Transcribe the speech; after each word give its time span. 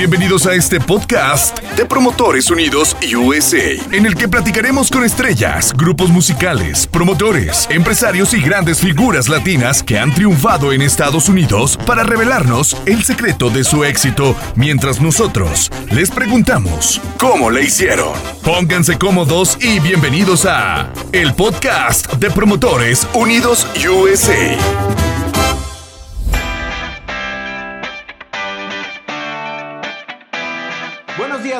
Bienvenidos 0.00 0.46
a 0.46 0.54
este 0.54 0.80
podcast 0.80 1.58
de 1.76 1.84
Promotores 1.84 2.50
Unidos 2.50 2.96
USA, 3.14 3.74
en 3.92 4.06
el 4.06 4.14
que 4.14 4.30
platicaremos 4.30 4.90
con 4.90 5.04
estrellas, 5.04 5.74
grupos 5.76 6.08
musicales, 6.08 6.86
promotores, 6.86 7.68
empresarios 7.70 8.32
y 8.32 8.40
grandes 8.40 8.80
figuras 8.80 9.28
latinas 9.28 9.82
que 9.82 9.98
han 9.98 10.14
triunfado 10.14 10.72
en 10.72 10.80
Estados 10.80 11.28
Unidos 11.28 11.78
para 11.84 12.02
revelarnos 12.02 12.78
el 12.86 13.04
secreto 13.04 13.50
de 13.50 13.62
su 13.62 13.84
éxito, 13.84 14.34
mientras 14.54 15.02
nosotros 15.02 15.70
les 15.90 16.10
preguntamos 16.10 16.98
cómo 17.18 17.50
le 17.50 17.64
hicieron. 17.64 18.14
Pónganse 18.42 18.96
cómodos 18.96 19.58
y 19.60 19.80
bienvenidos 19.80 20.46
a 20.46 20.90
el 21.12 21.34
podcast 21.34 22.10
de 22.14 22.30
Promotores 22.30 23.06
Unidos 23.12 23.66
USA. 23.86 25.19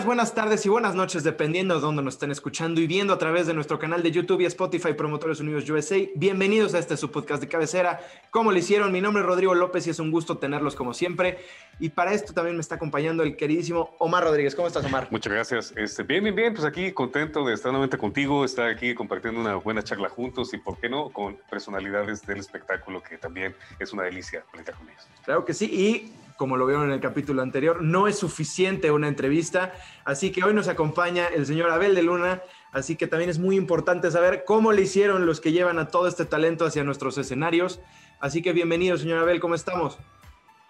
Buenas 0.04 0.34
tardes 0.34 0.64
y 0.66 0.68
buenas 0.68 0.95
noches, 0.95 1.24
dependiendo 1.24 1.74
de 1.74 1.80
dónde 1.80 2.02
nos 2.02 2.14
estén 2.14 2.30
escuchando 2.30 2.80
y 2.80 2.86
viendo 2.86 3.12
a 3.12 3.18
través 3.18 3.46
de 3.46 3.54
nuestro 3.54 3.78
canal 3.78 4.02
de 4.02 4.10
YouTube 4.10 4.40
y 4.40 4.45
Spotify 4.46 4.95
Promotores 4.95 5.40
Unidos 5.40 5.68
USA. 5.68 5.96
Bienvenidos 6.14 6.74
a 6.74 6.78
este 6.78 6.96
su 6.96 7.10
podcast 7.10 7.42
de 7.42 7.48
cabecera. 7.48 8.00
¿Cómo 8.30 8.52
le 8.52 8.60
hicieron? 8.60 8.92
Mi 8.92 9.00
nombre 9.00 9.23
es 9.23 9.26
Rodrigo 9.26 9.54
López 9.54 9.86
y 9.86 9.90
es 9.90 9.98
un 9.98 10.10
gusto 10.10 10.38
tenerlos 10.38 10.74
como 10.74 10.95
siempre. 10.95 11.38
Y 11.78 11.90
para 11.90 12.12
esto 12.12 12.32
también 12.32 12.56
me 12.56 12.60
está 12.60 12.76
acompañando 12.76 13.23
el 13.23 13.36
queridísimo 13.36 13.95
Omar 13.98 14.24
Rodríguez. 14.24 14.54
¿Cómo 14.54 14.68
estás, 14.68 14.84
Omar? 14.84 15.09
Muchas 15.10 15.32
gracias. 15.32 15.73
Este, 15.76 16.02
bien, 16.02 16.23
bien, 16.24 16.37
bien. 16.37 16.54
Pues 16.54 16.64
aquí 16.64 16.92
contento 16.92 17.45
de 17.45 17.54
estar 17.54 17.70
nuevamente 17.73 17.98
contigo, 17.98 18.45
estar 18.45 18.68
aquí 18.68 18.95
compartiendo 18.95 19.40
una 19.40 19.56
buena 19.56 19.82
charla 19.82 20.09
juntos 20.09 20.54
y, 20.54 20.59
¿por 20.59 20.78
qué 20.78 20.88
no?, 20.88 21.10
con 21.10 21.37
personalidades 21.51 22.24
del 22.26 22.38
espectáculo 22.38 23.02
que 23.02 23.18
también 23.18 23.54
es 23.78 23.92
una 23.92 24.04
delicia 24.04 24.45
platicar 24.51 24.76
con 24.76 24.88
ellos. 24.88 25.06
Claro 25.24 25.45
que 25.45 25.52
sí. 25.52 25.66
Y 25.66 26.12
como 26.40 26.56
lo 26.56 26.64
vieron 26.64 26.86
en 26.86 26.92
el 26.92 27.00
capítulo 27.00 27.42
anterior, 27.42 27.82
no 27.82 28.08
es 28.08 28.16
suficiente 28.18 28.90
una 28.90 29.08
entrevista, 29.08 29.74
así 30.06 30.32
que 30.32 30.42
hoy 30.42 30.54
nos 30.54 30.68
acompaña 30.68 31.26
el 31.26 31.44
señor 31.44 31.68
Abel 31.68 31.95
de 31.95 32.02
Luna, 32.02 32.42
así 32.73 32.96
que 32.96 33.06
también 33.06 33.28
es 33.28 33.38
muy 33.38 33.56
importante 33.56 34.10
saber 34.10 34.45
cómo 34.46 34.73
le 34.73 34.80
hicieron 34.80 35.26
los 35.26 35.38
que 35.38 35.52
llevan 35.52 35.78
a 35.78 35.88
todo 35.88 36.09
este 36.09 36.24
talento 36.24 36.65
hacia 36.65 36.82
nuestros 36.82 37.18
escenarios. 37.18 37.80
Así 38.20 38.40
que 38.40 38.54
bienvenido, 38.54 38.96
señor 38.96 39.18
Abel, 39.18 39.38
¿cómo 39.38 39.54
estamos? 39.54 39.98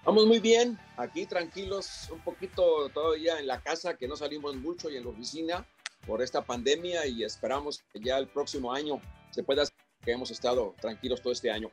Vamos 0.04 0.26
muy 0.26 0.40
bien, 0.40 0.76
aquí 0.96 1.24
tranquilos, 1.24 2.10
un 2.10 2.18
poquito 2.18 2.88
todavía 2.88 3.38
en 3.38 3.46
la 3.46 3.60
casa, 3.60 3.96
que 3.96 4.08
no 4.08 4.16
salimos 4.16 4.56
mucho 4.56 4.90
y 4.90 4.96
en 4.96 5.04
la 5.04 5.10
oficina 5.10 5.64
por 6.04 6.20
esta 6.20 6.42
pandemia 6.42 7.06
y 7.06 7.22
esperamos 7.22 7.84
que 7.92 8.00
ya 8.00 8.18
el 8.18 8.26
próximo 8.26 8.72
año 8.72 9.00
se 9.30 9.44
pueda 9.44 9.62
que 10.04 10.10
hemos 10.10 10.32
estado 10.32 10.74
tranquilos 10.80 11.22
todo 11.22 11.32
este 11.32 11.48
año. 11.48 11.70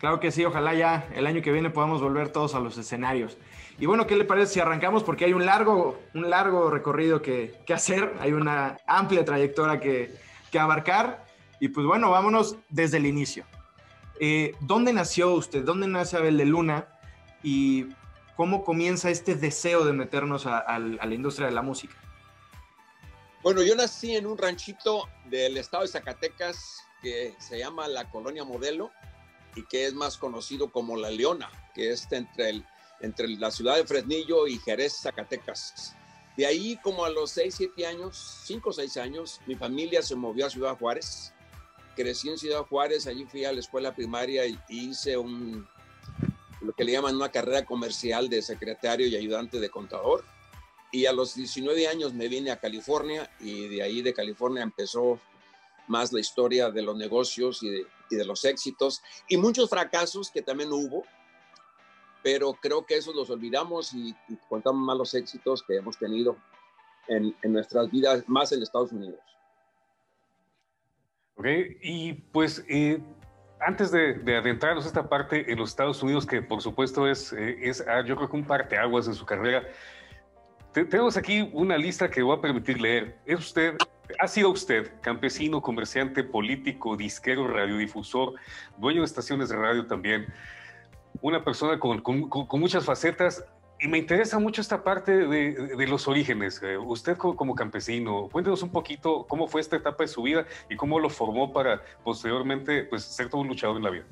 Claro 0.00 0.18
que 0.18 0.32
sí, 0.32 0.42
ojalá 0.46 0.72
ya 0.72 1.06
el 1.14 1.26
año 1.26 1.42
que 1.42 1.52
viene 1.52 1.68
podamos 1.68 2.00
volver 2.00 2.32
todos 2.32 2.54
a 2.54 2.60
los 2.60 2.78
escenarios. 2.78 3.36
Y 3.78 3.84
bueno, 3.84 4.06
¿qué 4.06 4.16
le 4.16 4.24
parece 4.24 4.54
si 4.54 4.60
arrancamos? 4.60 5.04
Porque 5.04 5.26
hay 5.26 5.34
un 5.34 5.44
largo, 5.44 6.00
un 6.14 6.30
largo 6.30 6.70
recorrido 6.70 7.20
que, 7.20 7.62
hacer, 7.68 8.14
hay 8.18 8.32
una 8.32 8.78
amplia 8.86 9.26
trayectoria 9.26 9.78
que, 9.78 10.18
abarcar. 10.58 11.26
Y 11.60 11.68
pues 11.68 11.86
bueno, 11.86 12.10
vámonos 12.10 12.56
desde 12.70 12.96
el 12.96 13.04
inicio. 13.04 13.44
Eh, 14.18 14.54
¿Dónde 14.60 14.94
nació 14.94 15.34
usted? 15.34 15.64
¿Dónde 15.64 15.86
nace 15.86 16.16
Abel 16.16 16.38
de 16.38 16.46
Luna? 16.46 16.88
¿Y 17.42 17.88
cómo 18.36 18.64
comienza 18.64 19.10
este 19.10 19.34
deseo 19.34 19.84
de 19.84 19.92
meternos 19.92 20.46
a 20.46 20.78
la 20.78 21.14
industria 21.14 21.48
de 21.48 21.52
la 21.52 21.60
música? 21.60 21.94
Bueno, 23.42 23.62
yo 23.62 23.74
nací 23.74 24.16
en 24.16 24.26
un 24.26 24.38
ranchito 24.38 25.08
del 25.26 25.58
estado 25.58 25.82
de 25.82 25.90
Zacatecas 25.90 26.86
que 27.02 27.34
se 27.38 27.58
llama 27.58 27.86
la 27.86 28.10
Colonia 28.10 28.44
Modelo 28.44 28.90
y 29.56 29.64
que 29.64 29.86
es 29.86 29.94
más 29.94 30.16
conocido 30.16 30.70
como 30.70 30.96
La 30.96 31.10
Leona, 31.10 31.50
que 31.74 31.90
está 31.90 32.16
entre, 32.16 32.50
el, 32.50 32.64
entre 33.00 33.28
la 33.28 33.50
ciudad 33.50 33.76
de 33.76 33.86
Fresnillo 33.86 34.46
y 34.46 34.58
Jerez, 34.58 35.00
Zacatecas. 35.00 35.94
De 36.36 36.46
ahí, 36.46 36.78
como 36.82 37.04
a 37.04 37.10
los 37.10 37.32
6, 37.32 37.54
7 37.56 37.86
años, 37.86 38.40
5 38.44 38.70
o 38.70 38.72
6 38.72 38.96
años, 38.98 39.40
mi 39.46 39.56
familia 39.56 40.02
se 40.02 40.14
movió 40.14 40.46
a 40.46 40.50
Ciudad 40.50 40.78
Juárez. 40.78 41.32
Crecí 41.96 42.30
en 42.30 42.38
Ciudad 42.38 42.62
Juárez, 42.64 43.06
allí 43.06 43.26
fui 43.26 43.44
a 43.44 43.52
la 43.52 43.60
escuela 43.60 43.94
primaria 43.94 44.46
y 44.46 44.58
hice 44.68 45.16
un, 45.16 45.68
lo 46.60 46.72
que 46.72 46.84
le 46.84 46.92
llaman 46.92 47.16
una 47.16 47.30
carrera 47.30 47.64
comercial 47.64 48.28
de 48.28 48.42
secretario 48.42 49.06
y 49.06 49.16
ayudante 49.16 49.60
de 49.60 49.68
contador. 49.68 50.24
Y 50.92 51.06
a 51.06 51.12
los 51.12 51.34
19 51.34 51.88
años 51.88 52.14
me 52.14 52.28
vine 52.28 52.50
a 52.50 52.58
California 52.58 53.30
y 53.40 53.68
de 53.68 53.82
ahí 53.82 54.02
de 54.02 54.14
California 54.14 54.62
empezó 54.62 55.20
más 55.88 56.12
la 56.12 56.20
historia 56.20 56.70
de 56.70 56.82
los 56.82 56.96
negocios 56.96 57.62
y 57.62 57.70
de, 57.70 57.86
y 58.10 58.16
de 58.16 58.24
los 58.24 58.44
éxitos 58.44 59.02
y 59.28 59.36
muchos 59.36 59.70
fracasos 59.70 60.30
que 60.30 60.42
también 60.42 60.72
hubo, 60.72 61.04
pero 62.22 62.52
creo 62.54 62.84
que 62.84 62.96
eso 62.96 63.12
los 63.12 63.30
olvidamos 63.30 63.94
y, 63.94 64.14
contamos 64.48 64.82
más 64.82 64.96
los 64.96 65.14
éxitos 65.14 65.62
que 65.62 65.76
hemos 65.76 65.98
tenido 65.98 66.36
en, 67.08 67.34
en 67.42 67.52
nuestras 67.52 67.90
vidas, 67.90 68.24
más 68.26 68.52
en 68.52 68.62
Estados 68.62 68.92
Unidos. 68.92 69.20
Ok, 71.36 71.46
y 71.82 72.12
pues 72.12 72.64
eh, 72.68 73.02
antes 73.60 73.90
de, 73.90 74.14
de, 74.14 74.36
adentrarnos 74.36 74.84
a 74.84 74.88
esta 74.88 75.08
parte 75.08 75.50
en 75.50 75.58
los 75.58 75.70
Estados 75.70 76.02
Unidos, 76.02 76.26
que 76.26 76.42
por 76.42 76.60
supuesto 76.60 77.08
es, 77.08 77.32
eh, 77.32 77.58
es 77.62 77.82
ah, 77.88 78.04
yo 78.04 78.16
creo 78.16 78.28
que 78.28 78.36
un 78.36 78.44
parteaguas 78.44 79.06
en 79.06 79.14
su 79.14 79.24
carrera, 79.24 79.66
tenemos 80.72 81.16
aquí 81.16 81.48
una 81.52 81.76
lista 81.76 82.10
que 82.10 82.22
voy 82.22 82.36
a 82.36 82.40
permitir 82.40 82.80
leer. 82.80 83.18
¿Es 83.26 83.38
usted 83.38 83.76
ha 84.18 84.28
sido 84.28 84.50
usted 84.50 84.90
campesino, 85.00 85.62
comerciante, 85.62 86.24
político, 86.24 86.96
disquero, 86.96 87.46
radiodifusor, 87.48 88.34
dueño 88.78 89.00
de 89.00 89.06
estaciones 89.06 89.48
de 89.48 89.56
radio 89.56 89.86
también, 89.86 90.26
una 91.20 91.44
persona 91.44 91.78
con, 91.78 92.02
muchas 92.52 92.84
facetas. 92.84 93.44
Y 93.82 93.88
me 93.88 93.96
interesa 93.96 94.38
mucho 94.38 94.60
esta 94.60 94.84
parte 94.84 95.26
de, 95.26 95.86
los 95.86 96.06
orígenes. 96.06 96.60
Eh, 96.62 96.76
usted 96.76 97.16
como, 97.16 97.54
campesino, 97.54 98.28
cuéntenos 98.30 98.62
un 98.62 98.70
poquito 98.70 99.26
cómo 99.26 99.48
fue 99.48 99.62
esta 99.62 99.76
etapa 99.76 100.04
de 100.04 100.08
su 100.08 100.22
vida 100.22 100.44
y 100.68 100.76
cómo 100.76 100.98
lo 100.98 101.08
formó 101.08 101.50
para 101.50 101.82
posteriormente 102.04 102.84
pues, 102.84 103.04
ser 103.04 103.30
todo 103.30 103.40
un 103.40 103.48
luchador 103.48 103.78
en 103.78 103.82
la 103.84 103.90
vida. 103.90 104.04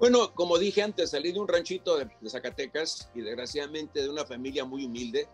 Bueno, 0.00 0.34
como 0.34 0.58
dije 0.58 0.82
antes, 0.82 1.10
salí 1.10 1.32
de 1.32 1.38
un 1.38 1.46
ranchito 1.48 1.96
de 1.96 2.08
Zacatecas 2.28 3.10
y 3.14 3.20
desgraciadamente 3.20 4.02
de 4.02 4.10
una 4.10 4.24
familia 4.24 4.64
muy 4.64 4.84
humilde 4.84 5.28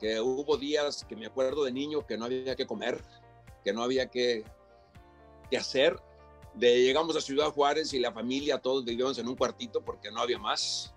que 0.00 0.20
hubo 0.20 0.56
días 0.56 1.04
que 1.08 1.16
me 1.16 1.26
acuerdo 1.26 1.64
de 1.64 1.72
niño 1.72 2.06
que 2.06 2.16
no 2.16 2.26
había 2.26 2.56
que 2.56 2.66
comer, 2.66 3.02
que 3.62 3.72
no 3.72 3.82
había 3.82 4.10
que, 4.10 4.44
que 5.50 5.56
hacer. 5.56 5.98
De, 6.54 6.82
llegamos 6.82 7.16
a 7.16 7.20
Ciudad 7.20 7.50
Juárez 7.50 7.92
y 7.94 7.98
la 7.98 8.12
familia, 8.12 8.58
todos 8.58 8.84
vivíamos 8.84 9.18
en 9.18 9.28
un 9.28 9.36
cuartito 9.36 9.82
porque 9.82 10.10
no 10.10 10.20
había 10.20 10.38
más. 10.38 10.94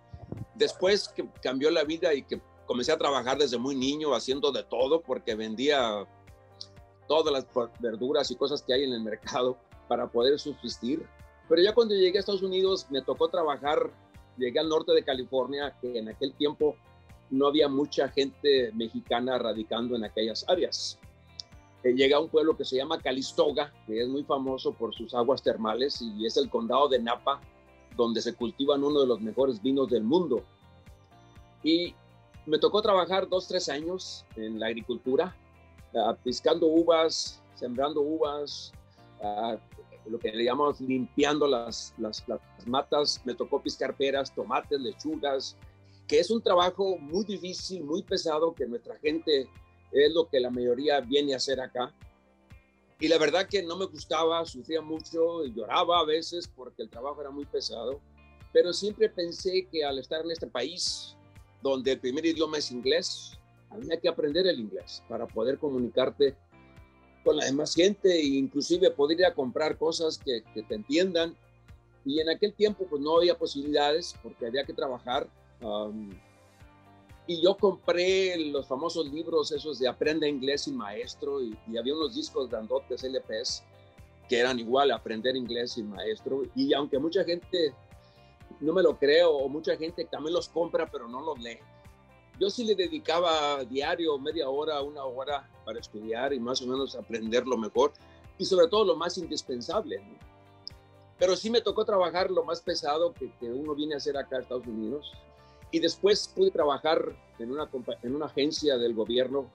Después 0.56 1.10
que 1.10 1.28
cambió 1.42 1.72
la 1.72 1.84
vida 1.84 2.14
y 2.14 2.24
que 2.24 2.42
comencé 2.66 2.92
a 2.92 2.98
trabajar 2.98 3.38
desde 3.38 3.58
muy 3.58 3.76
niño 3.76 4.14
haciendo 4.14 4.52
de 4.52 4.64
todo 4.64 5.02
porque 5.02 5.36
vendía 5.36 6.06
todas 7.08 7.34
las 7.34 7.48
verduras 7.80 8.30
y 8.30 8.36
cosas 8.36 8.62
que 8.62 8.74
hay 8.74 8.84
en 8.84 8.94
el 8.94 9.02
mercado 9.02 9.58
para 9.88 10.08
poder 10.08 10.38
subsistir. 10.38 11.08
Pero 11.48 11.62
ya 11.62 11.74
cuando 11.74 11.96
llegué 11.96 12.18
a 12.18 12.20
Estados 12.20 12.44
Unidos 12.44 12.88
me 12.90 13.02
tocó 13.02 13.30
trabajar, 13.30 13.90
llegué 14.38 14.60
al 14.60 14.70
norte 14.70 14.92
de 14.94 15.04
California, 15.04 15.76
que 15.82 15.98
en 15.98 16.10
aquel 16.10 16.34
tiempo 16.34 16.76
no 17.30 17.48
había 17.48 17.68
mucha 17.68 18.10
gente 18.10 18.72
mexicana 18.74 19.38
radicando 19.38 19.96
en 19.96 20.06
aquellas 20.06 20.48
áreas. 20.48 21.00
Eh, 21.84 21.94
llega 21.94 22.18
a 22.18 22.20
un 22.20 22.30
pueblo 22.30 22.58
que 22.58 22.66
se 22.66 22.78
llama 22.78 23.00
Calistoga, 23.00 23.72
que 23.86 24.02
es 24.02 24.08
muy 24.08 24.24
famoso 24.24 24.74
por 24.74 24.94
sus 24.94 25.14
aguas 25.14 25.44
termales 25.44 26.02
y 26.02 26.26
es 26.26 26.38
el 26.38 26.50
condado 26.50 26.88
de 26.88 27.00
Napa, 27.00 27.40
donde 27.96 28.22
se 28.22 28.34
cultivan 28.34 28.84
uno 28.84 29.02
de 29.02 29.08
los 29.08 29.22
mejores 29.22 29.62
vinos 29.62 29.90
del 29.90 30.04
mundo. 30.04 30.44
Y 31.64 31.94
me 32.46 32.60
tocó 32.60 32.82
trabajar 32.82 33.28
dos, 33.28 33.48
tres 33.48 33.70
años 33.70 34.26
en 34.36 34.60
la 34.60 34.68
agricultura, 34.68 35.36
uh, 35.94 36.16
piscando 36.24 36.68
uvas, 36.68 37.44
sembrando 37.56 38.02
uvas, 38.02 38.72
uh, 39.22 39.58
lo 40.10 40.20
que 40.20 40.32
le 40.32 40.46
llamamos 40.46 40.80
limpiando 40.80 41.48
las, 41.48 41.94
las, 41.98 42.24
las, 42.28 42.40
matas. 42.66 43.22
Me 43.26 43.34
tocó 43.34 43.62
piscar 43.62 43.96
peras, 43.96 44.34
tomates, 44.34 44.80
lechugas, 44.80 45.58
que 46.08 46.20
es 46.20 46.32
un 46.32 46.42
trabajo 46.42 46.98
muy 46.98 47.26
difícil, 47.26 47.84
muy 47.84 48.02
pesado, 48.02 48.56
que 48.56 48.66
nuestra 48.66 48.98
gente 49.00 49.50
es 49.92 50.14
lo 50.14 50.28
que 50.30 50.40
la 50.40 50.50
mayoría 50.50 51.02
viene 51.02 51.34
a 51.34 51.38
hacer 51.38 51.60
acá. 51.60 51.94
Y 53.00 53.10
la 53.10 53.18
verdad 53.18 53.48
que 53.48 53.62
no 53.62 53.76
me 53.76 53.86
gustaba, 53.86 54.44
sufría 54.46 54.82
mucho 54.82 55.46
y 55.46 55.54
lloraba 55.54 56.00
a 56.00 56.06
veces 56.06 56.48
porque 56.48 56.82
el 56.84 56.90
trabajo 56.90 57.22
era 57.22 57.30
muy 57.30 57.46
pesado, 57.46 58.00
pero 58.54 58.74
siempre 58.74 59.10
pensé 59.10 59.68
que 59.72 59.84
al 59.84 60.00
estar 60.00 60.24
en 60.24 60.32
este 60.32 60.48
país, 60.48 61.16
donde 61.62 61.92
el 61.92 62.00
primer 62.00 62.26
idioma 62.26 62.58
es 62.58 62.72
inglés, 62.72 63.38
había 63.70 64.00
que 64.00 64.08
aprender 64.08 64.48
el 64.48 64.60
inglés 64.60 65.04
para 65.10 65.28
poder 65.28 65.60
comunicarte 65.60 66.36
con 67.24 67.36
la 67.36 67.46
demás 67.46 67.76
gente 67.76 68.10
e 68.10 68.26
inclusive 68.26 68.90
poder 68.92 69.20
ir 69.20 69.26
a 69.26 69.34
comprar 69.34 69.78
cosas 69.78 70.18
que, 70.18 70.42
que 70.54 70.64
te 70.64 70.76
entiendan. 70.76 71.36
Y 72.06 72.22
en 72.22 72.30
aquel 72.30 72.54
tiempo 72.54 72.88
pues 72.90 73.02
no 73.02 73.18
había 73.18 73.38
posibilidades 73.38 74.16
porque 74.24 74.48
había 74.48 74.64
que 74.64 74.74
trabajar 74.74 75.30
y 77.28 77.42
yo 77.42 77.58
compré 77.58 78.38
los 78.52 78.68
famosos 78.68 79.12
libros 79.12 79.52
esos 79.52 79.80
de 79.80 79.88
Aprende 79.88 80.30
Inglés 80.30 80.68
y 80.68 80.72
Maestro 80.72 81.42
y, 81.42 81.58
había 81.78 81.94
unos 81.94 82.16
discos 82.16 82.50
grandotes 82.50 83.04
LPs 83.04 83.64
que 84.30 84.40
eran 84.40 84.60
igual 84.60 84.92
Aprender 84.92 85.36
Inglés 85.36 85.78
y 85.78 85.84
Maestro. 85.84 86.44
Y 86.56 86.74
aunque 86.74 87.00
mucha 87.00 87.24
gente 87.24 87.74
no 88.60 88.74
me 88.74 88.82
lo 88.82 88.98
creo 88.98 89.32
o 89.32 89.50
mucha 89.50 89.76
gente 89.78 90.06
también 90.06 90.34
los 90.34 90.50
compra 90.50 90.88
pero 90.90 91.08
no 91.08 91.22
los 91.22 91.40
lee. 91.40 91.60
yo 92.40 92.50
sí 92.50 92.64
le 92.64 92.76
dedicaba 92.76 93.64
diario 93.66 94.18
media 94.18 94.50
hora, 94.50 94.82
una 94.82 95.04
hora 95.04 95.50
para 95.66 95.80
estudiar 95.80 96.34
y 96.34 96.40
más 96.40 96.62
o 96.62 96.68
menos 96.68 96.96
aprender 96.96 97.46
lo 97.46 97.58
mejor 97.58 97.94
y 98.38 98.46
sobre 98.46 98.68
todo 98.68 98.86
lo 98.86 98.96
más 98.96 99.18
indispensable. 99.18 100.02
Pero 101.20 101.36
sí 101.36 101.50
me 101.50 101.62
tocó 101.62 101.84
trabajar 101.84 102.30
lo 102.30 102.44
más 102.44 102.62
pesado 102.62 103.14
que, 103.14 103.32
que, 103.40 103.50
uno 103.50 103.74
viene 103.74 103.96
a 103.96 103.98
hacer 103.98 104.16
acá 104.18 104.38
a 104.38 104.42
Estados 104.42 104.68
Unidos. 104.68 105.12
Y 105.72 105.80
después 105.80 106.32
pude 106.34 106.52
trabajar 106.52 107.16
en 107.40 107.52
una, 107.52 107.70
en 108.04 108.16
una 108.16 108.26
agencia 108.26 108.78
del 108.78 108.94
gobierno 108.94 109.50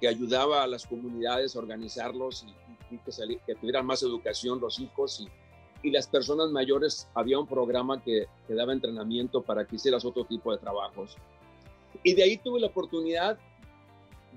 que 0.00 0.08
ayudaba 0.08 0.62
a 0.62 0.66
las 0.66 0.86
comunidades 0.86 1.56
a 1.56 1.58
organizarlos 1.58 2.44
y, 2.44 2.94
y 2.94 2.98
que, 2.98 3.40
que, 3.46 3.54
tuvieran 3.54 3.86
más 3.86 4.02
educación 4.02 4.60
los 4.60 4.78
hijos 4.78 5.20
y, 5.20 5.88
y, 5.88 5.90
las 5.90 6.06
personas 6.06 6.50
mayores. 6.50 7.08
Había 7.14 7.38
un 7.38 7.46
programa 7.46 8.02
que, 8.02 8.26
que 8.46 8.54
daba 8.54 8.72
entrenamiento 8.72 9.42
para 9.42 9.66
que 9.66 9.76
hicieras 9.76 10.04
otro 10.04 10.24
tipo 10.24 10.52
de 10.52 10.58
trabajos. 10.58 11.16
Y 12.02 12.14
de 12.14 12.22
ahí 12.22 12.36
tuve 12.36 12.60
la 12.60 12.68
oportunidad 12.68 13.38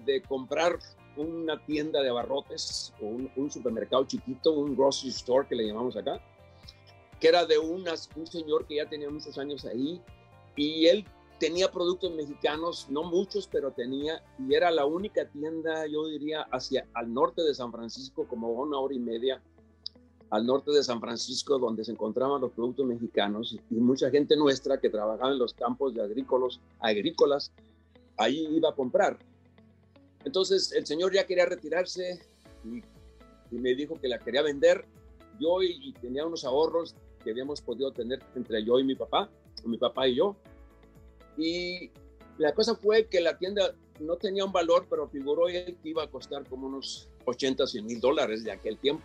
de 0.05 0.21
comprar 0.21 0.79
una 1.17 1.63
tienda 1.65 2.01
de 2.01 2.09
abarrotes 2.09 2.93
o 3.01 3.05
un, 3.05 3.31
un, 3.35 3.51
supermercado 3.51 4.05
chiquito, 4.05 4.53
un 4.53 4.75
grocery 4.75 5.09
store 5.09 5.47
que 5.47 5.55
le 5.55 5.67
llamamos 5.67 5.95
acá, 5.97 6.19
que 7.19 7.27
era 7.27 7.45
de 7.45 7.59
unas, 7.59 8.09
un 8.15 8.25
señor 8.25 8.65
que 8.65 8.77
ya 8.77 8.89
tenía 8.89 9.09
muchos 9.09 9.37
años 9.37 9.65
ahí 9.65 10.01
y 10.56 10.88
él 10.88 11.06
tenía 11.39 11.71
productos 11.71 12.12
mexicanos, 12.13 12.88
no 12.89 13.03
muchos, 13.03 13.48
pero 13.48 13.71
tenía, 13.71 14.24
y 14.38 14.53
era 14.53 14.69
la 14.69 14.86
única 14.86 15.25
tienda, 15.25 15.88
yo 15.88 16.07
diría, 16.07 16.42
hacia 16.51 16.88
al 16.94 17.13
norte 17.13 17.42
de 17.42 17.56
San 17.56 17.71
Francisco, 17.71 18.27
como 18.27 18.51
una 18.51 18.77
hora 18.77 18.94
y 18.94 19.00
media 19.00 19.42
al 20.31 20.45
norte 20.45 20.71
de 20.71 20.81
San 20.81 21.01
Francisco, 21.01 21.59
donde 21.59 21.83
se 21.83 21.92
encontraban 21.92 22.39
los 22.42 22.51
productos 22.53 22.86
mexicanos 22.86 23.57
y 23.69 23.75
mucha 23.75 24.09
gente 24.09 24.38
nuestra 24.38 24.80
que 24.80 24.89
trabajaba 24.89 25.31
en 25.31 25.39
los 25.39 25.53
campos 25.53 25.94
de 25.94 26.01
agrícolas, 26.01 26.62
agrícolas 26.80 27.51
ahí 28.18 28.47
iba 28.50 28.69
a 28.69 28.75
comprar. 28.75 29.18
Entonces 30.24 30.71
el 30.71 30.86
señor 30.86 31.13
ya 31.13 31.25
quería 31.25 31.45
retirarse 31.45 32.19
y, 32.63 32.81
me 33.57 33.75
dijo 33.75 34.00
que 34.00 34.07
la 34.07 34.19
quería 34.19 34.42
vender. 34.42 34.86
Yo 35.38 35.62
y, 35.62 35.92
tenía 36.01 36.25
unos 36.25 36.45
ahorros 36.45 36.95
que 37.21 37.31
habíamos 37.31 37.59
podido 37.62 37.92
tener 37.92 38.24
entre 38.36 38.63
yo 38.63 38.80
y 38.80 38.86
mi 38.86 38.95
papá, 38.95 39.30
mi 39.65 39.77
papá 39.77 40.07
y 40.07 40.15
yo. 40.15 40.35
Y 41.37 41.91
la 42.37 42.53
cosa 42.53 42.75
fue 42.75 43.07
que 43.07 43.21
la 43.21 43.37
tienda 43.37 43.73
no 43.99 44.15
tenía 44.17 44.45
un 44.45 44.51
valor, 44.51 44.87
pero 44.89 45.07
figuró 45.07 45.47
él 45.47 45.77
que 45.81 45.89
iba 45.89 46.03
a 46.03 46.07
costar 46.07 46.47
como 46.47 46.67
unos 46.67 47.07
80, 47.25 47.67
100 47.67 47.85
mil 47.85 47.99
dólares 47.99 48.43
de 48.43 48.51
aquel 48.51 48.77
tiempo. 48.77 49.03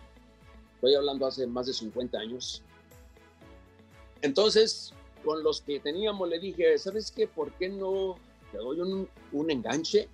Estoy 0.75 0.95
hablando 0.95 1.25
hace 1.25 1.47
más 1.47 1.67
de 1.67 1.73
50 1.73 2.19
años. 2.19 2.63
Entonces, 4.21 4.93
con 5.23 5.43
los 5.43 5.61
que 5.61 5.79
teníamos, 5.79 6.27
le 6.29 6.39
dije, 6.39 6.77
¿sabes 6.77 7.11
qué? 7.11 7.27
¿Por 7.27 7.51
qué 7.53 7.69
no 7.69 8.15
te 8.51 8.57
doy 8.57 8.79
un, 8.79 9.09
un 9.31 9.51
enganche 9.51 10.07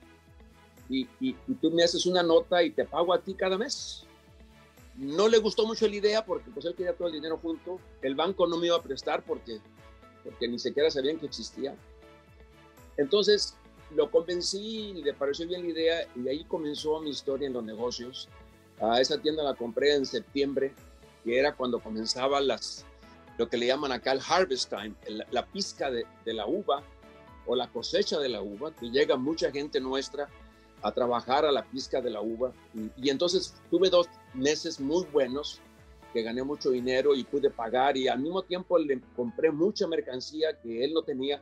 y, 0.90 1.02
y, 1.20 1.36
y, 1.48 1.54
tú 1.62 1.72
me 1.72 1.84
haces 1.84 2.06
una 2.06 2.24
nota 2.24 2.64
y 2.64 2.72
te 2.72 2.86
pago 2.86 3.14
a 3.14 3.22
ti 3.22 3.34
cada 3.34 3.58
mes? 3.58 4.06
No 4.96 5.28
le 5.28 5.40
gustó 5.40 5.66
mucho 5.66 5.88
la 5.88 5.96
idea 5.96 6.26
porque 6.26 6.52
pues 6.52 6.66
él 6.66 6.76
quería 6.76 6.96
todo 6.96 7.08
el 7.08 7.14
dinero 7.14 7.38
junto. 7.38 7.80
El 8.02 8.16
banco 8.16 8.48
no 8.48 8.58
me 8.58 8.68
iba 8.68 8.78
a 8.78 8.82
prestar 8.82 9.24
porque, 9.24 9.60
porque 10.24 10.48
ni 10.48 10.60
siquiera 10.60 10.90
sabían 10.90 11.20
que 11.20 11.26
existía. 11.26 11.76
Entonces 12.98 13.56
lo 13.96 14.10
convencí 14.10 14.92
y 14.96 15.04
le 15.04 15.14
pareció 15.14 15.48
bien 15.48 15.64
la 15.64 15.70
idea 15.70 16.08
y 16.16 16.28
ahí 16.28 16.44
comenzó 16.46 17.00
mi 17.00 17.10
historia 17.10 17.48
en 17.48 17.54
los 17.54 17.64
negocios. 17.64 18.30
A 18.80 19.00
esa 19.00 19.20
tienda 19.20 19.44
la 19.44 19.54
compré 19.54 19.96
en 19.96 20.06
septiembre, 20.06 20.74
que 21.24 21.38
era 21.38 21.54
cuando 21.56 21.80
comenzaba 21.80 22.42
las, 22.42 22.86
lo 23.38 23.50
que 23.50 23.58
le 23.58 23.68
llaman 23.68 23.92
acá 23.92 24.12
el 24.12 24.22
harvest 24.28 24.70
time, 24.70 24.94
la, 25.08 25.26
la 25.32 25.46
pizca 25.46 25.92
de, 25.92 26.06
la 26.26 26.46
uva 26.48 26.84
o 27.46 27.56
la 27.56 27.68
cosecha 27.68 28.20
de 28.20 28.30
la 28.30 28.42
uva, 28.42 28.74
que 28.74 28.90
llega 28.90 29.16
mucha 29.16 29.52
gente 29.52 29.80
nuestra 29.80 30.28
a 30.82 30.92
trabajar 30.92 31.46
a 31.46 31.52
la 31.52 31.64
pizca 31.64 32.02
de 32.02 32.10
la 32.10 32.22
uva. 32.22 32.52
Y 32.98 33.10
entonces 33.10 33.56
tuve 33.70 33.90
dos 33.90 34.08
meses 34.34 34.80
muy 34.80 35.06
buenos, 35.06 35.62
que 36.14 36.22
gané 36.22 36.44
mucho 36.44 36.70
dinero 36.70 37.16
y 37.16 37.24
pude 37.24 37.50
pagar 37.50 37.98
y 37.98 38.08
al 38.08 38.20
mismo 38.20 38.44
tiempo 38.44 38.78
le 38.78 39.02
compré 39.16 39.52
mucha 39.52 39.88
mercancía 39.88 40.60
que 40.62 40.86
él 40.86 40.94
no 40.94 41.02
tenía 41.02 41.42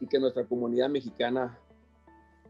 y 0.00 0.06
que 0.06 0.18
nuestra 0.18 0.44
comunidad 0.44 0.88
mexicana 0.88 1.58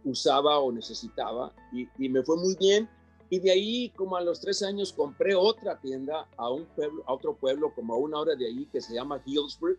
usaba 0.03 0.59
o 0.59 0.73
necesitaba 0.73 1.53
y, 1.73 1.87
y, 1.99 2.09
me 2.09 2.23
fue 2.23 2.37
muy 2.37 2.57
bien. 2.57 2.89
Y 3.31 3.41
de 3.41 3.51
ahí 3.51 3.91
como 3.91 4.17
a 4.17 4.23
los 4.23 4.41
tres 4.41 4.63
años 4.63 4.93
compré 4.93 5.35
otra 5.35 5.79
tienda 5.79 6.27
a 6.39 6.51
un 6.51 6.65
pueblo 6.65 7.05
a 7.07 7.13
otro 7.13 7.37
pueblo 7.37 7.75
como 7.75 7.95
a 7.95 7.99
una 7.99 8.19
hora 8.19 8.35
de 8.35 8.47
ahí 8.47 8.67
que 8.73 8.81
se 8.81 8.95
llama 8.95 9.21
Hillsburg 9.25 9.79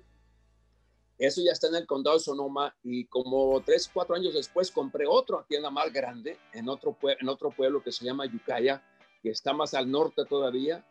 eso 1.20 1.42
ya 1.44 1.52
está 1.52 1.68
en 1.68 1.76
el 1.76 1.86
condado 1.86 2.16
de 2.16 2.24
Sonoma 2.24 2.74
y 2.82 3.06
como 3.06 3.60
tres 3.62 3.90
cuatro 3.94 4.16
años 4.16 4.34
después 4.34 4.72
compré 4.72 5.06
otra 5.06 5.44
tienda 5.48 5.70
más 5.70 5.92
grande 5.92 6.38
en 6.54 6.70
otro 6.70 6.96
en 7.02 7.28
otro 7.28 7.50
pueblo 7.52 7.84
que 7.84 7.92
se 7.92 8.06
llama 8.06 8.26
Yucaya 8.26 8.82
que 9.22 9.32
está 9.32 9.52
más 9.52 9.74
al 9.74 9.92
norte 9.92 10.24
todavía 10.26 10.86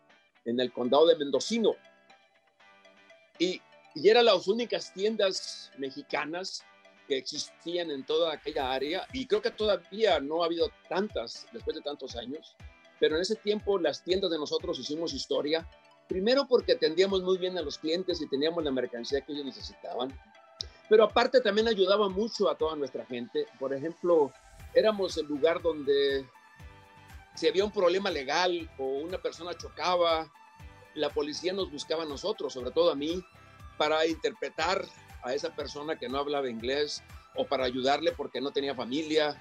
en 0.49 0.61
el 0.61 0.73
condado 0.73 1.07
de 1.07 1.17
Mendocino. 1.17 1.77
Y 3.39 3.61
y 3.95 4.09
eran 4.09 4.27
las 4.27 4.47
únicas 4.47 4.93
tiendas 4.93 5.73
mexicanas 5.77 6.65
que 7.09 7.17
existían 7.17 7.91
en 7.91 8.05
toda 8.05 8.33
aquella 8.33 8.71
área 8.71 9.07
y 9.13 9.27
creo 9.27 9.43
que 9.43 9.51
todavía 9.51 10.21
no 10.21 10.43
ha 10.43 10.47
habido 10.47 10.71
tantas 10.89 11.47
después 11.53 11.75
de 11.75 11.83
tantos 11.83 12.15
años, 12.15 12.55
pero 13.01 13.17
en 13.17 13.23
ese 13.23 13.35
tiempo 13.35 13.79
las 13.79 14.05
tiendas 14.05 14.31
de 14.31 14.39
nosotros 14.39 14.79
hicimos 14.79 15.15
historia, 15.15 15.67
primero 16.07 16.47
porque 16.47 16.73
atendíamos 16.73 17.23
muy 17.23 17.39
bien 17.39 17.57
a 17.59 17.63
los 17.63 17.79
clientes 17.79 18.21
y 18.21 18.29
teníamos 18.29 18.63
la 18.63 18.71
mercancía 18.71 19.23
que 19.23 19.33
ellos 19.33 19.47
necesitaban, 19.47 20.17
pero 20.89 21.05
aparte 21.05 21.41
también 21.41 21.67
ayudaba 21.67 22.09
mucho 22.09 22.49
a 22.49 22.57
toda 22.57 22.77
nuestra 22.77 23.05
gente, 23.07 23.47
por 23.59 23.73
ejemplo, 23.75 24.33
éramos 24.75 25.17
el 25.17 25.27
lugar 25.27 25.61
donde 25.61 26.25
si 27.39 27.47
había 27.47 27.65
un 27.65 27.71
problema 27.71 28.11
legal 28.11 28.69
o 28.79 28.85
una 28.85 29.19
persona 29.19 29.57
chocaba, 29.57 30.29
la 30.95 31.09
policía 31.11 31.53
nos 31.53 31.71
buscaba 31.71 32.03
a 32.03 32.07
nosotros, 32.07 32.53
sobre 32.53 32.73
todo 32.73 32.91
a 32.91 32.97
mí, 32.97 33.25
para 33.77 34.05
interpretar 34.07 34.85
a 35.23 35.33
esa 35.33 35.55
persona 35.55 35.97
que 35.97 36.09
no 36.09 36.19
hablaba 36.19 36.51
inglés 36.51 37.05
o 37.37 37.47
para 37.47 37.65
ayudarle 37.65 38.11
porque 38.11 38.41
no 38.41 38.51
tenía 38.51 38.75
familia. 38.75 39.41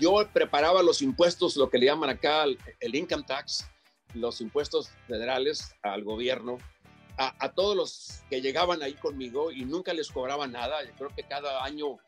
Yo 0.00 0.26
preparaba 0.32 0.82
los 0.82 1.02
impuestos, 1.02 1.56
lo 1.56 1.68
que 1.68 1.76
le 1.76 1.86
llaman 1.86 2.08
acá 2.08 2.44
el, 2.44 2.94
income 2.94 3.24
tax, 3.24 3.68
los 4.14 4.40
impuestos 4.40 4.88
federales 5.06 5.74
al 5.82 6.04
gobierno, 6.04 6.56
a, 7.18 7.34
a, 7.38 7.52
todos 7.52 7.76
los 7.76 8.22
que 8.30 8.40
llegaban 8.40 8.82
ahí 8.82 8.94
conmigo 8.94 9.52
y 9.52 9.66
nunca 9.66 9.92
les 9.92 10.10
cobraba 10.10 10.46
nada. 10.46 10.82
Yo 10.84 10.92
creo 10.96 11.14
que 11.14 11.24
cada 11.24 11.62
año 11.64 11.98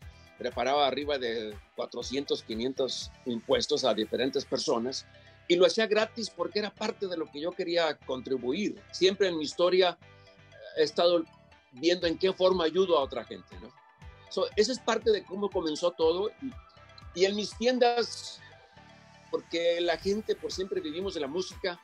preparaba 0.41 0.87
arriba 0.87 1.19
de 1.19 1.55
400, 1.77 2.43
500 2.44 3.13
impuestos 3.27 3.85
a 3.85 3.93
diferentes 3.93 4.47
personas 4.47 5.06
y 5.47 5.56
lo 5.56 5.67
hacía 5.67 5.87
gratis 5.87 6.31
porque 6.31 6.61
era 6.61 6.70
parte 6.70 7.06
de 7.09 7.19
lo 7.19 7.31
que 7.31 7.43
yo 7.43 7.53
quería 7.53 7.94
contribuir. 8.06 8.81
Siempre 8.91 9.29
en 9.29 9.37
mi 9.37 9.44
historia 9.44 9.99
he 10.79 10.82
estado 10.82 11.25
viendo 11.73 12.06
en 12.06 12.17
qué 12.17 12.32
forma 12.32 12.65
ayudo 12.65 12.97
a 12.97 13.03
otra 13.03 13.23
gente, 13.23 13.55
¿no? 13.61 13.70
So, 14.31 14.47
esa 14.56 14.73
es 14.73 14.79
parte 14.79 15.11
de 15.11 15.25
cómo 15.25 15.51
comenzó 15.51 15.91
todo 15.91 16.31
y, 16.41 17.20
y, 17.20 17.27
en 17.27 17.37
mis 17.37 17.55
tiendas, 17.59 18.41
porque 19.31 19.79
la 19.82 19.99
gente, 19.99 20.37
por 20.37 20.53
siempre 20.53 20.81
vivimos 20.81 21.13
de 21.13 21.20
la 21.20 21.27
música, 21.27 21.79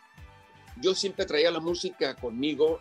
yo 0.80 0.94
siempre 0.94 1.26
traía 1.26 1.50
la 1.50 1.60
música 1.60 2.16
conmigo 2.16 2.80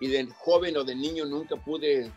y 0.00 0.06
de 0.06 0.26
joven 0.26 0.76
o 0.76 0.84
de 0.84 0.94
niño 0.94 1.24
nunca 1.24 1.56
pude 1.56 2.12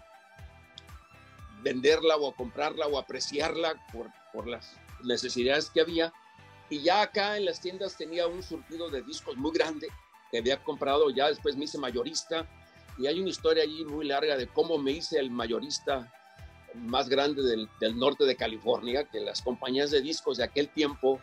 venderla 1.61 2.17
o 2.17 2.33
comprarla 2.33 2.87
o 2.87 2.97
apreciarla 2.97 3.75
por, 3.91 4.07
por 4.33 4.47
las 4.47 4.75
necesidades 5.03 5.69
que 5.69 5.81
había. 5.81 6.13
Y 6.69 6.81
ya 6.81 7.01
acá 7.01 7.37
en 7.37 7.45
las 7.45 7.61
tiendas 7.61 7.97
tenía 7.97 8.27
un 8.27 8.43
surtido 8.43 8.89
de 8.89 9.01
discos 9.01 9.37
muy 9.37 9.51
grande 9.51 9.87
que 10.31 10.39
había 10.39 10.61
comprado, 10.63 11.09
ya 11.09 11.27
después 11.27 11.55
me 11.55 11.65
hice 11.65 11.77
mayorista 11.77 12.47
y 12.97 13.07
hay 13.07 13.19
una 13.19 13.29
historia 13.29 13.63
allí 13.63 13.85
muy 13.85 14.05
larga 14.05 14.35
de 14.35 14.47
cómo 14.47 14.77
me 14.77 14.91
hice 14.91 15.19
el 15.19 15.31
mayorista 15.31 16.11
más 16.73 17.07
grande 17.07 17.41
del, 17.43 17.69
del, 17.79 17.97
norte 17.97 18.25
de 18.25 18.35
California, 18.35 19.05
que 19.05 19.19
las 19.19 19.41
compañías 19.41 19.91
de 19.91 20.01
discos 20.01 20.37
de 20.37 20.43
aquel 20.43 20.69
tiempo 20.69 21.21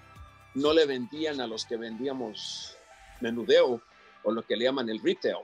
no 0.54 0.72
le 0.72 0.86
vendían 0.86 1.40
a 1.40 1.46
los 1.46 1.64
que 1.66 1.76
vendíamos 1.76 2.76
menudeo 3.20 3.82
o 4.22 4.32
lo 4.32 4.42
que 4.42 4.56
le 4.56 4.64
llaman 4.64 4.88
el 4.88 5.02
retail, 5.02 5.38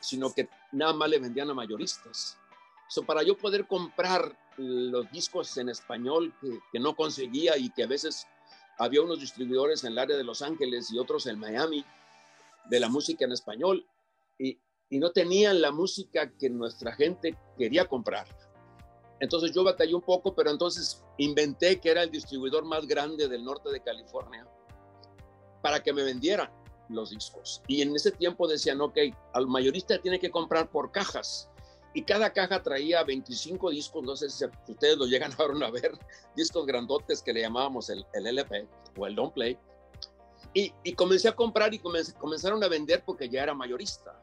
sino 0.00 0.32
que 0.32 0.48
nada 0.72 0.92
más 0.92 1.08
le 1.08 1.18
vendían 1.18 1.50
a 1.50 1.54
mayoristas. 1.54 2.39
So, 2.90 3.04
para 3.04 3.22
yo 3.22 3.38
poder 3.38 3.68
comprar 3.68 4.36
los 4.56 5.10
discos 5.12 5.56
en 5.58 5.68
español 5.68 6.34
que, 6.40 6.58
que 6.72 6.80
no 6.80 6.96
conseguía 6.96 7.56
y 7.56 7.70
que 7.70 7.84
a 7.84 7.86
veces 7.86 8.26
había 8.78 9.00
unos 9.00 9.20
distribuidores 9.20 9.84
en 9.84 9.92
el 9.92 9.98
área 9.98 10.16
de 10.16 10.24
Los 10.24 10.42
Ángeles 10.42 10.90
y 10.90 10.98
otros 10.98 11.26
en 11.26 11.38
Miami 11.38 11.84
de 12.68 12.80
la 12.80 12.88
música 12.88 13.24
en 13.24 13.32
español, 13.32 13.86
y, 14.38 14.58
y 14.90 14.98
no 14.98 15.12
tenían 15.12 15.60
la 15.60 15.70
música 15.70 16.32
que 16.36 16.50
nuestra 16.50 16.92
gente 16.92 17.38
quería 17.56 17.86
comprar. 17.86 18.26
Entonces 19.20 19.52
yo 19.52 19.62
batallé 19.62 19.94
un 19.94 20.02
poco, 20.02 20.34
pero 20.34 20.50
entonces 20.50 21.04
inventé 21.18 21.80
que 21.80 21.90
era 21.90 22.02
el 22.02 22.10
distribuidor 22.10 22.64
más 22.64 22.86
grande 22.86 23.28
del 23.28 23.44
norte 23.44 23.70
de 23.70 23.82
California 23.82 24.48
para 25.62 25.80
que 25.80 25.92
me 25.92 26.02
vendieran 26.02 26.50
los 26.88 27.10
discos. 27.10 27.62
Y 27.68 27.82
en 27.82 27.94
ese 27.94 28.10
tiempo 28.10 28.48
decían, 28.48 28.80
ok, 28.80 28.98
al 29.32 29.46
mayorista 29.46 29.98
tiene 29.98 30.18
que 30.18 30.30
comprar 30.30 30.70
por 30.70 30.90
cajas. 30.90 31.48
Y 31.92 32.02
cada 32.02 32.32
caja 32.32 32.62
traía 32.62 33.02
25 33.02 33.70
discos, 33.70 34.04
no 34.04 34.14
sé 34.16 34.30
si 34.30 34.44
ustedes 34.68 34.96
lo 34.96 35.06
llegan 35.06 35.32
a 35.32 35.70
ver, 35.70 35.92
discos 36.36 36.64
grandotes 36.66 37.22
que 37.22 37.32
le 37.32 37.40
llamábamos 37.40 37.90
el, 37.90 38.06
el 38.14 38.26
LP 38.26 38.68
o 38.96 39.06
el 39.06 39.14
Don't 39.14 39.34
Play. 39.34 39.58
Y, 40.54 40.72
y 40.84 40.94
comencé 40.94 41.28
a 41.28 41.36
comprar 41.36 41.74
y 41.74 41.78
comenzaron 41.78 42.62
a 42.62 42.68
vender 42.68 43.02
porque 43.04 43.28
ya 43.28 43.42
era 43.42 43.54
mayorista. 43.54 44.20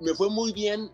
Me 0.00 0.14
fue 0.14 0.30
muy 0.30 0.52
bien 0.52 0.90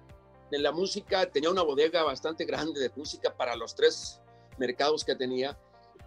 en 0.50 0.62
la 0.62 0.73
música, 0.73 1.30
tenía 1.30 1.50
una 1.50 1.62
bodega 1.62 2.02
bastante 2.02 2.44
grande 2.44 2.80
de 2.80 2.90
música 2.96 3.37
para 3.37 3.56
los 3.56 3.75
tres 3.75 4.20
mercados 4.58 5.04
que 5.04 5.14
tenía. 5.14 5.58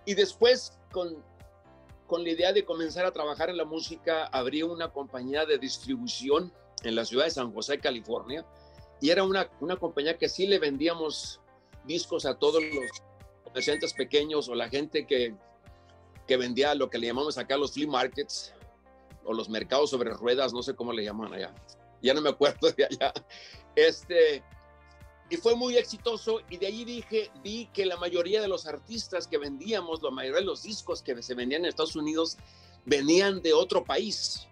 Y 0.06 0.16
después, 0.16 0.80
con, 0.92 1.24
con 2.08 2.24
la 2.24 2.32
idea 2.32 2.54
de 2.54 2.66
comenzar 2.66 3.06
a 3.06 3.12
trabajar 3.12 3.50
en 3.50 3.58
la 3.58 3.66
música, 3.66 4.26
abrí 4.28 4.64
una 4.64 4.92
compañía 4.92 5.46
de 5.46 5.58
distribución 5.58 6.54
en 6.84 6.96
la 6.96 7.06
ciudad 7.06 7.26
de 7.26 7.32
San 7.32 7.54
José, 7.54 7.80
California, 7.80 8.46
y 9.02 9.10
era 9.10 9.24
una, 9.24 9.50
una 9.60 9.78
compañía 9.78 10.18
que 10.18 10.30
sí 10.30 10.48
le 10.48 10.60
vendíamos 10.60 11.40
discos 11.86 12.26
a 12.26 12.36
todos 12.36 12.62
los 12.62 13.04
comerciantes 13.44 13.94
pequeños 13.94 14.50
o 14.50 14.56
la 14.56 14.70
gente 14.70 15.06
que, 15.06 15.36
que 16.28 16.38
vendía 16.38 16.76
lo 16.76 16.90
que 16.90 16.98
le 16.98 17.08
llamamos 17.08 17.38
acá 17.38 17.58
los 17.58 17.74
flea 17.74 17.88
markets 17.88 18.54
o 19.24 19.34
los 19.34 19.50
mercados 19.50 19.90
sobre 19.90 20.12
ruedas, 20.12 20.54
no 20.54 20.64
sé 20.64 20.76
cómo 20.76 20.94
le 20.94 21.04
llaman 21.04 21.34
allá. 21.34 21.54
Ya 22.02 22.14
no 22.14 22.22
me 22.22 22.30
acuerdo 22.30 22.72
de 22.72 22.86
allá. 22.86 23.14
Este, 23.76 24.44
y 25.30 25.38
fue 25.38 25.56
muy 25.56 25.78
exitoso 25.78 26.42
y 26.50 26.58
de 26.58 26.68
allí 26.68 26.86
dije, 26.86 27.32
vi 27.44 27.68
que 27.74 27.86
la 27.86 27.98
mayoría 27.98 28.42
de 28.42 28.48
los 28.48 28.66
artistas 28.66 29.28
que 29.28 29.38
vendíamos, 29.38 30.02
la 30.02 30.12
mayoría 30.12 30.40
de 30.40 30.46
los 30.46 30.64
discos 30.64 31.02
que 31.02 31.22
se 31.22 31.36
vendían 31.36 31.62
en 31.62 31.70
Estados 31.70 31.96
Unidos 31.96 32.38
venían 32.86 33.42
de 33.42 33.54
otro 33.54 33.84
país. 33.84 34.48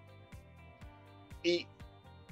Y, 1.44 1.66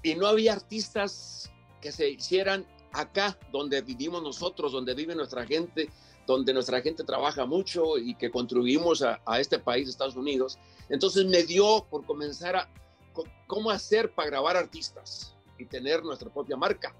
y 0.03 0.15
no 0.15 0.27
había 0.27 0.53
artistas 0.53 1.51
que 1.81 1.91
se 1.91 2.09
hicieran 2.09 2.65
acá, 2.91 3.37
donde 3.51 3.81
vivimos 3.81 4.23
nosotros, 4.23 4.71
donde 4.71 4.93
vive 4.93 5.15
nuestra 5.15 5.45
gente, 5.45 5.89
donde 6.25 6.53
nuestra 6.53 6.81
gente 6.81 7.03
trabaja 7.03 7.45
mucho 7.45 7.97
y 7.97 8.15
que 8.15 8.31
contribuimos 8.31 9.01
a, 9.01 9.19
este 9.39 9.59
país, 9.59 9.87
Estados 9.87 10.15
Unidos. 10.15 10.57
Entonces 10.89 11.25
me 11.25 11.43
dio 11.43 11.85
por 11.89 12.05
comenzar 12.05 12.55
a 12.55 12.69
cómo 13.47 13.69
hacer 13.69 14.13
para 14.13 14.29
grabar 14.29 14.57
artistas 14.57 15.35
y 15.57 15.65
tener 15.65 16.03
nuestra 16.03 16.31
propia 16.33 16.57
marca. 16.57 16.95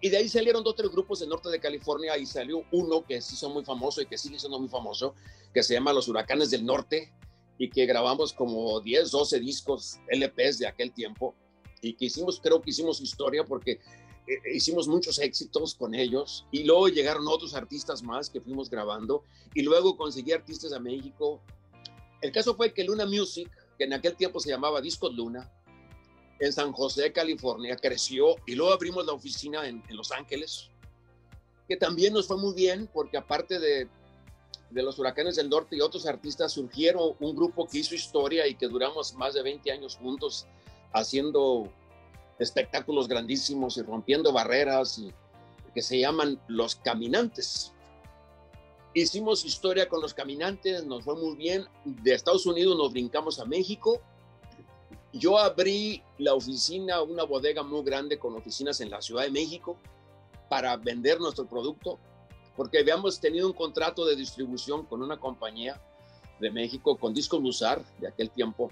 Y 0.00 0.08
de 0.08 0.16
ahí 0.16 0.28
salieron 0.28 0.64
dos 0.64 0.72
o 0.72 0.76
tres 0.76 0.90
grupos 0.90 1.20
del 1.20 1.28
norte 1.28 1.48
de 1.48 1.60
California 1.60 2.18
y 2.18 2.26
salió 2.26 2.64
uno 2.72 3.04
que 3.04 3.20
sí 3.20 3.36
son 3.36 3.52
muy 3.52 3.64
famoso 3.64 4.02
y 4.02 4.06
que 4.06 4.18
sigue 4.18 4.38
siendo 4.38 4.58
muy 4.58 4.68
famoso, 4.68 5.14
que 5.54 5.62
se 5.62 5.74
llama 5.74 5.92
Los 5.92 6.08
Huracanes 6.08 6.50
del 6.50 6.66
Norte 6.66 7.12
y 7.56 7.70
que 7.70 7.86
grabamos 7.86 8.32
como 8.32 8.80
10, 8.80 9.12
12 9.12 9.38
discos 9.38 10.00
LPs 10.08 10.58
de 10.58 10.66
aquel 10.66 10.92
tiempo 10.92 11.36
y 11.82 11.94
que 11.94 12.06
hicimos, 12.06 12.40
creo 12.40 12.62
que 12.62 12.70
hicimos 12.70 13.00
historia 13.00 13.44
porque 13.44 13.80
eh, 14.26 14.38
hicimos 14.54 14.86
muchos 14.86 15.18
éxitos 15.18 15.74
con 15.74 15.94
ellos 15.94 16.46
y 16.52 16.62
luego 16.64 16.88
llegaron 16.88 17.26
otros 17.26 17.54
artistas 17.54 18.02
más 18.02 18.30
que 18.30 18.40
fuimos 18.40 18.70
grabando 18.70 19.24
y 19.52 19.62
luego 19.62 19.96
conseguí 19.96 20.32
artistas 20.32 20.72
a 20.72 20.78
México. 20.78 21.42
El 22.20 22.30
caso 22.30 22.54
fue 22.54 22.72
que 22.72 22.84
Luna 22.84 23.04
Music, 23.04 23.50
que 23.76 23.84
en 23.84 23.92
aquel 23.92 24.16
tiempo 24.16 24.38
se 24.38 24.48
llamaba 24.48 24.80
Discos 24.80 25.12
Luna, 25.12 25.52
en 26.38 26.52
San 26.52 26.72
José, 26.72 27.12
California, 27.12 27.76
creció 27.76 28.36
y 28.46 28.54
luego 28.54 28.72
abrimos 28.72 29.04
la 29.04 29.12
oficina 29.12 29.66
en, 29.66 29.82
en 29.88 29.96
Los 29.96 30.12
Ángeles, 30.12 30.70
que 31.68 31.76
también 31.76 32.12
nos 32.12 32.28
fue 32.28 32.36
muy 32.36 32.54
bien 32.54 32.88
porque 32.92 33.16
aparte 33.16 33.58
de, 33.58 33.88
de 34.70 34.82
los 34.82 35.00
huracanes 35.00 35.34
del 35.34 35.50
norte 35.50 35.76
y 35.76 35.80
otros 35.80 36.06
artistas 36.06 36.52
surgieron 36.52 37.16
un 37.18 37.34
grupo 37.34 37.66
que 37.66 37.78
hizo 37.78 37.94
historia 37.96 38.46
y 38.46 38.54
que 38.54 38.68
duramos 38.68 39.14
más 39.14 39.34
de 39.34 39.42
20 39.42 39.70
años 39.72 39.96
juntos 39.96 40.46
haciendo 40.92 41.70
espectáculos 42.38 43.08
grandísimos 43.08 43.76
y 43.76 43.82
rompiendo 43.82 44.32
barreras 44.32 44.98
y 44.98 45.12
que 45.74 45.82
se 45.82 45.98
llaman 45.98 46.40
Los 46.48 46.74
Caminantes. 46.76 47.72
Hicimos 48.94 49.46
historia 49.46 49.88
con 49.88 50.02
los 50.02 50.12
caminantes, 50.12 50.84
nos 50.84 51.04
fue 51.04 51.16
muy 51.16 51.34
bien. 51.34 51.64
De 51.84 52.12
Estados 52.12 52.44
Unidos 52.44 52.76
nos 52.76 52.92
brincamos 52.92 53.40
a 53.40 53.46
México. 53.46 54.02
Yo 55.14 55.38
abrí 55.38 56.02
la 56.18 56.34
oficina, 56.34 57.00
una 57.00 57.24
bodega 57.24 57.62
muy 57.62 57.82
grande 57.84 58.18
con 58.18 58.36
oficinas 58.36 58.82
en 58.82 58.90
la 58.90 59.00
Ciudad 59.00 59.22
de 59.22 59.30
México 59.30 59.78
para 60.50 60.76
vender 60.76 61.20
nuestro 61.20 61.46
producto, 61.46 61.98
porque 62.54 62.80
habíamos 62.80 63.18
tenido 63.18 63.46
un 63.46 63.54
contrato 63.54 64.04
de 64.04 64.14
distribución 64.14 64.84
con 64.84 65.02
una 65.02 65.18
compañía 65.18 65.80
de 66.38 66.50
México, 66.50 66.98
con 66.98 67.14
Discos 67.14 67.40
Luzar 67.40 67.82
de 67.98 68.08
aquel 68.08 68.28
tiempo, 68.28 68.70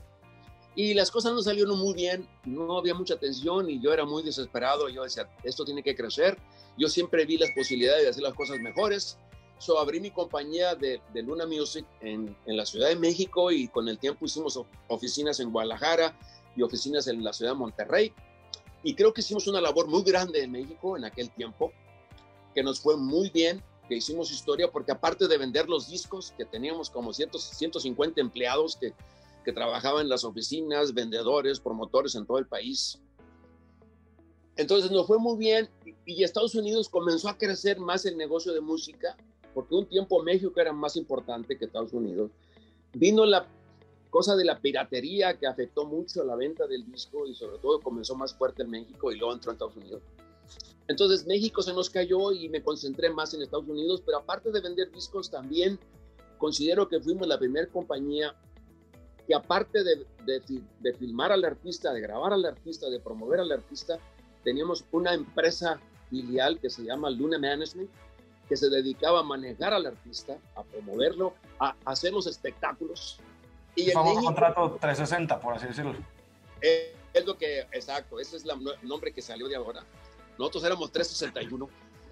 y 0.77 0.95
las 0.95 1.11
cosas 1.11 1.33
no 1.33 1.43
salieron 1.43 1.79
muy 1.79 1.95
bien, 1.95 2.29
no 2.45 2.79
había 2.79 2.95
mucha 2.95 3.15
atención 3.15 3.69
y 3.69 3.81
yo 3.81 3.93
era 3.93 4.05
muy 4.05 4.23
desesperado. 4.23 4.89
Yo 4.89 5.03
decía, 5.03 5.29
esto 5.43 5.65
tiene 5.65 5.83
que 5.83 5.97
crecer. 5.97 6.39
Yo 6.79 6.89
siempre 6.89 7.25
vi 7.25 7.39
las 7.39 7.51
posibilidades 7.51 8.05
de 8.05 8.11
hacer 8.11 8.23
las 8.23 8.35
cosas 8.35 8.61
mejores. 8.61 9.19
So 9.59 9.79
abrí 9.79 10.01
mi 10.01 10.11
compañía 10.11 10.75
de, 10.75 11.03
de 11.13 11.23
Luna 11.23 11.47
Music 11.47 11.85
en, 12.01 12.35
en, 12.47 12.57
la 12.57 12.65
Ciudad 12.65 12.89
de 12.89 12.97
México 12.97 13.51
y 13.51 13.69
con 13.69 13.89
el 13.89 13.99
tiempo 13.99 14.25
hicimos 14.25 14.59
oficinas 14.89 15.39
en 15.41 15.53
Guadalajara 15.53 16.17
y 16.57 16.63
oficinas 16.63 17.09
en 17.09 17.23
la 17.23 17.33
Ciudad 17.33 17.53
de 17.53 17.59
Monterrey. 17.59 18.13
Y 18.83 18.95
creo 18.95 19.13
que 19.13 19.21
hicimos 19.21 19.47
una 19.49 19.61
labor 19.61 19.89
muy 19.89 20.03
grande 20.03 20.43
en 20.43 20.53
México 20.53 20.97
en 20.97 21.05
aquel 21.05 21.31
tiempo, 21.31 21.73
que 22.55 22.63
nos 22.63 22.81
fue 22.81 22.97
muy 22.97 23.29
bien, 23.29 23.63
que 23.89 23.97
hicimos 23.97 24.31
historia, 24.31 24.71
porque 24.71 24.93
aparte 24.93 25.29
de 25.29 25.37
vender 25.37 25.69
los 25.69 25.89
discos, 25.89 26.33
que 26.39 26.47
teníamos 26.47 26.89
como 26.89 27.13
100, 27.13 27.33
150 27.35 28.21
empleados 28.21 28.77
que 28.77 28.95
que 29.45 29.53
trabajaban 29.53 30.03
en 30.03 30.09
las 30.09 30.25
oficinas, 30.25 30.95
vendedores, 30.95 31.61
promotores 31.61 32.15
en 32.15 32.27
todo 32.27 32.39
el 32.39 32.47
país. 32.47 33.01
Entonces 34.57 34.91
nos 34.91 35.07
fue 35.07 35.19
muy 35.19 35.39
bien 35.39 35.69
y 36.05 36.23
Estados 36.23 36.55
Unidos 36.55 36.89
comenzó 36.89 37.29
a 37.29 37.39
crecer 37.39 37.79
más 37.79 38.05
el 38.05 38.17
negocio 38.17 38.53
de 38.53 38.61
música, 38.61 39.17
porque 39.55 39.75
un 39.75 39.87
tiempo 39.87 40.23
México 40.23 40.61
era 40.61 40.73
más 40.73 40.97
importante 40.97 41.57
que 41.57 41.65
Estados 41.65 41.93
Unidos. 41.93 42.31
Vino 42.93 43.25
la 43.25 43.47
cosa 44.11 44.37
de 44.37 44.45
la 44.45 44.61
piratería 44.61 45.39
que 45.39 45.47
afectó 45.47 45.87
mucho 45.87 46.25
la 46.25 46.35
venta 46.35 46.67
del 46.67 46.85
disco 46.85 47.27
y 47.27 47.35
sobre 47.35 47.59
todo 47.59 47.81
comenzó 47.81 48.17
más 48.17 48.35
fuerte 48.35 48.63
en 48.63 48.71
México 48.71 49.13
y 49.13 49.19
luego 49.19 49.33
entró 49.33 49.51
en 49.51 49.55
Estados 49.55 49.77
Unidos. 49.77 50.03
Entonces 50.89 51.27
México 51.27 51.63
se 51.63 51.73
nos 51.73 51.89
cayó 51.89 52.33
y 52.33 52.49
me 52.49 52.63
concentré 52.63 53.11
más 53.11 53.33
en 53.33 53.43
Estados 53.43 53.69
Unidos, 53.69 54.03
pero 54.05 54.19
aparte 54.19 54.51
de 54.51 54.61
vender 54.61 54.91
discos 54.91 55.31
también 55.31 55.79
considero 56.39 56.89
que 56.89 57.01
fuimos 57.01 57.29
la 57.29 57.39
primera 57.39 57.69
compañía 57.69 58.35
que 59.27 59.35
aparte 59.35 59.83
de, 59.83 60.07
de, 60.25 60.93
filmar 60.95 61.33
al 61.33 61.45
artista, 61.45 61.93
de 61.93 62.01
grabar 62.01 62.33
al 62.33 62.45
artista, 62.45 62.89
de 62.89 63.01
promover 63.01 63.41
al 63.41 63.53
artista, 63.53 63.99
teníamos 64.45 64.85
una 64.93 65.15
empresa 65.15 65.81
filial 66.09 66.59
que 66.61 66.71
se 66.71 66.83
llama 66.83 67.11
Luna 67.11 67.39
Management, 67.39 67.91
que 68.49 68.57
se 68.57 68.69
dedicaba 68.69 69.21
a 69.21 69.23
manejar 69.23 69.73
al 69.73 69.87
artista, 69.87 70.37
a 70.57 70.63
promoverlo, 70.63 71.35
a, 71.59 71.75
hacer 71.85 72.13
los 72.13 72.27
espectáculos. 72.27 73.21
Y 73.77 73.87
el 73.87 73.93
famoso 73.93 74.23
contrato 74.23 74.79
360, 74.81 75.41
por 75.41 75.55
así 75.55 75.67
decirlo. 75.67 75.95
Es, 76.61 76.91
es 77.13 77.25
lo 77.25 77.37
que, 77.37 77.61
exacto, 77.73 78.19
ese 78.19 78.37
es 78.37 78.45
el 78.45 78.51
nombre 78.83 79.13
que 79.13 79.23
salió 79.23 79.49
de 79.49 79.57
ahora. 79.57 79.85
Nosotros 80.39 80.65
éramos 80.65 80.91
361. 80.91 81.69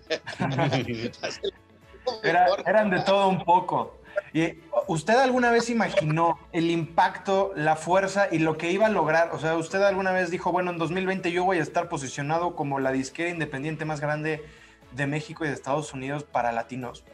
eran 2.66 2.90
de 2.90 3.00
todo 3.00 3.28
un 3.28 3.44
poco. 3.44 3.98
¿Y 4.32 4.52
usted 4.88 5.16
alguna 5.16 5.50
vez 5.50 5.68
imaginó 5.70 6.38
el 6.52 6.70
impacto, 6.70 7.52
la 7.54 7.76
fuerza 7.76 8.28
y 8.32 8.38
lo 8.38 8.56
que 8.56 8.72
iba 8.72 8.86
a 8.86 8.90
lograr? 8.90 9.30
O 9.32 9.38
sea, 9.38 9.56
usted 9.56 9.82
alguna 9.82 10.12
vez 10.12 10.30
dijo, 10.30 10.50
bueno, 10.50 10.70
en 10.70 10.78
2020 10.78 11.30
yo 11.30 11.44
voy 11.44 11.58
a 11.58 11.62
estar 11.62 11.88
posicionado 11.88 12.56
como 12.56 12.80
la 12.80 12.90
disquera 12.90 13.28
independiente 13.28 13.84
más 13.84 14.00
grande 14.00 14.44
de 14.92 15.06
México 15.06 15.44
y 15.44 15.48
de 15.48 15.54
Estados 15.54 15.92
Unidos 15.92 16.24
para 16.24 16.52
latinos. 16.52 17.04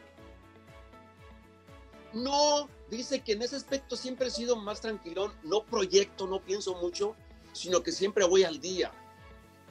No, 2.12 2.69
dice 2.90 3.21
que 3.21 3.33
en 3.33 3.43
ese 3.43 3.57
aspecto 3.57 3.97
siempre 3.97 4.28
he 4.28 4.31
sido 4.31 4.54
más 4.54 4.81
tranquilón, 4.81 5.33
no 5.43 5.64
proyecto, 5.64 6.28
no 6.28 6.40
pienso 6.40 6.76
mucho, 6.76 7.16
sino 7.52 7.83
que 7.83 7.90
siempre 7.90 8.25
voy 8.25 8.45
al 8.45 8.61
día. 8.61 8.93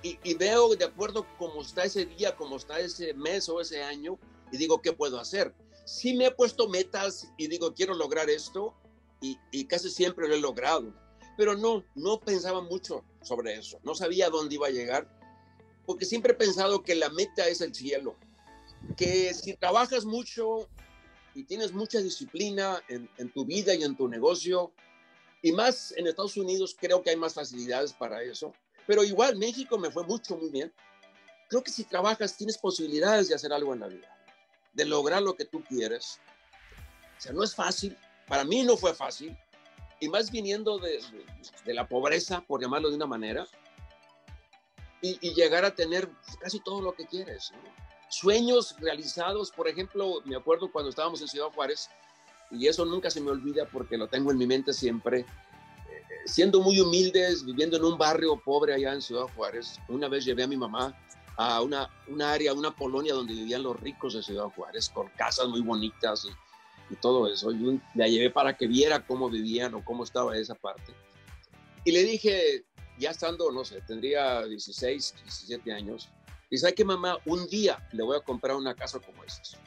Y, 0.01 0.19
y 0.24 0.33
veo 0.33 0.75
de 0.75 0.83
acuerdo 0.83 1.25
cómo 1.39 1.62
está 1.62 1.86
ese 1.86 2.05
día, 2.05 2.36
cómo 2.36 2.57
está 2.57 2.79
ese 2.79 3.13
mes 3.13 3.48
o 3.48 3.62
ese 3.62 3.81
año, 3.81 4.19
y 4.51 4.57
digo, 4.57 4.81
¿qué 4.81 4.91
puedo 4.91 5.22
hacer? 5.22 5.53
Sí 5.86 6.13
me 6.13 6.28
he 6.28 6.32
puesto 6.32 6.68
metas 6.70 7.30
y 7.38 7.48
digo, 7.48 7.74
quiero 7.74 7.94
lograr 7.94 8.30
esto 8.30 8.74
y, 9.22 9.66
casi 9.66 9.90
siempre 9.90 10.28
lo 10.28 10.36
he 10.36 10.40
logrado. 10.40 10.94
Pero 11.38 11.56
no, 11.56 11.84
no 11.96 12.20
pensaba 12.20 12.62
mucho 12.62 13.04
sobre 13.22 13.56
eso, 13.56 13.80
no 13.84 13.96
sabía 13.96 14.30
dónde 14.30 14.56
iba 14.56 14.68
a 14.68 14.72
llegar, 14.72 15.08
porque 15.86 16.06
siempre 16.06 16.34
he 16.34 16.36
pensado 16.36 16.84
que 16.84 16.94
la 16.94 17.10
meta 17.10 17.48
es 17.48 17.62
el 17.62 17.74
cielo, 17.74 18.16
que 18.98 19.34
si 19.34 19.54
trabajas 19.56 20.06
mucho 20.06 20.68
y 21.34 21.46
tienes 21.46 21.72
mucha 21.72 22.00
disciplina 22.00 22.84
en, 22.90 23.10
en 23.18 23.32
tu 23.32 23.46
vida 23.46 23.74
y 23.74 23.84
en 23.84 23.96
tu 23.96 24.08
negocio, 24.08 24.74
y 25.42 25.52
más 25.52 25.94
en 25.98 26.06
Estados 26.06 26.38
Unidos 26.38 26.75
creo 26.80 27.02
que 27.02 27.10
hay 27.10 27.18
más 27.18 27.34
facilidades 27.34 27.94
para 27.94 28.22
eso, 28.22 28.54
pero 28.86 29.04
igual 29.04 29.38
México 29.38 29.78
me 29.80 29.90
fue 29.90 30.04
mucho, 30.04 30.38
muy 30.38 30.50
bien. 30.50 30.72
Creo 31.50 31.63
que 31.63 31.72
si 31.72 31.84
trabajas 31.86 32.38
tienes 32.38 32.58
posibilidades 32.58 33.30
de 33.30 33.36
hacer 33.36 33.54
algo 33.54 33.74
en 33.74 33.80
la 33.80 33.88
vida 33.88 34.12
de 34.74 34.86
lograr 34.86 35.22
lo 35.22 35.36
que 35.36 35.46
tú 35.46 35.63
quieres. 35.63 36.20
O 37.18 37.22
sea, 37.22 37.32
no 37.32 37.44
es 37.44 37.56
fácil. 37.56 37.98
Para 38.27 38.44
mí 38.44 38.63
no 38.63 38.75
fue 38.77 38.94
fácil. 38.94 39.38
Y 40.00 40.10
más 40.10 40.32
viniendo 40.32 40.80
de, 40.80 41.01
de, 41.65 41.74
la 41.74 41.88
pobreza, 41.88 42.42
por 42.42 42.62
llamarlo 42.62 42.89
de 42.89 42.96
una 42.96 43.06
manera. 43.06 43.48
y, 45.01 45.34
llegar 45.34 45.65
a 45.65 45.75
tener 45.75 46.10
casi 46.39 46.60
todo 46.60 46.82
lo 46.82 46.94
que 46.94 47.06
quieres. 47.06 47.51
Sueños 48.10 48.75
realizados, 48.80 49.51
por 49.51 49.68
ejemplo, 49.68 50.22
me 50.25 50.36
acuerdo 50.36 50.72
cuando 50.72 50.89
estábamos 50.89 51.22
en 51.22 51.27
Ciudad 51.27 51.48
Juárez, 51.48 51.89
y 52.51 52.68
eso 52.68 52.86
nunca 52.86 53.10
se 53.10 53.20
me 53.20 53.32
olvida 53.32 53.65
porque 53.65 53.98
lo 53.98 54.08
tengo 54.08 54.32
en 54.32 54.38
mi 54.38 54.46
mente 54.46 54.72
siempre, 54.72 55.22
eh, 55.22 55.25
siendo 56.25 56.62
muy 56.62 56.80
humildes, 56.80 57.44
viviendo 57.44 57.77
en 57.77 57.84
un 57.84 57.98
barrio 57.98 58.39
pobre 58.46 58.74
allá 58.74 58.94
en 58.94 59.01
Ciudad 59.01 59.25
Juárez, 59.36 59.80
una 59.88 60.08
vez 60.08 60.24
llevé 60.24 60.44
a 60.44 60.48
mi 60.48 60.56
mamá 60.56 60.96
a 61.38 61.62
una, 61.62 61.90
una 62.08 62.32
área, 62.32 62.54
una 62.54 62.72
colonia 62.72 63.13
donde 63.13 63.34
vivían 63.34 63.63
los 63.63 63.80
ricos 63.80 64.13
de 64.13 64.24
Ciudad 64.24 64.46
Juárez, 64.56 64.90
con 64.90 65.10
casas 65.10 65.48
muy 65.48 65.62
bonitas 65.62 66.25
y, 66.25 66.96
todo 67.02 67.28
eso. 67.28 67.52
Y 67.52 67.82
la 67.96 68.08
llevé 68.08 68.30
para 68.30 68.56
que 68.56 68.68
viera 68.68 69.04
cómo 69.04 69.28
vivían 69.28 69.74
o 69.74 69.84
cómo 69.84 70.04
estaba 70.04 70.38
esa 70.38 70.54
parte. 70.54 70.94
Y 71.84 71.92
le 71.92 72.04
dije, 72.04 72.66
ya 73.00 73.10
estando, 73.10 73.52
no 73.52 73.66
sé, 73.66 73.82
tendría 73.82 74.46
16, 74.46 75.16
17 75.24 75.74
años, 75.74 76.10
y 76.52 76.58
¿sabe 76.58 76.75
que 76.75 76.86
mamá? 76.86 77.18
Un 77.25 77.48
día 77.48 77.84
le 77.94 78.04
voy 78.04 78.16
a 78.16 78.20
comprar 78.20 78.56
una 78.56 78.75
casa 78.75 79.00
como 79.00 79.24
esta. 79.24 79.58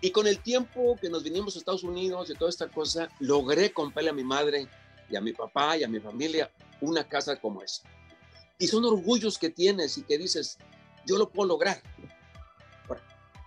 Y 0.00 0.10
con 0.10 0.26
el 0.26 0.38
tiempo 0.38 0.96
que 0.98 1.10
nos 1.10 1.22
vinimos 1.22 1.54
a 1.54 1.58
Estados 1.58 1.84
Unidos 1.84 2.30
y 2.30 2.34
toda 2.34 2.48
esta 2.48 2.68
cosa, 2.68 3.10
logré 3.18 3.70
comprarle 3.70 4.08
a 4.08 4.14
mi 4.14 4.24
madre 4.24 4.66
y 5.10 5.16
a 5.16 5.20
mi 5.20 5.34
papá 5.34 5.76
y 5.76 5.84
a 5.84 5.88
mi 5.88 6.00
familia 6.00 6.50
una 6.80 7.06
casa 7.06 7.38
como 7.38 7.60
esa. 7.60 7.82
Y 8.60 8.68
son 8.68 8.84
orgullos 8.84 9.38
que 9.38 9.50
tienes 9.50 9.98
y 9.98 10.02
que 10.02 10.18
dices, 10.18 10.58
yo 11.06 11.18
lo 11.18 11.28
puedo 11.30 11.48
lograr. 11.48 11.82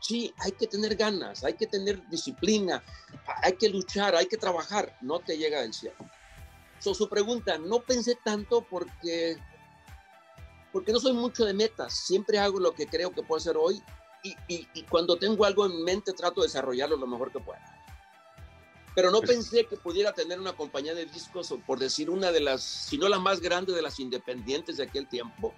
Sí, 0.02 0.34
hay 0.40 0.52
que 0.52 0.68
tener 0.68 0.96
ganas, 0.98 1.46
hay 1.46 1.54
que 1.54 1.66
tener 1.66 2.06
disciplina, 2.10 2.84
hay 3.42 3.54
que 3.54 3.70
luchar, 3.70 4.18
hay 4.18 4.26
que 4.26 4.36
trabajar, 4.36 4.98
no 5.00 5.22
te 5.22 5.38
llega 5.38 5.62
del 5.62 5.74
cielo 5.74 5.96
su 6.94 7.08
pregunta, 7.08 7.58
no 7.58 7.80
pensé 7.80 8.18
tanto 8.26 8.62
porque, 8.70 9.38
porque 10.74 10.92
no 10.92 11.00
soy 11.00 11.14
mucho 11.14 11.46
de 11.46 11.54
metas, 11.54 11.94
siempre 11.94 12.40
hago 12.40 12.60
lo 12.60 12.74
que 12.74 12.88
creo 12.88 13.12
que 13.12 13.24
puedo 13.24 13.38
hacer 13.38 13.56
hoy 13.56 13.82
y, 14.24 14.36
y, 14.48 14.84
cuando 14.84 15.18
tengo 15.18 15.46
algo 15.46 15.66
en 15.66 15.84
mente 15.84 16.14
trato 16.14 16.42
de 16.42 16.48
desarrollarlo 16.48 16.98
lo 16.98 17.08
mejor 17.08 17.32
que 17.32 17.40
pueda. 17.40 17.73
Pero 18.96 19.10
no 19.10 19.22
pensé 19.22 19.66
que 19.66 19.76
pudiera 19.76 20.14
tener 20.14 20.40
una 20.40 20.54
compañía 20.54 20.94
de 20.94 21.06
discos, 21.06 21.52
o 21.52 21.60
por 21.60 21.80
decir 21.80 22.10
una 22.10 22.32
de 22.32 22.42
las, 22.42 22.62
si 22.62 22.98
no 22.98 23.10
la 23.10 23.20
más 23.20 23.40
grande 23.42 23.74
de 23.74 23.82
las 23.82 24.00
independientes 24.00 24.78
de 24.78 24.84
aquel 24.84 25.08
tiempo, 25.08 25.54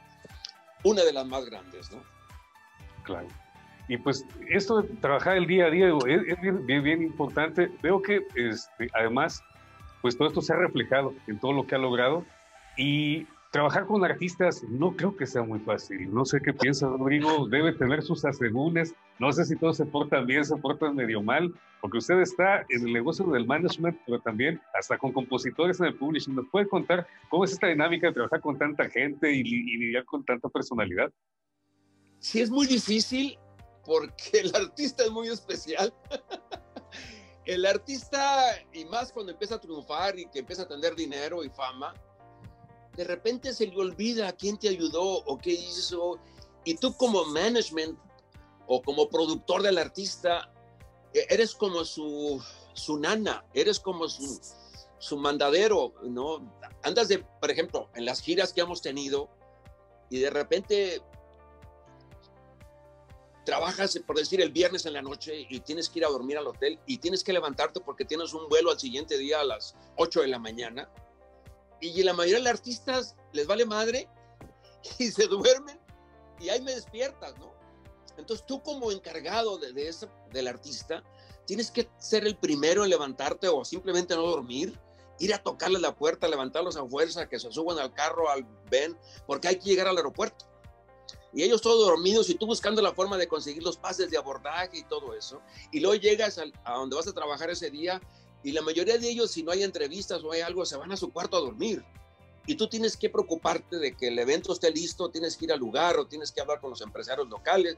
una 0.84 1.04
de 1.04 1.12
las 1.12 1.26
más 1.26 1.46
grandes, 1.46 1.92
¿no? 1.92 2.02
Claro. 3.04 3.28
Y 3.88 3.98
pues 3.98 4.26
esto 4.50 4.82
de 4.82 4.88
trabajar 4.98 5.38
el 5.38 5.46
día 5.46 5.66
a 5.66 5.70
día 5.70 5.90
es, 6.08 6.42
bien, 6.42 6.66
bien, 6.66 6.84
bien, 6.84 7.02
importante. 7.04 7.72
Veo 7.82 8.02
que 8.02 8.26
este, 8.36 8.90
además 8.94 9.44
pues 10.02 10.18
todo 10.18 10.28
esto 10.28 10.42
se 10.42 10.54
ha 10.54 10.58
reflejado 10.58 11.16
en 11.26 11.40
todo 11.40 11.52
lo 11.52 11.66
que 11.66 11.74
ha 11.74 11.80
logrado 11.80 12.26
y 12.78 13.26
trabajar 13.56 13.86
con 13.86 14.04
artistas 14.04 14.64
no 14.64 14.98
creo 14.98 15.16
que 15.16 15.26
sea 15.26 15.42
muy 15.42 15.60
fácil. 15.60 16.14
No 16.14 16.26
sé 16.26 16.42
qué 16.42 16.52
piensa 16.52 16.90
Rodrigo, 16.90 17.48
debe 17.50 17.72
tener 17.72 18.04
sus 18.04 18.26
asegúnes. 18.26 18.94
No 19.18 19.32
sé 19.32 19.46
si 19.46 19.56
todos 19.56 19.78
se 19.78 19.86
portan 19.86 20.26
bien, 20.26 20.44
se 20.44 20.58
portan 20.58 20.94
medio 20.94 21.22
mal, 21.22 21.54
porque 21.80 22.00
usted 22.00 22.20
está 22.20 22.66
en 22.68 22.86
el 22.86 22.92
negocio 22.92 23.26
del 23.28 23.46
management, 23.46 23.98
pero 24.06 24.20
también 24.20 24.62
hasta 24.78 24.98
con 24.98 25.14
compositores 25.14 25.80
en 25.80 25.86
el 25.86 25.96
publishing. 25.96 26.36
¿Nos 26.36 26.50
puede 26.50 26.68
contar 26.68 27.08
cómo 27.30 27.46
es 27.46 27.54
esta 27.54 27.68
dinámica 27.68 28.08
de 28.08 28.14
trabajar 28.16 28.42
con 28.42 28.58
tanta 28.58 28.90
gente 28.90 29.32
y, 29.32 29.40
y 29.40 29.78
lidiar 29.78 30.04
con 30.04 30.26
tanta 30.26 30.50
personalidad? 30.50 31.10
Sí, 32.20 32.42
es 32.42 32.50
muy 32.50 32.68
difícil 32.68 33.40
porque 33.86 34.42
el 34.42 34.54
artista 34.54 35.06
es 35.06 35.12
muy 35.12 35.30
especial. 35.30 35.94
el 37.46 37.66
artista, 37.66 38.48
y 38.74 38.84
más 38.84 39.14
cuando 39.14 39.32
empieza 39.32 39.56
a 39.56 39.62
triunfar 39.62 40.20
y 40.20 40.26
que 40.26 40.40
empieza 40.40 40.64
a 40.64 40.68
tener 40.68 40.94
dinero 40.94 41.42
y 41.42 41.50
fama, 41.50 41.94
de 42.96 43.04
repente 43.04 43.54
se 43.54 43.68
le 43.68 43.78
olvida 43.78 44.32
quién 44.34 44.58
te 44.58 44.70
ayudó 44.70 45.04
o 45.04 45.38
qué 45.38 45.52
hizo. 45.52 46.20
Y 46.64 46.76
tú 46.76 46.96
como 46.96 47.26
management 47.26 48.00
o 48.68 48.82
como 48.82 49.10
productor 49.10 49.62
del 49.62 49.78
artista, 49.78 50.52
e, 51.14 51.26
eres 51.30 51.54
como 51.54 51.86
su, 51.86 52.42
su 52.74 52.98
nana, 52.98 53.46
eres 53.54 53.80
como 53.80 54.08
su, 54.08 54.40
su 54.98 55.18
mandadero, 55.18 55.94
¿no? 56.04 56.52
Andas 56.84 57.08
de, 57.08 57.20
por 57.20 57.52
ejemplo, 57.52 57.90
en 57.96 58.06
las 58.06 58.22
giras 58.22 58.54
que 58.54 58.62
hemos 58.62 58.82
tenido 58.82 59.30
y 60.10 60.20
de 60.20 60.30
repente 60.30 61.02
trabajas, 63.46 63.98
por 64.06 64.18
decir, 64.18 64.42
el 64.42 64.52
viernes 64.52 64.86
en 64.86 64.94
la 64.94 65.02
noche 65.02 65.46
y 65.50 65.60
tienes 65.60 65.90
que 65.90 66.00
ir 66.00 66.06
a 66.06 66.10
dormir 66.10 66.38
al 66.38 66.48
hotel 66.48 66.80
y 66.86 66.98
tienes 66.98 67.24
que 67.24 67.32
levantarte 67.32 67.80
porque 67.80 68.04
tienes 68.04 68.34
un 68.34 68.50
vuelo 68.50 68.72
al 68.72 68.80
siguiente 68.80 69.18
día 69.18 69.42
a 69.42 69.46
las 69.46 69.76
8 69.98 70.22
de 70.22 70.28
la 70.28 70.40
mañana. 70.40 70.90
Y 71.88 72.04
la 72.04 72.14
mayoría 72.14 72.38
de 72.38 72.44
los 72.44 72.54
artistas 72.54 73.16
les 73.34 73.48
vale 73.48 73.66
madre 73.66 74.10
y 75.00 75.12
se 75.12 75.28
duermen 75.28 75.80
y 76.40 76.50
ahí 76.50 76.62
me 76.62 76.76
despiertas, 76.76 77.38
¿no? 77.38 77.54
Entonces 78.18 78.46
tú 78.46 78.62
como 78.62 78.92
encargado 78.92 79.58
de, 79.58 79.74
de 79.74 79.94
del 80.32 80.48
artista, 80.48 81.04
tienes 81.46 81.70
que 81.70 81.90
ser 81.98 82.26
el 82.26 82.38
primero 82.38 82.84
en 82.84 82.90
levantarte 82.90 83.48
o 83.48 83.66
simplemente 83.66 84.16
no 84.16 84.24
dormir, 84.24 84.80
ir 85.20 85.34
a 85.34 85.44
tocarle 85.44 85.80
la 85.80 85.96
puerta, 85.96 86.28
levantarlos 86.28 86.78
a 86.78 86.86
fuerza, 86.86 87.28
que 87.28 87.40
se 87.40 87.52
suban 87.52 87.78
al 87.78 87.94
carro, 87.94 88.30
al 88.30 88.46
ven, 88.70 88.98
porque 89.28 89.50
hay 89.50 89.58
que 89.58 89.70
llegar 89.70 89.88
al 89.88 89.98
aeropuerto 89.98 90.46
y 91.36 91.44
ellos 91.44 91.62
todos 91.62 91.86
dormidos 91.86 92.30
y 92.30 92.36
tú 92.36 92.46
buscando 92.48 92.82
la 92.82 92.94
forma 92.94 93.18
de 93.18 93.28
conseguir 93.28 93.62
los 93.62 93.76
pases 93.76 94.10
de 94.10 94.18
abordaje 94.18 94.78
y 94.78 94.84
todo 94.84 95.14
eso. 95.14 95.42
Y 95.74 95.82
luego 95.82 95.96
llegas 95.96 96.40
a, 96.40 96.72
donde 96.72 96.96
vas 96.96 97.08
a 97.08 97.14
trabajar 97.14 97.50
ese 97.50 97.70
día 97.70 98.00
y 98.46 98.52
la 98.52 98.62
mayoría 98.62 99.00
de 99.00 99.10
ellos, 99.10 99.32
si 99.32 99.42
no 99.42 99.52
hay 99.52 99.64
entrevistas 99.64 100.24
o 100.24 100.32
hay 100.32 100.42
algo, 100.42 100.64
se 100.68 100.78
van 100.78 100.92
a 100.92 100.98
su 100.98 101.12
cuarto 101.12 101.36
a 101.36 101.42
dormir. 101.42 101.84
Y 102.46 102.54
tú 102.54 102.70
tienes 102.70 102.96
que 102.96 103.10
preocuparte 103.10 103.78
de 103.80 103.98
que 103.98 104.10
el 104.10 104.20
evento 104.20 104.54
esté 104.54 104.70
listo, 104.70 105.10
tienes 105.10 105.36
que 105.36 105.46
ir 105.46 105.52
al 105.52 105.60
lugar 105.60 105.98
o 105.98 106.06
tienes 106.06 106.32
que 106.32 106.42
hablar 106.42 106.62
con 106.62 106.70
los 106.70 106.80
empresarios 106.82 107.28
locales. 107.28 107.76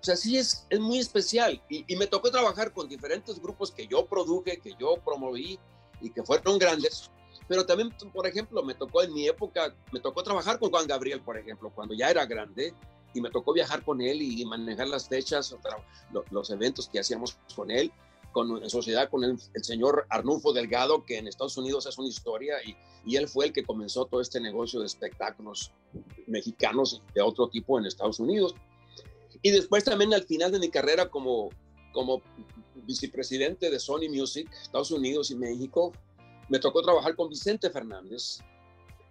O 0.00 0.04
sea, 0.04 0.14
sí 0.14 0.38
es, 0.38 0.66
es 0.70 0.78
muy 0.78 1.00
especial. 1.00 1.60
Y, 1.68 1.84
y 1.92 1.96
me 1.96 2.06
tocó 2.06 2.30
trabajar 2.30 2.72
con 2.72 2.88
diferentes 2.88 3.42
grupos 3.42 3.72
que 3.72 3.88
yo 3.88 4.06
produje, 4.06 4.60
que 4.60 4.74
yo 4.78 4.98
promoví 5.04 5.58
y 6.00 6.10
que 6.10 6.22
fueron 6.22 6.60
grandes. 6.60 7.10
Pero 7.48 7.66
también, 7.66 7.90
por 8.12 8.28
ejemplo, 8.28 8.62
me 8.62 8.74
tocó 8.76 9.02
en 9.02 9.12
mi 9.12 9.26
época, 9.26 9.74
me 9.90 9.98
tocó 9.98 10.22
trabajar 10.22 10.60
con 10.60 10.70
Juan 10.70 10.86
Gabriel, 10.86 11.22
por 11.22 11.36
ejemplo, 11.36 11.72
cuando 11.74 11.92
ya 11.92 12.08
era 12.08 12.24
grande 12.24 12.72
y 13.14 13.20
me 13.20 13.30
tocó 13.30 13.52
viajar 13.52 13.82
con 13.82 14.00
él 14.00 14.22
y 14.22 14.44
manejar 14.44 14.86
las 14.86 15.08
fechas, 15.08 15.56
los 16.30 16.50
eventos 16.50 16.88
que 16.88 17.00
hacíamos 17.00 17.36
con 17.56 17.72
él, 17.72 17.92
con, 18.34 18.62
en 18.62 18.68
sociedad 18.68 19.08
con 19.08 19.24
el, 19.24 19.38
señor 19.62 20.06
Arnulfo 20.10 20.52
Delgado, 20.52 21.04
que 21.06 21.16
en 21.16 21.28
Estados 21.28 21.56
Unidos 21.56 21.86
es 21.86 21.96
una 21.96 22.08
historia 22.08 22.56
y, 22.62 22.76
y, 23.06 23.16
él 23.16 23.28
fue 23.28 23.46
el 23.46 23.52
que 23.52 23.64
comenzó 23.64 24.04
todo 24.04 24.20
este 24.20 24.40
negocio 24.40 24.80
de 24.80 24.86
espectáculos 24.86 25.72
mexicanos 26.26 27.00
de 27.14 27.22
otro 27.22 27.48
tipo 27.48 27.78
en 27.78 27.86
Estados 27.86 28.18
Unidos. 28.20 28.54
Y 29.40 29.50
después 29.50 29.84
también 29.84 30.12
al 30.12 30.24
final 30.24 30.52
de 30.52 30.58
mi 30.58 30.68
carrera 30.68 31.08
como, 31.08 31.50
como 31.92 32.20
vicepresidente 32.74 33.70
de 33.70 33.78
Sony 33.78 34.08
Music, 34.10 34.50
Estados 34.60 34.90
Unidos 34.90 35.30
y 35.30 35.36
México, 35.36 35.92
me 36.48 36.58
tocó 36.58 36.82
trabajar 36.82 37.14
con 37.14 37.28
Vicente 37.28 37.70
Fernández, 37.70 38.40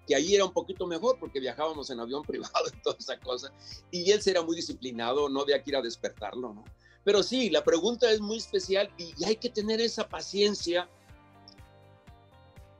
que 0.05 0.15
ahí 0.15 0.35
era 0.35 0.45
un 0.45 0.51
poquito 0.51 0.85
mejor 0.85 1.17
porque 1.17 1.39
viajábamos 1.39 1.89
en 1.89 1.99
avión 1.99 2.23
privado 2.27 2.65
y 2.67 2.81
toda 2.81 2.97
esa 2.99 3.17
cosa. 3.19 3.53
Y 3.89 4.11
él 4.11 4.21
era 4.25 4.41
muy 4.41 4.55
disciplinado, 4.55 5.29
no 5.29 5.41
había 5.41 5.63
que 5.63 5.71
ir 5.71 5.77
a 5.77 5.81
despertarlo, 5.81 6.53
¿no? 6.53 6.63
Pero 7.03 7.21
sí, 7.23 7.49
la 7.49 7.63
pregunta 7.63 8.09
es 8.11 8.21
muy 8.21 8.37
especial 8.37 8.89
y 8.97 9.23
hay 9.25 9.35
que 9.35 9.49
tener 9.49 9.81
esa 9.81 10.07
paciencia 10.07 10.89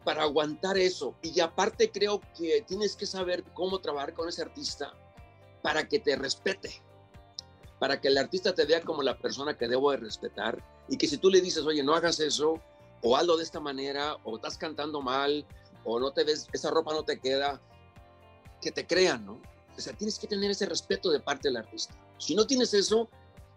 para 0.04 0.24
aguantar 0.24 0.78
eso. 0.78 1.16
Y 1.22 1.40
aparte 1.40 1.92
creo 1.92 2.22
que 2.38 2.64
tienes 2.68 2.96
que 2.96 3.06
saber 3.06 3.44
cómo 3.54 3.80
trabajar 3.80 4.14
con 4.14 4.30
ese 4.30 4.42
artista 4.42 4.94
para 5.62 5.88
que 5.88 6.00
te 6.00 6.16
respete, 6.16 6.82
para 7.80 8.00
que 8.00 8.10
el 8.10 8.18
artista 8.18 8.54
te 8.54 8.66
vea 8.66 8.82
como 8.82 9.02
la 9.04 9.18
persona 9.18 9.58
que 9.58 9.68
debo 9.68 9.92
de 9.92 9.98
respetar 9.98 10.64
y 10.90 10.98
que 10.98 11.08
si 11.08 11.18
tú 11.18 11.30
le 11.30 11.42
dices, 11.42 11.66
oye, 11.66 11.84
no 11.84 11.96
hagas 11.96 12.20
eso, 12.20 12.62
o 13.02 13.18
hazlo 13.18 13.38
de 13.38 13.44
esta 13.44 13.60
manera, 13.60 14.18
o 14.24 14.36
estás 14.36 14.58
cantando 14.58 15.02
mal, 15.02 15.46
o 15.84 16.00
no 16.00 16.12
te 16.12 16.24
ves, 16.24 16.48
esa 16.54 16.70
ropa 16.70 16.94
no 16.94 17.04
te 17.04 17.20
queda, 17.20 17.62
que 18.62 18.72
te 18.72 18.88
crean, 18.88 19.26
¿no? 19.26 19.42
O 19.76 19.82
sea, 19.82 19.94
tienes 19.94 20.20
que 20.20 20.28
tener 20.28 20.52
ese 20.52 20.66
respeto 20.66 21.10
de 21.12 21.20
parte 21.20 21.50
del 21.50 21.58
artista. 21.58 21.96
Si 22.18 22.36
no 22.36 22.46
tienes 22.48 22.74
eso, 22.74 23.10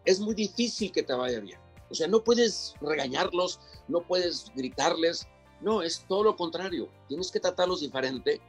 es 0.07 0.21
muy 0.21 0.35
difícil 0.35 0.91
que 0.93 1.03
te 1.03 1.13
vaya 1.13 1.41
bien. 1.41 1.61
O 1.91 1.95
sea, 1.95 2.09
no 2.09 2.25
puedes 2.25 2.75
regañarlos, 2.81 3.61
no 3.89 4.01
puedes 4.01 4.51
gritarles, 4.55 5.29
no, 5.61 5.83
es 5.83 6.05
todo 6.09 6.25
lo 6.25 6.37
contrario. 6.37 6.89
Tienes 7.09 7.31
que 7.31 7.41
tratarlos 7.41 7.81
diferente. 7.81 8.41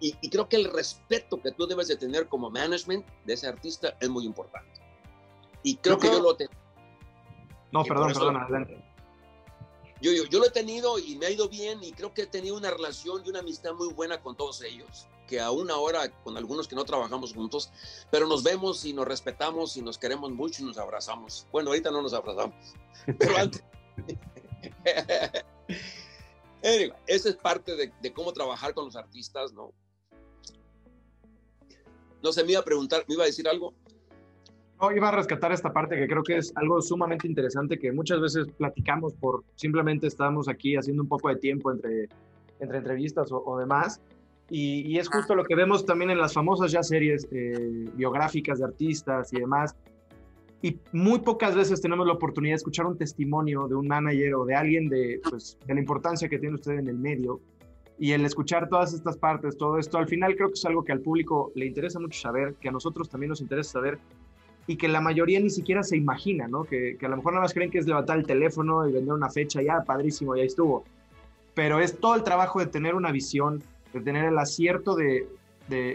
Y, 0.00 0.14
y 0.20 0.30
creo 0.30 0.48
que 0.48 0.56
el 0.56 0.72
respeto 0.72 1.40
que 1.40 1.52
tú 1.52 1.66
debes 1.66 1.88
de 1.88 1.96
tener 1.96 2.28
como 2.28 2.50
management 2.50 3.06
de 3.24 3.34
ese 3.34 3.46
artista 3.46 3.96
es 4.00 4.08
muy 4.08 4.24
importante. 4.24 4.80
Y 5.62 5.76
creo, 5.76 5.98
que 5.98 6.08
yo 6.08 6.20
lo 6.20 6.36
tengo. 6.36 6.52
No, 7.72 7.84
perdón, 7.84 8.12
perdón, 8.12 8.36
adelante 8.36 8.84
yo, 10.04 10.12
yo, 10.12 10.38
lo 10.38 10.46
he 10.46 10.50
tenido 10.50 10.98
y 10.98 11.16
me 11.16 11.26
ha 11.26 11.30
ido 11.30 11.48
bien 11.48 11.82
y 11.82 11.92
creo 11.92 12.12
que 12.12 12.22
he 12.22 12.26
tenido 12.26 12.56
una 12.56 12.70
relación 12.70 13.22
y 13.24 13.30
una 13.30 13.38
amistad 13.38 13.72
muy 13.72 13.92
buena 13.94 14.20
con 14.20 14.36
todos 14.36 14.62
ellos, 14.62 15.06
que 15.26 15.40
aún 15.40 15.70
ahora 15.70 16.10
con 16.22 16.36
algunos 16.36 16.68
que 16.68 16.76
no 16.76 16.84
trabajamos 16.84 17.34
juntos, 17.34 17.70
pero 18.10 18.26
nos 18.26 18.42
vemos 18.42 18.84
y 18.84 18.92
nos 18.92 19.06
respetamos 19.06 19.76
y 19.76 19.82
nos 19.82 19.98
queremos 19.98 20.30
mucho 20.32 20.62
y 20.62 20.66
nos 20.66 20.78
abrazamos. 20.78 21.46
Bueno, 21.52 21.70
ahorita 21.70 21.90
no 21.90 22.02
nos 22.02 22.14
abrazamos, 22.14 22.56
pero 23.18 23.36
antes... 23.36 23.64
anyway, 26.64 26.92
esa 27.06 27.28
es 27.28 27.36
parte 27.36 27.76
de, 27.76 27.92
de, 28.00 28.12
cómo 28.12 28.32
trabajar 28.32 28.74
con 28.74 28.86
los 28.86 28.96
artistas, 28.96 29.52
¿no? 29.52 29.72
No 32.22 32.32
sé, 32.32 32.42
me 32.42 32.52
iba 32.52 32.60
a 32.60 32.64
preguntar, 32.64 33.04
me 33.06 33.14
iba 33.14 33.24
a 33.24 33.26
decir 33.26 33.46
algo. 33.46 33.74
No, 34.80 34.90
iba 34.90 35.08
a 35.08 35.12
rescatar 35.12 35.52
esta 35.52 35.72
parte 35.72 35.96
que 35.96 36.08
creo 36.08 36.22
que 36.22 36.38
es 36.38 36.52
algo 36.56 36.80
sumamente 36.82 37.28
interesante 37.28 37.78
que 37.78 37.92
muchas 37.92 38.20
veces 38.20 38.46
platicamos 38.56 39.14
por 39.14 39.44
simplemente 39.54 40.06
estamos 40.08 40.48
aquí 40.48 40.76
haciendo 40.76 41.02
un 41.02 41.08
poco 41.08 41.28
de 41.28 41.36
tiempo 41.36 41.70
entre, 41.70 42.08
entre 42.58 42.78
entrevistas 42.78 43.28
o, 43.30 43.58
demás. 43.58 44.00
Y, 44.50 44.98
es 44.98 45.08
justo 45.08 45.34
lo 45.34 45.44
que 45.44 45.54
vemos 45.54 45.86
también 45.86 46.10
en 46.10 46.18
las 46.18 46.34
famosas 46.34 46.70
ya 46.70 46.82
series 46.82 47.26
eh, 47.32 47.88
biográficas 47.94 48.58
de 48.58 48.66
artistas 48.66 49.32
y 49.32 49.40
demás. 49.40 49.74
Y 50.62 50.78
muy 50.92 51.18
pocas 51.18 51.54
veces 51.54 51.80
tenemos 51.80 52.06
la 52.06 52.14
oportunidad 52.14 52.52
de 52.52 52.56
escuchar 52.56 52.86
un 52.86 52.96
testimonio 52.96 53.68
de 53.68 53.74
un 53.74 53.86
manager 53.86 54.34
o 54.34 54.44
de 54.44 54.54
alguien 54.54 54.88
de, 54.88 55.20
pues, 55.28 55.58
de 55.66 55.74
la 55.74 55.80
importancia 55.80 56.28
que 56.28 56.38
tiene 56.38 56.54
usted 56.54 56.78
en 56.78 56.88
el 56.88 56.98
medio. 56.98 57.40
Y 57.98 58.12
el 58.12 58.24
escuchar 58.24 58.68
todas 58.68 58.92
estas 58.92 59.16
partes, 59.16 59.56
todo 59.56 59.78
esto, 59.78 59.98
al 59.98 60.08
final 60.08 60.34
creo 60.36 60.48
que 60.48 60.54
es 60.54 60.64
algo 60.64 60.84
que 60.84 60.92
al 60.92 61.00
público 61.00 61.52
le 61.54 61.66
interesa 61.66 62.00
mucho 62.00 62.18
saber, 62.18 62.54
que 62.54 62.68
a 62.68 62.72
nosotros 62.72 63.08
también 63.08 63.30
nos 63.30 63.40
interesa 63.40 63.72
saber 63.72 63.98
y 64.66 64.76
que 64.76 64.88
la 64.88 65.00
mayoría 65.00 65.38
ni 65.40 65.50
siquiera 65.50 65.82
se 65.82 65.96
imagina, 65.96 66.48
¿no? 66.48 66.64
Que, 66.64 66.96
que, 66.98 67.06
a 67.06 67.08
lo 67.08 67.16
mejor 67.16 67.34
nada 67.34 67.42
más 67.42 67.52
creen 67.52 67.70
que 67.70 67.78
es 67.78 67.86
levantar 67.86 68.18
el 68.18 68.26
teléfono 68.26 68.88
y 68.88 68.92
vender 68.92 69.12
una 69.12 69.30
fecha, 69.30 69.62
ya, 69.62 69.84
padrísimo, 69.84 70.34
ya 70.34 70.44
estuvo. 70.44 70.84
Pero 71.54 71.78
es 71.80 71.98
todo 71.98 72.14
el 72.14 72.24
trabajo 72.24 72.58
de 72.58 72.66
tener 72.66 72.94
una 72.94 73.12
visión, 73.12 73.62
de 73.94 74.00
tener 74.02 74.26
el 74.26 74.38
acierto 74.38 74.94
de, 74.94 75.26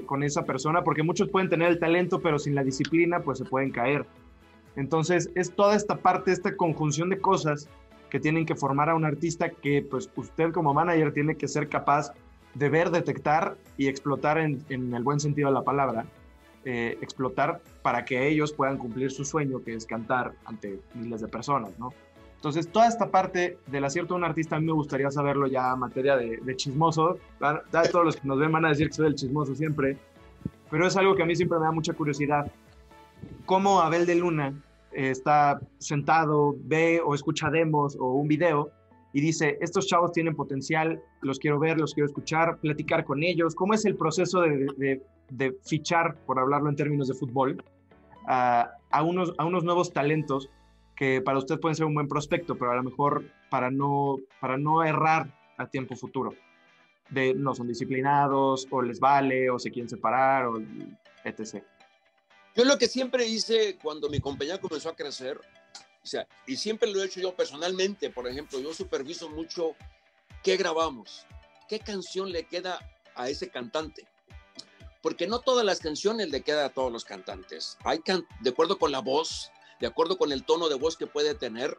con 0.07 0.23
esa 0.23 0.45
persona, 0.45 0.83
porque 0.83 1.03
muchos 1.03 1.29
pueden 1.29 1.49
tener 1.49 1.67
el 1.67 1.79
talento, 1.79 2.19
pero 2.19 2.39
sin 2.39 2.55
la 2.55 2.63
disciplina, 2.63 3.19
pues 3.19 3.38
se 3.38 3.45
pueden 3.45 3.69
caer. 3.69 4.05
Entonces, 4.75 5.29
es 5.35 5.51
toda 5.51 5.75
esta 5.75 5.97
parte, 5.97 6.31
esta 6.31 6.55
conjunción 6.55 7.09
de 7.09 7.19
cosas 7.19 7.69
que 8.09 8.19
tienen 8.19 8.45
que 8.47 8.55
formar 8.55 8.89
a 8.89 8.95
un 8.95 9.05
artista 9.05 9.49
que, 9.49 9.85
pues, 9.88 10.09
usted 10.15 10.51
como 10.51 10.73
manager 10.73 11.13
tiene 11.13 11.35
que 11.35 11.47
ser 11.47 11.69
capaz 11.69 12.12
de 12.55 12.69
ver, 12.69 12.89
detectar 12.89 13.57
y 13.77 13.88
explotar 13.88 14.39
en, 14.39 14.63
en 14.69 14.93
el 14.95 15.03
buen 15.03 15.19
sentido 15.19 15.49
de 15.49 15.53
la 15.53 15.62
palabra 15.62 16.07
eh, 16.65 16.97
explotar 17.01 17.62
para 17.81 18.03
que 18.03 18.27
ellos 18.27 18.51
puedan 18.51 18.77
cumplir 18.77 19.12
su 19.12 19.23
sueño, 19.23 19.63
que 19.63 19.75
es 19.75 19.85
cantar 19.85 20.33
ante 20.43 20.81
miles 20.93 21.21
de 21.21 21.29
personas, 21.29 21.71
¿no? 21.79 21.93
Entonces, 22.39 22.71
toda 22.71 22.88
esta 22.88 23.12
parte 23.12 23.58
del 23.67 23.84
acierto 23.84 24.13
de 24.13 24.19
un 24.19 24.23
artista, 24.23 24.56
a 24.56 24.60
mí 24.60 24.65
me 24.65 24.71
gustaría 24.71 25.12
saberlo 25.12 25.47
ya 25.47 25.73
en 25.73 25.80
materia 25.80 26.15
de, 26.15 26.56
chismoso. 26.56 27.17
Todos 27.91 28.06
los 28.06 28.15
que 28.15 28.28
nos 28.28 28.39
ven 28.39 28.52
van 28.52 28.65
a 28.65 28.69
decir 28.69 28.88
que 28.88 28.93
soy 28.93 29.08
el 29.08 29.15
chismoso 29.15 29.56
siempre, 29.56 29.97
pero 30.71 30.88
es 30.88 30.95
algo 30.95 31.15
que 31.15 31.23
a 31.23 31.25
mí 31.25 31.36
siempre 31.36 31.60
me 31.60 31.65
da 31.65 31.71
mucha 31.71 31.93
curiosidad. 31.93 32.49
¿Cómo 33.45 33.82
Abel 33.82 34.06
de 34.06 34.15
Luna 34.15 34.54
eh, 34.93 35.10
está 35.10 35.60
sentado, 35.80 36.56
ve 36.60 37.02
o 37.06 37.13
escucha 37.13 37.49
demos 37.49 37.97
o 37.99 38.13
un 38.13 38.30
video 38.30 38.71
y 39.12 39.19
dice, 39.19 39.58
estos 39.60 39.88
chavos 39.88 40.13
tienen 40.13 40.36
potencial, 40.36 41.02
los 41.21 41.39
quiero 41.39 41.60
ver, 41.60 41.78
los 41.78 41.93
quiero 41.93 42.08
escuchar, 42.08 42.58
platicar 42.60 43.04
con 43.04 43.21
ellos? 43.21 43.54
¿Cómo 43.54 43.73
es 43.73 43.84
el 43.84 43.95
proceso 43.95 44.41
de 44.41 45.02
de 45.30 45.56
fichar, 45.63 46.15
por 46.25 46.39
hablarlo 46.39 46.69
en 46.69 46.75
términos 46.75 47.08
de 47.08 47.13
fútbol, 47.13 47.63
a, 48.28 49.04
unos, 49.04 49.34
a 49.38 49.45
unos 49.45 49.63
nuevos 49.63 49.91
talentos 49.91 50.49
que 50.99 51.21
para 51.21 51.38
usted 51.38 51.62
pueden 51.62 51.77
ser 51.77 51.85
un 51.85 51.93
buen 51.93 52.09
prospecto, 52.09 52.57
pero 52.57 52.71
a 52.71 52.75
lo 52.75 52.83
mejor 52.83 53.23
para 53.49 53.71
no, 53.71 54.17
para 54.41 54.57
no 54.57 54.83
errar 54.83 55.33
a 55.57 55.65
tiempo 55.65 55.95
futuro. 55.95 56.35
De 57.09 57.33
no 57.33 57.55
son 57.55 57.69
disciplinados, 57.69 58.67
o 58.69 58.81
les 58.81 58.99
vale, 58.99 59.49
o 59.49 59.57
se 59.57 59.71
quieren 59.71 59.88
separar, 59.88 60.47
o 60.47 60.62
etc. 61.23 61.63
Yo 62.53 62.65
lo 62.65 62.77
que 62.77 62.88
siempre 62.88 63.25
hice 63.25 63.77
cuando 63.81 64.09
mi 64.09 64.19
compañía 64.19 64.59
comenzó 64.59 64.89
a 64.89 64.95
crecer, 64.95 65.39
o 66.03 66.05
sea, 66.05 66.27
y 66.45 66.57
siempre 66.57 66.91
lo 66.91 67.01
he 67.01 67.05
hecho 67.05 67.21
yo 67.21 67.33
personalmente, 67.33 68.09
por 68.09 68.27
ejemplo, 68.27 68.59
yo 68.59 68.73
superviso 68.73 69.29
mucho 69.29 69.75
qué 70.43 70.57
grabamos, 70.57 71.25
qué 71.69 71.79
canción 71.79 72.29
le 72.33 72.43
queda 72.43 72.77
a 73.15 73.29
ese 73.29 73.49
cantante 73.49 74.05
porque 75.01 75.27
no 75.27 75.39
todas 75.39 75.65
las 75.65 75.79
canciones 75.79 76.29
le 76.29 76.41
quedan 76.41 76.65
a 76.65 76.69
todos 76.73 76.91
los 76.91 77.05
cantantes. 77.05 77.77
Hay 77.85 78.01
de 78.41 78.49
acuerdo 78.49 78.77
con 78.77 78.91
la 78.91 78.99
voz, 78.99 79.49
de 79.80 79.88
acuerdo 79.88 80.18
con 80.18 80.32
el 80.32 80.44
tono 80.44 80.70
de 80.70 80.76
voz 80.76 80.98
que 80.98 81.08
puede 81.08 81.36
tener, 81.36 81.78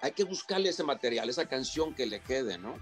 hay 0.00 0.12
que 0.12 0.24
buscarle 0.24 0.68
ese 0.68 0.84
material, 0.84 1.28
esa 1.28 1.48
canción 1.48 1.94
que 1.94 2.06
le 2.06 2.20
quede, 2.20 2.58
¿no? 2.58 2.74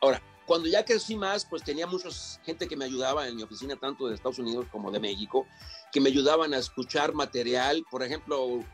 Ahora, 0.00 0.22
cuando 0.46 0.68
ya 0.68 0.84
crecí 0.84 1.14
más, 1.14 1.44
pues 1.44 1.62
tenía 1.62 1.86
mucha 1.86 2.08
gente 2.44 2.66
que 2.66 2.76
me 2.76 2.84
ayudaba 2.84 3.28
en 3.28 3.36
mi 3.36 3.42
oficina, 3.42 3.76
tanto 3.76 4.08
de 4.08 4.14
Estados 4.14 4.38
Unidos 4.38 4.66
como 4.72 4.90
de 4.90 4.98
México, 4.98 5.46
que 5.92 6.00
me 6.00 6.08
ayudaban 6.08 6.54
a 6.54 6.58
escuchar 6.58 7.12
material. 7.12 7.84
Por 7.90 8.02
ejemplo, 8.02 8.64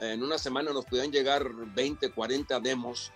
en 0.00 0.22
una 0.22 0.38
semana 0.38 0.72
nos 0.72 0.84
podían 0.84 1.10
llegar 1.10 1.50
20, 1.52 2.10
40 2.10 2.60
demos 2.60 3.12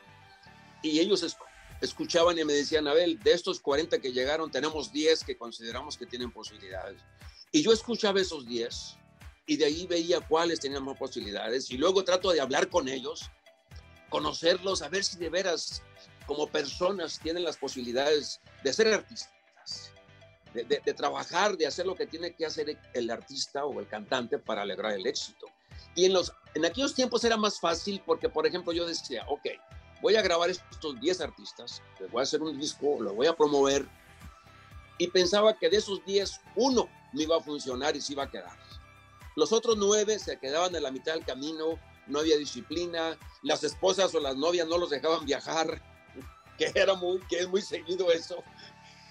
y 0.83 0.99
ellos 0.99 1.37
escuchaban 1.81 2.39
y 2.39 2.45
me 2.45 2.55
decían, 2.55 2.89
Abel, 2.89 3.21
de 3.21 3.33
estos 3.33 3.61
40 3.61 4.01
que 4.01 4.13
llegaron, 4.13 4.51
tenemos 4.51 4.91
10 4.91 5.23
que 5.25 5.37
consideramos 5.37 5.97
que 5.97 6.07
tienen 6.07 6.33
posibilidades. 6.33 7.01
Y 7.53 7.63
yo 7.63 7.73
escuchaba 7.73 8.21
esos 8.21 8.47
10 8.47 8.97
y 9.46 9.57
de 9.57 9.64
ahí 9.64 9.87
veía 9.87 10.20
cuáles 10.20 10.61
tenían 10.61 10.85
más 10.85 10.96
posibilidades 10.96 11.70
y 11.70 11.76
luego 11.76 12.05
trato 12.05 12.31
de 12.31 12.40
hablar 12.40 12.68
con 12.68 12.88
ellos, 12.88 13.31
conocerlos, 14.09 14.83
a 14.83 14.88
ver 14.88 15.05
si 15.05 15.18
de 15.18 15.29
veras 15.29 15.83
como 16.26 16.46
personas 16.46 17.18
tienen 17.18 17.44
las 17.44 17.57
posibilidades 17.57 18.40
de 18.62 18.72
ser 18.72 18.94
artistas, 18.94 19.92
de, 20.55 20.94
trabajar, 20.94 21.57
de 21.57 21.66
hacer 21.66 21.87
lo 21.87 21.94
que 21.94 22.07
tiene 22.07 22.35
que 22.35 22.46
hacer 22.46 22.79
el 22.94 23.11
artista 23.11 23.64
o 23.64 23.81
el 23.81 23.88
cantante 23.88 24.38
para 24.38 24.62
alegrar 24.62 24.92
el 24.92 25.07
éxito. 25.07 25.46
Y 25.94 26.05
en, 26.05 26.12
los, 26.12 26.33
en 26.55 26.64
aquellos 26.64 26.94
tiempos 26.94 27.24
era 27.24 27.37
más 27.37 27.59
fácil 27.59 28.03
porque, 28.05 28.29
por 28.29 28.46
ejemplo, 28.46 28.72
yo 28.72 28.87
decía, 28.87 29.24
ok, 29.29 29.46
voy 30.00 30.16
a 30.16 30.22
grabar 30.22 30.50
estos 30.50 31.00
10 31.00 31.20
artistas, 31.20 31.83
les 31.98 32.11
voy 32.11 32.20
a 32.20 32.22
hacer 32.22 32.42
un 32.42 32.59
disco, 32.59 33.00
lo 33.00 33.14
voy 33.14 33.26
a 33.26 33.37
promover. 33.37 33.87
Y 34.98 35.09
pensaba 35.09 35.57
que 35.59 35.68
de 35.68 35.79
esos 35.79 36.05
10, 36.05 36.40
uno 36.57 36.88
me 37.12 37.22
iba 37.22 37.37
a 37.37 37.40
funcionar 37.40 37.96
y 37.96 38.00
se 38.00 38.12
iba 38.12 38.24
a 38.24 38.31
quedar. 38.31 38.57
Los 39.37 39.53
otros 39.53 39.77
nueve 39.77 40.19
se 40.19 40.38
quedaban 40.38 40.75
en 40.75 40.83
la 40.83 40.90
mitad 40.90 41.14
del 41.14 41.25
camino, 41.25 41.79
no 42.07 42.19
había 42.19 42.37
disciplina, 42.37 43.19
las 43.43 43.62
esposas 43.64 44.14
o 44.14 44.21
las 44.21 44.37
novias 44.37 44.66
no 44.66 44.79
los 44.79 44.90
dejaban 44.90 45.25
viajar, 45.25 45.83
que, 46.59 46.73
era 46.75 46.95
muy, 46.95 47.21
que 47.29 47.40
es 47.40 47.49
muy 47.49 47.62
seguido 47.62 48.11
eso. 48.11 48.43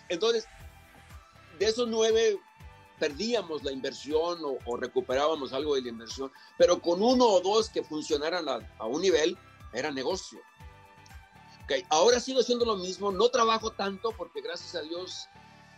Entonces, 0.10 0.46
de 1.58 1.66
esos 1.66 1.88
nueve 1.88 2.38
perdíamos 3.00 3.64
la 3.64 3.72
inversión 3.72 4.40
o, 4.44 4.76
recuperábamos 4.76 5.54
algo 5.54 5.76
de 5.76 5.84
la 5.84 5.90
inversión, 5.90 6.32
pero 6.58 6.82
con 6.82 7.02
uno 7.02 7.26
o 7.26 7.40
dos 7.40 7.70
que 7.70 7.82
funcionaran 7.82 8.46
a 8.50 8.86
un 8.86 9.02
nivel, 9.02 9.38
era 9.72 9.90
negocio 9.90 10.42
ahora 11.90 12.20
sigo 12.20 12.40
haciendo 12.40 12.66
lo 12.66 12.76
mismo, 12.76 13.12
no 13.12 13.30
trabajo 13.30 13.72
tanto 13.72 14.12
porque 14.12 14.42
gracias 14.42 14.76
a 14.76 14.82
Dios 14.82 15.28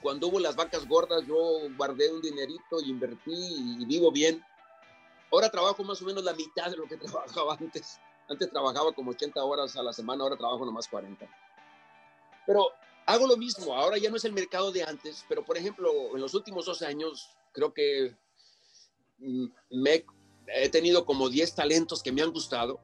cuando 0.02 0.28
hubo 0.28 0.40
las 0.40 0.56
vacas 0.56 0.88
gordas 0.88 1.26
yo 1.28 1.36
guardé 1.78 2.12
un 2.12 2.22
dinerito 2.22 2.82
invertí 2.82 3.32
y 3.80 3.86
vivo 3.86 4.12
bien. 4.12 4.44
Ahora 5.32 5.50
trabajo 5.50 5.84
más 5.84 6.02
o 6.02 6.06
menos 6.06 6.24
la 6.24 6.34
mitad 6.34 6.70
de 6.70 6.78
lo 6.78 6.88
que 6.88 6.98
trabajaba 6.98 7.56
antes. 7.60 8.00
Antes 8.28 8.50
trabajaba 8.50 8.94
como 8.94 9.12
80 9.12 9.44
horas 9.44 9.76
a 9.76 9.84
la 9.84 9.94
semana, 9.94 10.24
ahora 10.24 10.38
trabajo 10.38 10.66
nomás 10.66 10.88
40. 10.88 11.28
Pero 12.46 12.70
hago 13.06 13.28
lo 13.28 13.38
mismo, 13.38 13.74
ahora 13.74 13.98
ya 13.98 14.10
no 14.10 14.18
es 14.18 14.26
el 14.26 14.34
mercado 14.34 14.72
de 14.72 14.84
antes, 14.84 15.26
pero 15.28 15.44
por 15.44 15.58
ejemplo, 15.58 16.16
en 16.16 16.22
los 16.22 16.34
últimos 16.34 16.66
dos 16.66 16.82
años 16.82 17.30
creo 17.52 17.74
que 17.74 18.16
mm, 19.20 19.46
me 19.72 20.06
he 20.48 20.70
tenido 20.70 21.06
como 21.06 21.30
10 21.30 21.56
talentos 21.56 22.02
que 22.02 22.12
me 22.12 22.22
han 22.22 22.32
gustado 22.32 22.80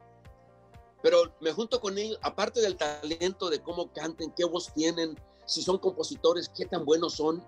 pero 1.01 1.34
me 1.39 1.51
junto 1.51 1.80
con 1.80 1.97
ellos, 1.97 2.19
aparte 2.21 2.62
del 2.62 2.75
talento 2.75 3.49
de 3.49 3.62
cómo 3.62 3.93
canten, 3.93 4.32
qué 4.36 4.45
voz 4.45 4.73
tienen, 4.73 5.17
si 5.48 5.64
son 5.64 5.80
compositores, 5.80 6.50
qué 6.50 6.66
tan 6.66 6.86
buenos 6.86 7.14
son, 7.14 7.44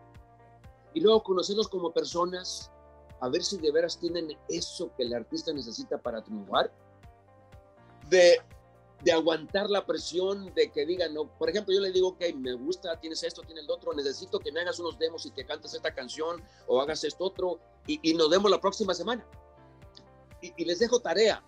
y 0.95 1.01
luego 1.01 1.21
conocerlos 1.21 1.67
como 1.67 1.93
personas, 1.93 2.71
a 3.21 3.29
ver 3.29 3.43
si 3.43 3.57
de 3.57 3.71
veras 3.71 3.99
tienen 3.99 4.35
eso 4.47 4.91
que 4.97 5.03
el 5.03 5.13
artista 5.13 5.53
necesita 5.53 5.99
para 5.99 6.23
triunfar, 6.23 6.73
de, 8.09 8.41
de 9.03 9.11
aguantar 9.11 9.69
la 9.69 9.85
presión, 9.85 10.51
de 10.55 10.71
que 10.71 10.87
digan, 10.87 11.13
no, 11.13 11.27
por 11.37 11.49
ejemplo, 11.49 11.75
yo 11.75 11.79
le 11.79 11.91
digo, 11.91 12.07
ok, 12.07 12.23
me 12.35 12.53
gusta, 12.53 12.99
tienes 12.99 13.21
esto, 13.23 13.43
tienes 13.43 13.65
lo 13.67 13.75
otro, 13.75 13.93
necesito 13.93 14.39
que 14.39 14.51
me 14.51 14.61
hagas 14.61 14.79
unos 14.79 14.97
demos 14.97 15.27
y 15.27 15.31
que 15.31 15.45
cantes 15.45 15.75
esta 15.75 15.93
canción 15.93 16.41
o 16.65 16.81
hagas 16.81 17.03
esto 17.03 17.25
otro, 17.25 17.59
y, 17.85 18.13
nos 18.15 18.29
vemos 18.29 18.49
la 18.49 18.59
próxima 18.59 18.95
semana. 18.95 19.25
y 20.41 20.63
les 20.63 20.79
dejo 20.79 20.99
tarea, 20.99 21.43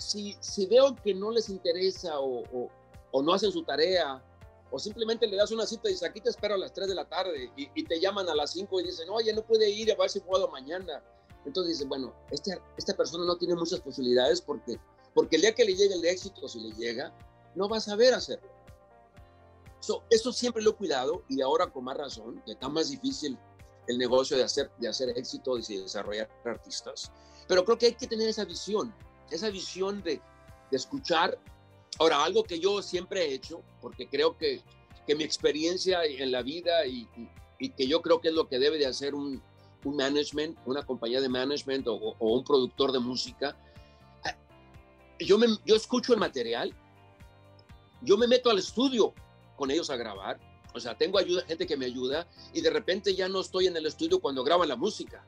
si, 0.00 0.36
si 0.40 0.66
veo 0.66 0.96
que 0.96 1.14
no 1.14 1.30
les 1.30 1.48
interesa 1.48 2.18
o, 2.18 2.70
o, 3.12 3.22
no 3.22 3.34
hacen 3.34 3.52
su 3.52 3.62
tarea, 3.62 4.22
o 4.70 4.78
simplemente 4.78 5.26
le 5.26 5.36
das 5.36 5.50
una 5.50 5.66
cita 5.66 5.88
y 5.88 5.92
dices, 5.92 6.08
aquí 6.08 6.20
te 6.20 6.30
espero 6.30 6.54
a 6.54 6.58
las 6.58 6.72
3 6.72 6.88
de 6.88 6.94
la 6.94 7.08
tarde, 7.08 7.52
y, 7.56 7.84
te 7.84 8.00
llaman 8.00 8.28
a 8.28 8.34
las 8.34 8.52
5 8.52 8.80
y 8.80 8.84
dicen, 8.84 9.08
oye, 9.10 9.32
no 9.32 9.42
puede 9.42 9.68
ir, 9.68 9.92
a 9.92 9.96
ver 9.96 10.10
si 10.10 10.20
puedo 10.20 10.48
mañana. 10.48 11.02
Entonces 11.44 11.74
dicen, 11.74 11.88
bueno, 11.88 12.14
este, 12.30 12.60
esta 12.76 12.94
persona 12.94 13.24
no 13.24 13.36
tiene 13.36 13.54
muchas 13.54 13.80
posibilidades 13.80 14.40
porque, 14.40 14.78
porque 15.14 15.36
el 15.36 15.42
día 15.42 15.54
que 15.54 15.64
le 15.64 15.74
llegue 15.74 15.94
el 15.94 16.04
éxito, 16.04 16.46
si 16.48 16.60
le 16.60 16.74
llega, 16.76 17.12
no 17.54 17.68
va 17.68 17.78
a 17.78 17.80
saber 17.80 18.14
hacerlo. 18.14 18.48
So, 19.80 20.04
eso 20.10 20.32
siempre 20.32 20.62
lo 20.62 20.70
he 20.70 20.74
cuidado 20.74 21.24
y 21.28 21.40
ahora 21.40 21.66
con 21.66 21.84
más 21.84 21.96
razón, 21.96 22.42
que 22.44 22.52
está 22.52 22.68
más 22.68 22.90
difícil 22.90 23.38
el 23.86 23.98
negocio 23.98 24.36
de 24.36 24.44
hacer, 24.44 24.70
de 24.78 24.88
hacer 24.88 25.08
éxito 25.16 25.58
y 25.58 25.62
de 25.62 25.82
desarrollar 25.82 26.28
artistas. 26.44 27.10
Pero 27.48 27.64
creo 27.64 27.78
que 27.78 27.86
hay 27.86 27.94
que 27.94 28.06
tener 28.06 28.28
esa 28.28 28.44
visión 28.44 28.94
esa 29.30 29.50
visión 29.50 30.02
de, 30.02 30.20
escuchar. 30.70 31.38
Ahora, 31.98 32.24
algo 32.24 32.44
que 32.44 32.58
yo 32.58 32.82
siempre 32.82 33.26
he 33.26 33.34
hecho, 33.34 33.62
porque 33.80 34.08
creo 34.08 34.36
que, 34.36 34.62
que 35.06 35.14
mi 35.14 35.24
experiencia 35.24 36.04
en 36.04 36.30
la 36.30 36.42
vida 36.42 36.86
y, 36.86 37.08
que 37.76 37.86
yo 37.86 38.00
creo 38.00 38.20
que 38.20 38.28
es 38.28 38.34
lo 38.34 38.48
que 38.48 38.58
debe 38.58 38.78
de 38.78 38.86
hacer 38.86 39.14
un, 39.14 39.42
un 39.84 39.96
management, 39.96 40.58
una 40.64 40.82
compañía 40.84 41.20
de 41.20 41.28
management 41.28 41.86
o, 41.88 42.16
un 42.18 42.44
productor 42.44 42.92
de 42.92 43.00
música, 43.00 43.56
ah, 44.24 44.34
yo, 45.18 45.36
me, 45.36 45.46
yo 45.66 45.76
escucho 45.76 46.14
el 46.14 46.20
material, 46.20 46.74
yo 48.00 48.16
me 48.16 48.26
meto 48.26 48.50
al 48.50 48.58
estudio 48.58 49.12
con 49.56 49.70
ellos 49.70 49.90
a 49.90 49.96
grabar, 49.96 50.40
o 50.72 50.80
sea, 50.80 50.96
tengo 50.96 51.18
ayuda, 51.18 51.42
gente 51.42 51.66
que 51.66 51.76
me 51.76 51.86
ayuda 51.86 52.26
y 52.54 52.60
de 52.60 52.70
repente 52.70 53.14
ya 53.14 53.28
no 53.28 53.40
estoy 53.40 53.66
en 53.66 53.76
el 53.76 53.86
estudio 53.86 54.20
cuando 54.20 54.44
graban 54.44 54.68
la 54.68 54.76
música, 54.76 55.24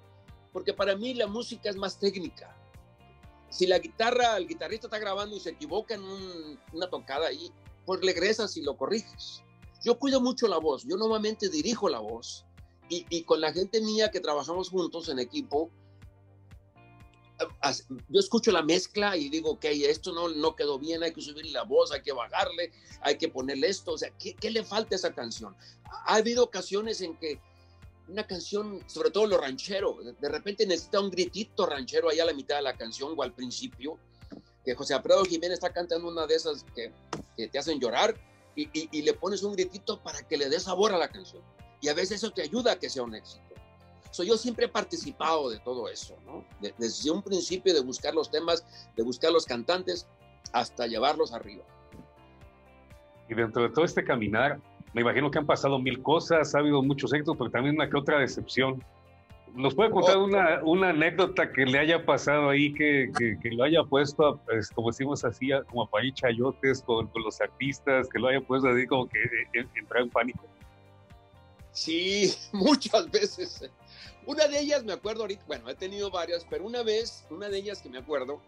porque 0.53 0.73
para 0.73 0.97
mí 0.97 1.15
la 1.15 1.27
música 1.27 1.69
es 1.69 1.77
más 1.77 1.99
técnica. 1.99 2.57
Si 3.53 3.67
la 3.67 3.79
guitarra, 3.79 4.39
el 4.39 4.49
guitarrista 4.49 4.87
está 4.87 4.99
grabando 4.99 5.37
y 5.37 5.41
se 5.41 5.51
equivoca 5.51 5.95
en 5.95 6.03
una 6.73 6.89
tocada 6.89 7.29
ahí, 7.29 7.53
pues 7.85 8.01
regresas 8.01 8.57
y 8.57 8.63
lo 8.63 8.79
corriges. 8.79 9.43
Yo 9.85 9.99
cuido 9.99 10.23
mucho 10.23 10.49
la 10.49 10.57
voz, 10.57 10.85
yo 10.85 10.97
normalmente 10.97 11.51
dirijo 11.51 11.91
la 11.91 11.99
voz 11.99 12.47
y, 12.89 13.23
con 13.25 13.41
la 13.41 13.53
gente 13.53 13.81
mía 13.81 14.11
que 14.11 14.21
trabajamos 14.21 14.71
juntos 14.71 15.09
en 15.11 15.19
equipo, 15.19 15.71
yo 18.09 18.21
escucho 18.21 18.53
la 18.53 18.63
mezcla 18.63 19.17
y 19.19 19.29
digo, 19.29 19.51
ok, 19.51 19.65
esto 19.65 20.13
no, 20.13 20.29
no 20.29 20.57
quedó 20.57 20.79
bien, 20.79 21.03
hay 21.03 21.13
que 21.13 21.21
subir 21.21 21.45
la 21.53 21.65
voz, 21.65 21.93
hay 21.93 22.01
que 22.01 22.13
bajarle, 22.13 22.73
hay 23.03 23.19
que 23.19 23.29
ponerle 23.29 23.69
esto, 23.69 23.93
o 23.93 23.99
sea, 23.99 24.11
¿qué, 24.19 24.35
¿qué, 24.35 24.51
le 24.51 24.65
falta 24.65 24.95
a 24.95 24.97
esa 24.97 25.13
canción? 25.13 25.55
Ha 26.07 26.15
habido 26.15 26.45
ocasiones 26.45 27.01
en 27.01 27.19
que 27.19 27.41
una 28.09 28.27
canción, 28.27 28.81
sobre 28.89 29.11
todo 29.11 29.27
lo 29.27 29.39
ranchero, 29.39 29.99
de 30.03 30.29
repente 30.29 30.67
necesita 30.67 31.01
un 31.01 31.11
gritito 31.11 31.67
ranchero 31.67 32.09
ahí 32.09 32.21
a 32.21 32.25
la 32.25 32.33
mitad 32.33 32.57
de 32.57 32.63
la 32.63 32.77
canción 32.77 33.15
o 33.17 33.23
al 33.23 33.33
principio, 33.33 33.99
que 34.65 34.75
José 34.75 34.95
Alfredo 34.95 35.25
Jiménez 35.25 35.55
está 35.55 35.73
cantando 35.73 36.09
una 36.09 36.27
de 36.27 36.35
esas 36.35 36.65
que, 36.75 36.93
que 37.37 37.49
te 37.49 37.59
hacen 37.59 37.81
llorar 37.81 38.15
y, 38.55 38.69
y, 38.73 39.03
le 39.03 39.15
pones 39.15 39.43
un 39.43 39.55
gritito 39.55 40.01
para 40.03 40.23
que 40.23 40.37
le 40.37 40.49
dé 40.49 40.61
sabor 40.61 40.93
a 40.93 40.99
la 40.99 41.09
canción. 41.09 41.43
Y 41.81 41.89
a 41.89 41.95
veces 41.95 42.19
eso 42.19 42.31
te 42.31 42.43
ayuda 42.43 42.73
a 42.73 42.79
que 42.79 42.91
sea 42.91 43.03
un 43.03 43.15
éxito. 43.15 43.43
So, 44.11 44.23
yo 44.25 44.37
siempre 44.37 44.67
he 44.67 44.69
participado 44.69 45.49
de 45.49 45.59
todo 45.61 45.89
eso, 45.89 46.15
¿no? 46.27 46.45
desde 46.77 47.11
un 47.11 47.23
principio 47.23 47.73
de 47.73 47.81
buscar 47.81 48.15
los 48.15 48.31
temas, 48.31 48.63
de 48.95 49.03
buscar 49.03 49.33
los 49.33 49.47
cantantes, 49.47 50.07
hasta 50.53 50.87
llevarlos 50.87 51.33
arriba. 51.33 51.65
Y 53.29 53.35
dentro 53.35 53.63
de 53.63 53.71
todo 53.71 53.87
este 53.87 54.05
caminar, 54.05 54.61
me 54.93 55.01
imagino 55.01 55.31
que 55.31 55.39
han 55.39 55.47
pasado 55.47 55.79
mil 55.79 56.03
cosas, 56.03 56.55
ha 56.55 56.59
habido 56.59 56.83
muchos 56.83 57.13
éxitos, 57.13 57.37
pero 57.37 57.51
también 57.51 57.77
una 57.77 57.89
que 57.89 57.97
otra 57.97 58.19
decepción. 58.19 58.83
¿Nos 59.55 59.75
puede 59.75 59.91
contar 59.91 60.17
oh. 60.17 60.25
una, 60.25 60.61
una, 60.65 60.91
anécdota 60.91 61.53
que 61.53 61.67
le 61.67 61.79
haya 61.79 62.07
pasado 62.07 62.49
ahí, 62.49 62.73
que, 62.73 63.11
que, 63.19 63.51
lo 63.51 63.65
haya 63.65 63.85
puesto, 63.85 64.41
pues, 64.47 64.71
como 64.71 64.89
decimos 64.89 65.25
así, 65.25 65.51
como 65.69 65.83
a 65.83 65.91
país 65.91 66.15
chayotes 66.15 66.83
con, 66.83 67.07
con, 67.09 67.23
los 67.23 67.41
artistas, 67.41 68.09
que 68.09 68.19
lo 68.19 68.29
haya 68.29 68.41
puesto 68.41 68.69
así 68.69 68.87
como 68.87 69.09
que 69.09 69.19
eh, 69.19 69.67
entrar 69.75 70.03
en 70.03 70.11
pánico? 70.11 70.45
Sí, 71.73 72.33
muchas 72.53 73.11
veces. 73.11 73.71
Una 74.27 74.47
de 74.47 74.61
ellas 74.61 74.85
me 74.85 74.93
acuerdo 74.93 75.23
ahorita, 75.23 75.45
bueno, 75.47 75.69
he 75.69 75.75
tenido 75.75 76.11
varias, 76.11 76.47
pero 76.49 76.65
una 76.65 76.83
vez, 76.83 77.27
una 77.31 77.49
de 77.49 77.59
ellas 77.59 77.83
que 77.83 77.91
me 77.91 77.99
acuerdo, 77.99 78.41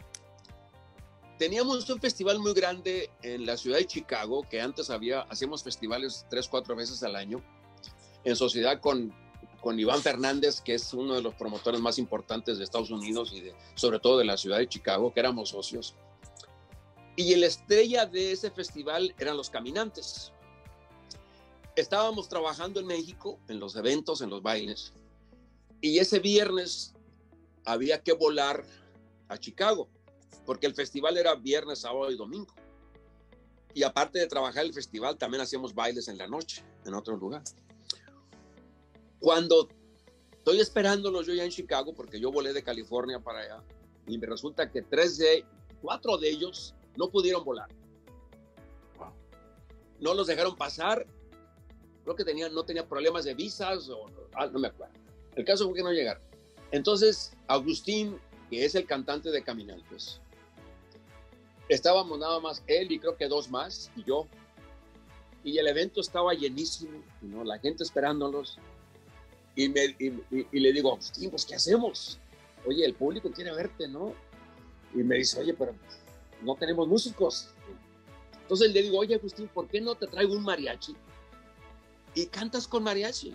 teníamos 1.38 1.88
un 1.88 2.00
festival 2.00 2.38
muy 2.38 2.54
grande 2.54 3.10
en 3.22 3.46
la 3.46 3.56
ciudad 3.56 3.78
de 3.78 3.86
Chicago, 3.86 4.46
que 4.48 4.60
antes 4.60 4.90
había, 4.90 5.20
hacíamos 5.22 5.62
festivales 5.62 6.26
tres, 6.30 6.48
cuatro 6.48 6.76
veces 6.76 7.02
al 7.02 7.16
año, 7.16 7.42
en 8.24 8.36
sociedad 8.36 8.80
con, 8.80 9.12
con 9.60 9.78
Iván 9.78 10.02
Fernández, 10.02 10.60
que 10.60 10.74
es 10.74 10.92
uno 10.94 11.14
de 11.14 11.22
los 11.22 11.34
promotores 11.34 11.80
más 11.80 11.98
importantes 11.98 12.58
de 12.58 12.64
Estados 12.64 12.90
Unidos 12.90 13.32
y 13.32 13.40
de, 13.40 13.54
sobre 13.74 13.98
todo 13.98 14.18
de 14.18 14.24
la 14.24 14.36
ciudad 14.36 14.58
de 14.58 14.68
Chicago, 14.68 15.12
que 15.12 15.20
éramos 15.20 15.50
socios. 15.50 15.94
Y 17.16 17.32
el 17.32 17.44
estrella 17.44 18.06
de 18.06 18.32
ese 18.32 18.50
festival 18.50 19.14
eran 19.18 19.36
los 19.36 19.50
caminantes 19.50 20.32
estábamos 21.76 22.28
trabajando 22.28 22.80
en 22.80 22.86
México, 22.86 23.38
en 23.48 23.58
los 23.58 23.76
eventos, 23.76 24.20
en 24.20 24.30
los 24.30 24.42
bailes, 24.42 24.92
y 25.80 25.98
ese 25.98 26.18
viernes 26.18 26.94
había 27.64 28.02
que 28.02 28.12
volar 28.12 28.64
a 29.28 29.38
Chicago, 29.38 29.88
porque 30.44 30.66
el 30.66 30.74
festival 30.74 31.16
era 31.16 31.34
viernes, 31.34 31.80
sábado 31.80 32.10
y 32.10 32.16
domingo. 32.16 32.54
Y 33.74 33.82
aparte 33.82 34.18
de 34.18 34.26
trabajar 34.26 34.64
el 34.64 34.72
festival, 34.72 35.18
también 35.18 35.42
hacíamos 35.42 35.74
bailes 35.74 36.08
en 36.08 36.18
la 36.18 36.28
noche, 36.28 36.64
en 36.84 36.94
otro 36.94 37.16
lugar. 37.16 37.42
Cuando 39.18 39.68
estoy 40.32 40.60
esperándolos 40.60 41.26
yo 41.26 41.34
ya 41.34 41.44
en 41.44 41.50
Chicago, 41.50 41.94
porque 41.94 42.20
yo 42.20 42.30
volé 42.30 42.52
de 42.52 42.62
California 42.62 43.18
para 43.18 43.40
allá, 43.40 43.64
y 44.06 44.18
me 44.18 44.26
resulta 44.26 44.70
que 44.70 44.82
tres 44.82 45.18
de, 45.18 45.44
cuatro 45.82 46.18
de 46.18 46.30
ellos 46.30 46.74
no 46.96 47.10
pudieron 47.10 47.44
volar. 47.44 47.68
No 50.00 50.12
los 50.12 50.26
dejaron 50.26 50.54
pasar 50.54 51.06
creo 52.04 52.14
que 52.14 52.24
tenía, 52.24 52.48
no 52.48 52.64
tenía 52.64 52.86
problemas 52.86 53.24
de 53.24 53.34
visas 53.34 53.88
o 53.88 54.06
ah, 54.34 54.46
no 54.46 54.58
me 54.58 54.68
acuerdo. 54.68 54.94
El 55.34 55.44
caso 55.44 55.66
fue 55.66 55.74
que 55.74 55.82
no 55.82 55.90
llegaron. 55.90 56.22
Entonces, 56.70 57.32
Agustín, 57.48 58.18
que 58.50 58.64
es 58.64 58.74
el 58.74 58.86
cantante 58.86 59.30
de 59.30 59.42
Caminantes, 59.42 60.20
estábamos 61.68 62.18
nada 62.18 62.40
más 62.40 62.62
él 62.66 62.92
y 62.92 62.98
creo 62.98 63.16
que 63.16 63.28
dos 63.28 63.50
más 63.50 63.90
y 63.96 64.04
yo. 64.04 64.26
Y 65.42 65.58
el 65.58 65.66
evento 65.66 66.00
estaba 66.00 66.32
llenísimo, 66.32 67.02
¿no? 67.20 67.44
la 67.44 67.58
gente 67.58 67.82
esperándolos. 67.82 68.58
Y, 69.56 69.68
me, 69.68 69.94
y, 69.98 70.58
le 70.58 70.72
digo, 70.72 70.92
Agustín, 70.92 71.30
pues 71.30 71.44
¿qué 71.44 71.54
hacemos? 71.54 72.18
Oye, 72.66 72.84
el 72.84 72.94
público 72.94 73.30
quiere 73.30 73.52
verte, 73.52 73.86
¿no? 73.86 74.14
Y 74.94 74.98
me 74.98 75.16
dice, 75.16 75.38
oye, 75.38 75.54
pero 75.54 75.74
no 76.42 76.56
tenemos 76.56 76.88
músicos. 76.88 77.50
Entonces 78.42 78.72
le 78.72 78.82
digo, 78.82 78.98
oye, 78.98 79.14
Agustín, 79.14 79.48
¿por 79.48 79.68
qué 79.68 79.80
no 79.80 79.94
te 79.94 80.06
traigo 80.06 80.34
un 80.34 80.42
mariachi? 80.42 80.96
y 82.14 82.26
cantas 82.26 82.66
con 82.66 82.82
mariachi. 82.82 83.34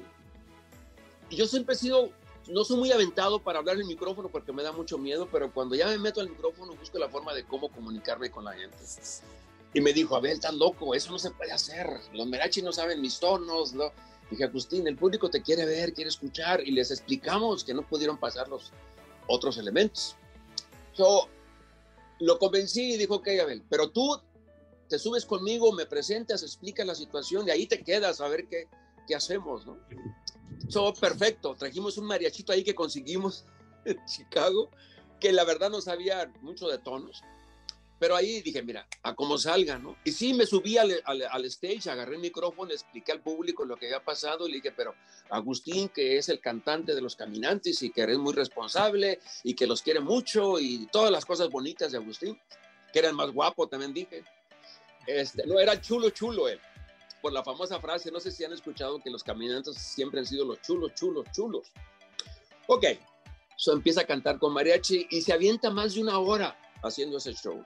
Y 1.30 1.36
yo 1.36 1.46
siempre 1.46 1.76
he 1.76 1.78
sido, 1.78 2.10
no 2.50 2.64
soy 2.64 2.78
muy 2.78 2.92
aventado 2.92 3.42
para 3.42 3.60
hablar 3.60 3.76
en 3.76 3.82
el 3.82 3.88
micrófono 3.88 4.30
porque 4.30 4.52
me 4.52 4.64
da 4.64 4.72
mucho 4.72 4.98
miedo, 4.98 5.28
pero 5.32 5.54
cuando 5.54 5.76
ya 5.76 5.88
me 5.88 5.98
meto 5.98 6.20
al 6.20 6.30
micrófono 6.30 6.76
busco 6.76 6.98
la 6.98 7.10
forma 7.10 7.34
de 7.34 7.46
cómo 7.46 7.70
comunicarme 7.70 8.32
con 8.32 8.46
la 8.46 8.54
gente. 8.54 8.78
Y 9.74 9.82
me 9.82 9.94
dijo, 9.94 10.16
Abel, 10.16 10.40
tan 10.40 10.58
loco, 10.58 10.96
eso 10.96 11.12
no 11.12 11.20
se 11.20 11.30
puede 11.32 11.52
hacer. 11.52 11.88
Los 12.14 12.28
mariachi 12.28 12.62
no 12.62 12.72
saben 12.72 13.02
mis 13.02 13.20
tonos. 13.20 13.74
¿no? 13.74 13.92
Dije, 14.32 14.46
Agustín, 14.46 14.88
el 14.88 14.96
público 14.96 15.30
te 15.30 15.42
quiere 15.44 15.66
ver, 15.66 15.94
quiere 15.94 16.10
escuchar. 16.10 16.62
Y 16.66 16.72
les 16.72 16.90
explicamos 16.90 17.64
que 17.64 17.74
no 17.74 17.84
pudieron 17.84 18.18
pasar 18.18 18.50
los 18.50 18.72
otros 19.28 19.58
elementos. 19.60 20.16
Yo 20.98 21.30
lo 22.20 22.40
convencí 22.40 22.94
y 22.94 22.98
dijo, 22.98 23.16
ok, 23.16 23.28
Abel, 23.42 23.64
pero 23.70 23.92
tú 23.92 24.20
te 24.88 24.98
subes 24.98 25.26
conmigo, 25.26 25.72
me 25.72 25.86
presentas, 25.86 26.42
explicas 26.42 26.86
la 26.86 26.96
situación 26.96 27.48
y 27.48 27.52
ahí 27.52 27.68
te 27.68 27.84
quedas 27.84 28.22
a 28.22 28.28
ver 28.28 28.48
qué, 28.48 28.68
qué 29.08 29.16
hacemos, 29.16 29.68
¿no? 29.68 29.78
So, 30.68 30.94
perfecto, 30.94 31.56
trajimos 31.56 31.98
un 31.98 32.06
mariachito 32.06 32.52
ahí 32.52 32.64
que 32.64 32.76
conseguimos 32.76 33.46
en 33.86 34.04
Chicago, 34.06 34.70
que 35.20 35.32
la 35.32 35.44
verdad 35.44 35.70
no 35.70 35.82
sabía 35.82 36.32
mucho 36.42 36.68
de 36.68 36.78
tonos, 36.78 37.24
pero 38.00 38.16
ahí 38.16 38.42
dije, 38.42 38.64
mira, 38.64 38.88
a 39.04 39.14
cómo 39.14 39.38
salga, 39.38 39.78
¿no? 39.78 39.98
Y 40.06 40.12
sí, 40.14 40.34
me 40.34 40.46
subí 40.46 40.78
al, 40.78 41.04
al, 41.06 41.46
stage, 41.46 41.90
agarré 41.90 42.16
el 42.16 42.22
micrófono, 42.22 42.72
expliqué 42.72 43.12
al 43.12 43.22
público 43.22 43.66
lo 43.66 43.76
que 43.76 43.88
había 43.88 44.04
pasado 44.04 44.48
y 44.48 44.52
le 44.52 44.58
dije, 44.58 44.72
pero 44.72 44.96
Agustín, 45.30 45.90
que 45.90 46.18
es 46.18 46.30
el 46.30 46.40
cantante 46.40 46.96
de 46.96 47.02
los 47.02 47.18
caminantes 47.18 47.84
y 47.84 47.92
que 47.92 48.02
eres 48.02 48.18
muy 48.18 48.34
responsable 48.34 49.20
y 49.44 49.54
que 49.54 49.68
los 49.68 49.82
quiere 49.82 50.00
mucho 50.00 50.60
y 50.60 50.88
todas 50.92 51.12
las 51.12 51.26
cosas 51.26 51.50
bonitas 51.50 51.92
de 51.92 51.98
Agustín, 51.98 52.40
que 52.94 53.00
era 53.00 53.12
más 53.12 53.32
guapo, 53.32 53.68
también 53.68 53.94
dije. 53.94 54.24
Este, 55.06 55.46
no, 55.46 55.60
era 55.60 55.80
chulo, 55.82 56.10
chulo 56.12 56.48
él. 56.48 56.60
Por 57.22 57.34
la 57.34 57.44
famosa 57.44 57.80
frase, 57.80 58.12
no 58.12 58.20
sé 58.20 58.32
si 58.32 58.44
han 58.44 58.54
escuchado 58.54 59.00
que 59.02 59.10
los 59.10 59.24
caminantes 59.24 59.78
siempre 59.78 60.20
han 60.20 60.26
sido 60.26 60.46
los 60.46 60.62
chulos, 60.62 60.94
chulos, 60.94 61.26
chulos. 61.32 61.68
Ok, 62.68 62.86
so 63.58 63.74
empieza 63.74 64.02
a 64.02 64.06
cantar 64.06 64.40
con 64.40 64.54
mariachi 64.54 65.08
y 65.10 65.22
se 65.22 65.34
avienta 65.34 65.70
más 65.70 65.96
de 65.96 66.02
una 66.02 66.20
hora 66.20 66.58
haciendo 66.84 67.18
ese 67.18 67.34
show. 67.34 67.66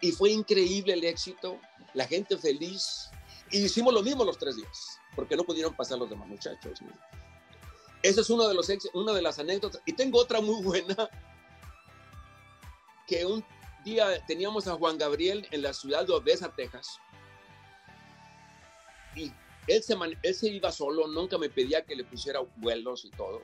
Y 0.00 0.12
fue 0.12 0.30
increíble 0.30 0.94
el 0.94 1.04
éxito, 1.04 1.58
la 1.94 2.06
gente 2.06 2.36
feliz. 2.38 3.10
Y 3.50 3.64
hicimos 3.64 3.92
lo 3.92 4.02
mismo 4.02 4.24
los 4.24 4.38
tres 4.38 4.56
días, 4.56 4.98
porque 5.14 5.36
no 5.36 5.44
pudieron 5.44 5.74
pasar 5.74 5.98
los 5.98 6.10
demás 6.10 6.26
muchachos. 6.28 6.80
Esa 8.02 8.20
es 8.20 8.28
de 8.28 8.54
los, 8.54 8.70
una 8.94 9.12
de 9.12 9.22
las 9.22 9.38
anécdotas. 9.38 9.82
Y 9.86 9.92
tengo 9.92 10.18
otra 10.18 10.40
muy 10.40 10.62
buena, 10.62 11.08
que 13.06 13.24
un 13.24 13.44
día 13.84 14.24
teníamos 14.26 14.66
a 14.66 14.74
Juan 14.74 14.98
Gabriel 14.98 15.46
en 15.50 15.62
la 15.62 15.72
ciudad 15.72 16.06
de 16.06 16.12
Odessa, 16.12 16.52
Texas. 16.54 16.98
Y 19.16 19.32
él 19.66 19.82
se, 19.82 20.48
iba 20.48 20.70
solo, 20.70 21.08
nunca 21.08 21.38
me 21.38 21.48
pedía 21.48 21.82
que 21.84 21.96
le 21.96 22.04
pusiera 22.04 22.40
vuelos 22.56 23.04
y 23.04 23.10
todo. 23.10 23.42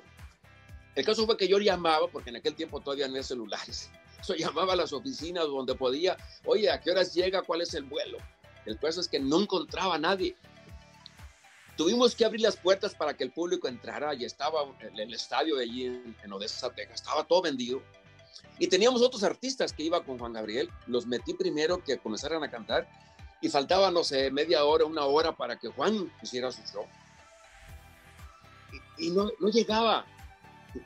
El 0.95 1.05
caso 1.05 1.27
fue 1.27 1.37
que 1.37 1.49
yo 1.49 1.59
llamaba, 1.59 2.07
porque 2.09 2.31
en 2.31 2.37
aquel 2.37 2.55
tiempo 2.55 2.81
todavía 2.81 3.07
no 3.07 3.15
había 3.15 3.23
celulares. 3.23 3.91
Yo 4.29 4.35
llamaba 4.35 4.75
a 4.75 4.77
las 4.77 4.93
oficinas 4.93 5.47
donde 5.47 5.75
podía, 5.75 6.17
oye, 6.45 6.71
¿a 6.71 6.81
qué 6.81 6.93
horas 6.93 7.13
llega? 7.13 7.43
¿Cuál 7.43 7.63
es 7.63 7.75
el 7.75 7.83
vuelo? 7.83 8.19
El 8.67 8.79
caso 8.79 9.01
es 9.01 9.09
que 9.09 9.19
no 9.19 9.41
encontraba 9.41 9.97
a 9.97 9.99
nadie. 9.99 10.37
Tuvimos 11.77 12.15
que 12.15 12.25
abrir 12.25 12.43
las 12.43 12.57
puertas 12.57 12.95
para 12.95 13.17
que 13.17 13.25
el 13.25 13.33
público 13.33 13.67
entrara 13.67 14.15
y 14.15 14.25
estaba 14.25 14.61
en 14.79 14.97
el 14.97 15.13
estadio 15.13 15.57
de 15.57 15.65
allí 15.65 15.87
en, 15.87 16.15
en 16.23 16.33
Odessa, 16.33 16.71
Texas. 16.71 17.01
Estaba 17.01 17.25
todo 17.25 17.43
vendido. 17.43 17.83
Y 18.61 18.69
teníamos 18.69 19.03
otros 19.03 19.25
artistas 19.25 19.73
que 19.73 19.83
iba 19.83 20.05
con 20.05 20.19
Juan 20.19 20.35
Gabriel, 20.35 20.71
los 20.87 21.05
metí 21.05 21.35
primero 21.35 21.83
que 21.83 21.99
comenzaran 21.99 22.45
a 22.45 22.51
cantar 22.51 22.89
y 23.43 23.49
faltaba, 23.49 23.91
no 23.91 24.05
sé, 24.05 24.31
media 24.31 24.65
hora, 24.65 24.85
una 24.85 25.05
hora 25.05 25.33
para 25.37 25.59
que 25.59 25.67
Juan 25.69 26.11
hiciera 26.23 26.53
su 26.53 26.63
show. 26.63 26.87
Y, 28.97 29.11
no, 29.11 29.29
no 29.41 29.49
llegaba. 29.49 30.07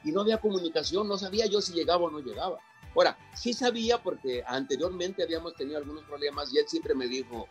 y 0.03 0.11
no 0.11 0.23
había 0.23 0.40
comunicación, 0.40 1.07
no 1.07 1.19
sabía 1.19 1.45
yo 1.47 1.61
si 1.61 1.75
llegaba 1.75 2.05
o 2.05 2.11
no 2.11 2.21
llegaba. 2.21 2.59
Ahora, 2.95 3.19
sí 3.35 3.53
sabía 3.53 4.03
porque 4.03 4.42
anteriormente 4.47 5.23
habíamos 5.23 5.55
tenido 5.55 5.77
algunos 5.77 6.03
problemas 6.05 6.51
y 6.53 6.57
él 6.57 6.64
siempre 6.66 6.95
me 6.95 7.07
dijo, 7.07 7.47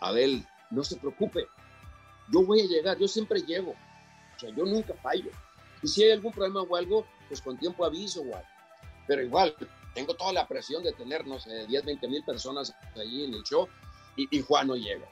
Abel, 0.00 0.46
no 0.70 0.82
se 0.82 0.96
preocupe, 0.96 1.46
yo 2.32 2.42
voy 2.42 2.62
a 2.62 2.66
llegar, 2.66 2.98
yo 2.98 3.06
siempre 3.06 3.42
llego, 3.42 3.72
o 3.72 4.40
sea, 4.40 4.48
yo 4.56 4.64
nunca 4.64 4.94
fallo. 4.94 5.30
Y 5.82 5.88
si 5.88 6.02
hay 6.02 6.12
algún 6.12 6.32
problema 6.32 6.62
o 6.62 6.76
algo, 6.76 7.06
pues 7.28 7.42
con 7.42 7.58
tiempo 7.58 7.84
aviso 7.84 8.22
igual. 8.22 8.44
Pero 9.06 9.22
igual, 9.22 9.54
tengo 9.94 10.14
toda 10.14 10.32
la 10.32 10.48
presión 10.48 10.82
de 10.82 10.94
tener, 10.94 11.26
no 11.26 11.38
sé, 11.38 11.66
10, 11.66 11.84
20 11.84 12.08
mil 12.08 12.24
personas 12.24 12.74
allí 12.94 13.24
en 13.24 13.34
el 13.34 13.42
show 13.42 13.68
y, 14.16 14.42
Juan 14.42 14.68
no 14.68 14.76
llega. 14.76 15.08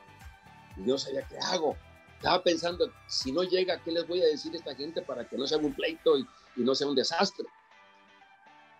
Y 0.77 0.87
yo 0.87 0.99
sabía, 0.99 1.23
¿qué 1.29 1.39
hago? 1.39 1.77
Estaba 2.17 2.43
pensando, 2.43 2.91
si 3.07 3.33
no 3.33 3.43
llega, 3.43 3.83
¿qué 3.83 3.93
les 3.93 4.07
voy 4.09 4.23
a 4.23 4.27
decir 4.27 4.53
a 4.55 4.57
esta 4.57 4.75
gente 4.75 5.03
para 5.03 5.29
que 5.29 5.37
no 5.37 5.47
sea 5.47 5.59
un 5.59 5.75
pleito 5.75 6.19
y, 6.19 6.27
y 6.57 6.63
no 6.63 6.75
sea 6.75 6.89
un 6.89 6.95
desastre? 6.95 7.47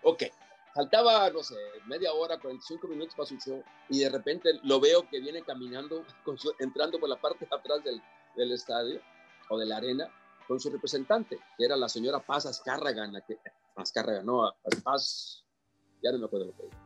Ok, 0.03 0.25
faltaba, 0.75 1.31
no 1.31 1.43
sé, 1.43 1.55
media 1.87 2.13
hora, 2.13 2.39
45 2.39 2.89
minutos 2.89 3.15
para 3.15 3.27
su 3.27 3.37
show 3.39 3.63
y 3.89 4.01
de 4.01 4.11
repente 4.11 4.51
lo 4.65 4.81
veo 4.81 5.09
que 5.09 5.21
viene 5.21 5.43
caminando, 5.43 6.05
entrando 6.59 6.99
por 6.99 7.09
la 7.09 7.21
parte 7.21 7.47
de 7.47 7.57
atrás 7.57 7.83
del, 7.85 8.03
del, 8.37 8.53
estadio 8.53 9.01
o 9.49 9.59
de 9.59 9.67
la 9.67 9.77
arena 9.77 10.09
con 10.49 10.61
su 10.61 10.71
representante, 10.71 11.39
que 11.57 11.65
era 11.65 11.77
la 11.77 11.89
señora 11.89 12.19
Paz 12.19 12.45
Azcárraga, 12.47 13.09
que, 13.27 13.39
Azcárraga, 13.77 14.23
no, 14.23 14.53
Paz, 14.83 15.45
ya 16.03 16.13
no 16.13 16.19
me 16.19 16.27
acuerdo 16.27 16.47
lo 16.47 16.57
que 16.57 16.67
era. 16.67 16.77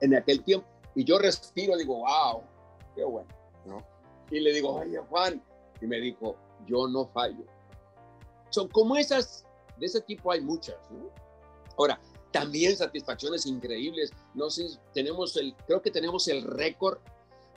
En 0.00 0.14
aquel 0.16 0.42
tiempo, 0.42 0.66
y 0.94 1.04
yo 1.04 1.18
respiro, 1.18 1.76
digo, 1.76 1.98
wow, 1.98 2.42
qué 2.94 3.04
bueno, 3.04 3.28
¿no? 3.64 3.84
Y 4.30 4.40
le 4.40 4.52
digo, 4.52 4.74
oye, 4.74 4.98
Juan, 4.98 5.42
y 5.80 5.86
me 5.86 6.00
dijo, 6.00 6.36
yo 6.66 6.88
no 6.88 7.06
fallo. 7.06 7.44
Son 8.50 8.68
como 8.68 8.96
esas, 8.96 9.44
de 9.78 9.86
ese 9.86 10.00
tipo 10.00 10.32
hay 10.32 10.40
muchas, 10.40 10.76
¿no? 10.90 11.10
Ahora, 11.78 12.00
también 12.32 12.76
satisfacciones 12.76 13.46
increíbles. 13.46 14.12
No 14.34 14.50
sé, 14.50 14.68
tenemos 14.94 15.36
el, 15.36 15.54
creo 15.66 15.82
que 15.82 15.90
tenemos 15.90 16.28
el 16.28 16.42
récord 16.42 16.98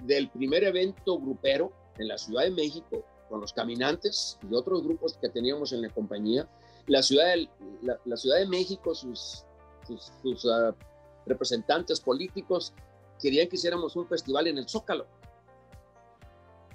del 0.01 0.29
primer 0.29 0.63
evento 0.63 1.19
grupero 1.19 1.71
en 1.97 2.07
la 2.07 2.17
Ciudad 2.17 2.43
de 2.43 2.51
México 2.51 3.03
con 3.29 3.41
los 3.41 3.53
caminantes 3.53 4.37
y 4.49 4.53
otros 4.53 4.83
grupos 4.83 5.17
que 5.17 5.29
teníamos 5.29 5.73
en 5.73 5.81
la 5.81 5.89
compañía. 5.89 6.47
La 6.87 7.01
Ciudad 7.01 7.33
de, 7.33 7.49
la, 7.81 8.17
ciudad 8.17 8.37
de 8.37 8.47
México, 8.47 8.93
sus, 8.93 9.45
sus, 10.21 10.45
ah, 10.45 10.75
representantes 11.25 12.01
políticos 12.01 12.73
querían 13.23 13.47
que 13.47 13.55
hiciéramos 13.55 13.95
un 13.95 14.07
festival 14.07 14.47
en 14.47 14.59
el 14.59 14.69
Zócalo. 14.69 15.07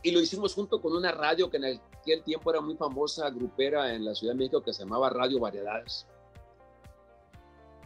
Y 0.03 0.11
lo 0.11 0.21
hicimos 0.21 0.55
junto 0.55 0.81
con 0.81 0.97
una 0.97 1.13
radio 1.13 1.51
que 1.51 1.59
en 1.59 1.65
aquel 1.65 2.23
tiempo 2.25 2.51
era 2.51 2.61
muy 2.61 2.77
famosa, 2.77 3.29
grupera 3.31 3.95
en 3.95 4.05
la 4.05 4.15
Ciudad 4.15 4.33
de 4.33 4.39
México, 4.39 4.63
que 4.63 4.73
se 4.73 4.85
llamaba 4.85 5.11
Radio 5.11 5.39
Variedades 5.41 6.07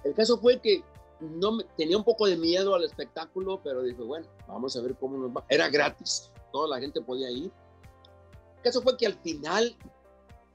el 0.04 0.14
caso 0.14 0.38
fue 0.38 0.60
que 0.60 0.82
no 1.20 1.58
tenía 1.76 1.96
un 1.96 2.04
poco 2.04 2.26
de 2.26 2.36
miedo 2.36 2.74
al 2.74 2.84
espectáculo, 2.84 3.60
pero 3.62 3.82
dije, 3.82 4.02
bueno, 4.02 4.26
vamos 4.48 4.76
a 4.76 4.80
ver 4.80 4.96
cómo 4.96 5.16
nos 5.16 5.30
va. 5.30 5.44
Era 5.48 5.68
gratis, 5.68 6.30
toda 6.52 6.68
la 6.68 6.80
gente 6.80 7.00
podía 7.00 7.30
ir. 7.30 7.52
El 8.56 8.62
caso 8.62 8.82
fue 8.82 8.96
que 8.96 9.06
al 9.06 9.14
final, 9.14 9.76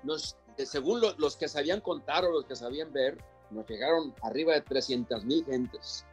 nos, 0.04 0.38
según 0.58 1.02
los 1.18 1.38
que 1.38 1.48
sabían 1.48 1.80
contar 1.80 2.26
o 2.26 2.32
los 2.32 2.46
que 2.46 2.56
sabían 2.56 2.92
ver, 2.92 3.18
nos 3.50 3.66
llegaron 3.68 4.14
arriba 4.22 4.54
de 4.54 4.62
300 4.62 5.24
mil 5.24 5.46
gentes. 5.46 6.06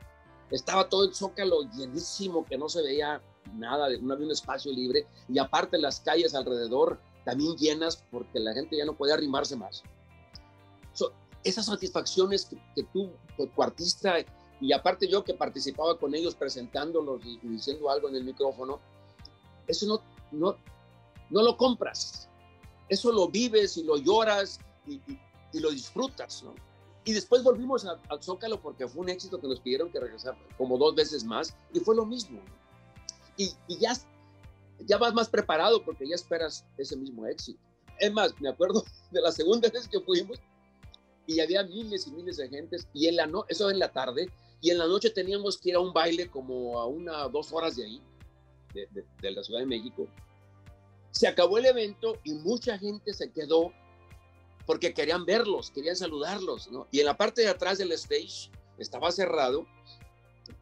Estaba 0.51 0.89
todo 0.89 1.05
el 1.05 1.15
zócalo 1.15 1.63
llenísimo, 1.77 2.45
que 2.45 2.59
no 2.59 2.69
se 2.69 2.83
veía 2.83 3.21
nada, 3.55 3.89
no 4.01 4.15
había 4.15 4.27
un 4.27 4.33
espacio 4.33 4.73
libre. 4.73 5.07
Y 5.29 5.39
aparte 5.39 5.79
las 5.79 6.01
calles 6.01 6.35
alrededor 6.35 6.99
también 7.25 7.57
llenas 7.57 8.05
porque 8.11 8.39
la 8.39 8.53
gente 8.53 8.77
ya 8.77 8.85
no 8.85 8.95
podía 8.95 9.15
arrimarse 9.15 9.57
más 9.57 9.83
esas 11.45 11.67
satisfacciones 11.67 12.49
que, 12.75 12.83
tú, 12.85 13.11
tu 13.37 13.63
artista, 13.63 14.17
y 14.61 14.73
aparte 14.73 15.07
yo 15.07 15.23
que 15.23 15.35
participaba 15.35 15.99
con 15.99 16.15
ellos 16.15 16.35
presentándolos 16.35 17.21
y, 17.25 17.39
diciendo 17.43 17.91
algo 17.91 18.09
en 18.09 18.17
el 18.17 18.25
micrófono, 18.25 18.81
eso 19.67 19.87
no, 19.87 20.01
no, 20.33 20.57
no 21.29 21.43
lo 21.43 21.57
compras. 21.57 22.29
Eso 22.89 23.13
lo 23.13 23.29
vives 23.29 23.77
y 23.77 23.85
lo 23.85 23.97
lloras 23.97 24.59
y, 24.87 25.01
lo 25.61 25.71
disfrutas, 25.71 26.43
¿no? 26.43 26.55
Y 27.05 27.13
después 27.13 27.43
volvimos 27.43 27.85
al 27.85 28.23
Zócalo 28.23 28.61
porque 28.61 28.89
fue 28.89 29.03
un 29.03 29.11
éxito 29.11 29.41
que 29.41 29.47
nos 29.47 29.61
pidieron 29.61 29.91
que 29.91 30.01
regresar 30.01 30.37
como 30.57 30.79
dos 30.79 30.95
veces 30.95 31.25
más 31.25 31.55
y 31.73 31.81
fue 31.81 31.95
lo 31.95 32.07
mismo. 32.07 32.41
Y, 33.37 33.53
y, 33.69 33.79
ya, 33.79 33.93
ya 34.87 34.97
vas 34.97 35.13
más 35.13 35.29
preparado 35.29 35.85
porque 35.85 36.09
ya 36.09 36.15
esperas 36.15 36.65
ese 36.79 36.97
mismo 36.97 37.27
éxito. 37.27 37.61
Es 38.01 38.13
más, 38.13 38.41
me 38.41 38.49
acuerdo 38.49 38.85
de 39.11 39.21
la 39.21 39.33
segunda 39.33 39.69
vez 39.69 39.87
que 39.87 40.01
fuimos, 40.01 40.41
y 41.27 41.41
había 41.41 41.63
miles 41.63 42.07
y 42.07 42.11
miles 42.11 42.37
de 42.37 42.49
gentes 42.49 42.87
y 42.93 43.07
en 43.07 43.17
la 43.17 43.27
no 43.27 43.45
eso 43.49 43.71
en 43.71 43.79
la 43.79 43.91
tarde 43.93 44.31
y 44.61 44.71
en 44.71 44.79
la 44.79 44.87
noche 44.87 45.11
teníamos 45.11 45.59
que 45.59 45.71
ir 45.71 45.77
a 45.77 45.81
un 45.81 45.93
baile 45.93 46.29
como 46.29 46.79
a 46.79 46.87
una 46.87 47.29
dos 47.29 47.53
horas 47.53 47.77
de 47.77 47.85
ahí 47.85 48.03
de, 48.75 48.89
de, 49.21 49.31
la 49.31 49.43
Ciudad 49.43 49.61
de 49.61 49.67
México 49.67 50.07
se 51.13 51.29
acabó 51.29 51.59
el 51.59 51.67
evento 51.67 52.19
y 52.25 52.35
mucha 52.35 52.77
gente 52.79 53.13
se 53.15 53.31
quedó 53.31 53.73
porque 54.67 54.95
querían 54.95 55.25
verlos 55.25 55.71
querían 55.71 55.97
saludarlos 55.97 56.71
¿no? 56.71 56.87
y 56.91 57.01
en 57.01 57.07
la 57.07 57.17
parte 57.17 57.43
de 57.43 57.49
atrás 57.49 57.79
del 57.79 57.93
stage 57.93 58.51
estaba 58.79 59.11
cerrado 59.13 59.67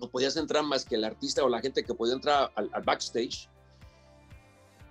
no 0.00 0.08
podías 0.08 0.36
entrar 0.36 0.64
más 0.64 0.84
que 0.84 0.96
el 0.96 1.04
artista 1.04 1.44
o 1.44 1.48
la 1.48 1.60
gente 1.60 1.82
que 1.82 1.94
podía 1.94 2.14
entrar 2.14 2.52
al, 2.54 2.70
al 2.72 2.82
backstage 2.82 3.48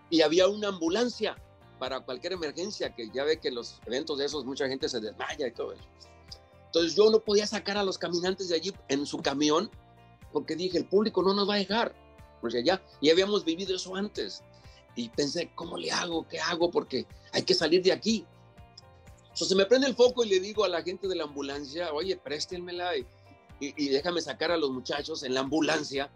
y 0.09 0.21
había 0.21 0.47
una 0.47 0.67
ambulancia 0.67 1.35
para 1.79 2.01
cualquier 2.01 2.33
emergencia, 2.33 2.93
que 2.93 3.09
ya 3.09 3.23
ve 3.23 3.39
que 3.39 3.49
los 3.49 3.79
eventos 3.87 4.19
de 4.19 4.25
esos 4.25 4.45
mucha 4.45 4.67
gente 4.67 4.87
se 4.87 4.99
desmaya 4.99 5.47
y 5.47 5.51
todo 5.51 5.73
eso. 5.73 5.81
Entonces 6.67 6.95
yo 6.95 7.09
no 7.09 7.19
podía 7.19 7.47
sacar 7.47 7.75
a 7.77 7.83
los 7.83 7.97
caminantes 7.97 8.49
de 8.49 8.55
allí 8.55 8.71
en 8.87 9.05
su 9.07 9.17
camión 9.17 9.71
porque 10.31 10.55
dije, 10.55 10.77
el 10.77 10.85
público 10.85 11.23
no 11.23 11.33
nos 11.33 11.49
va 11.49 11.55
a 11.55 11.57
dejar. 11.57 11.95
Porque 12.39 12.63
ya, 12.63 12.81
ya 13.01 13.11
habíamos 13.11 13.43
vivido 13.43 13.75
eso 13.75 13.95
antes. 13.95 14.43
Y 14.95 15.09
pensé, 15.09 15.51
¿cómo 15.55 15.77
le 15.77 15.91
hago? 15.91 16.27
¿Qué 16.27 16.39
hago? 16.39 16.69
Porque 16.69 17.05
hay 17.33 17.43
que 17.43 17.53
salir 17.53 17.81
de 17.81 17.91
aquí. 17.91 18.25
Entonces 19.33 19.47
se 19.49 19.55
me 19.55 19.65
prende 19.65 19.87
el 19.87 19.95
foco 19.95 20.23
y 20.23 20.29
le 20.29 20.39
digo 20.39 20.63
a 20.63 20.69
la 20.69 20.81
gente 20.81 21.07
de 21.07 21.15
la 21.15 21.23
ambulancia, 21.23 21.93
oye, 21.93 22.17
préstenmela 22.17 22.95
y, 22.97 23.05
y 23.59 23.89
déjame 23.89 24.21
sacar 24.21 24.51
a 24.51 24.57
los 24.57 24.71
muchachos 24.71 25.23
en 25.23 25.33
la 25.33 25.41
ambulancia 25.41 26.11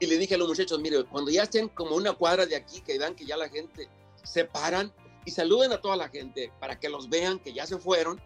y 0.00 0.06
le 0.06 0.16
dije 0.16 0.34
a 0.34 0.38
los 0.38 0.48
muchachos, 0.48 0.80
mire, 0.80 1.04
cuando 1.04 1.30
ya 1.30 1.42
estén 1.42 1.68
como 1.68 1.94
una 1.94 2.14
cuadra 2.14 2.46
de 2.46 2.56
aquí, 2.56 2.80
que 2.80 2.98
vean 2.98 3.14
que 3.14 3.26
ya 3.26 3.36
la 3.36 3.50
gente 3.50 3.86
se 4.24 4.46
paran 4.46 4.90
y 5.26 5.30
saluden 5.30 5.72
a 5.72 5.80
toda 5.80 5.94
la 5.94 6.08
gente 6.08 6.50
para 6.58 6.80
que 6.80 6.88
los 6.88 7.10
vean 7.10 7.38
que 7.38 7.52
ya 7.52 7.66
se 7.66 7.78
fueron. 7.78 8.18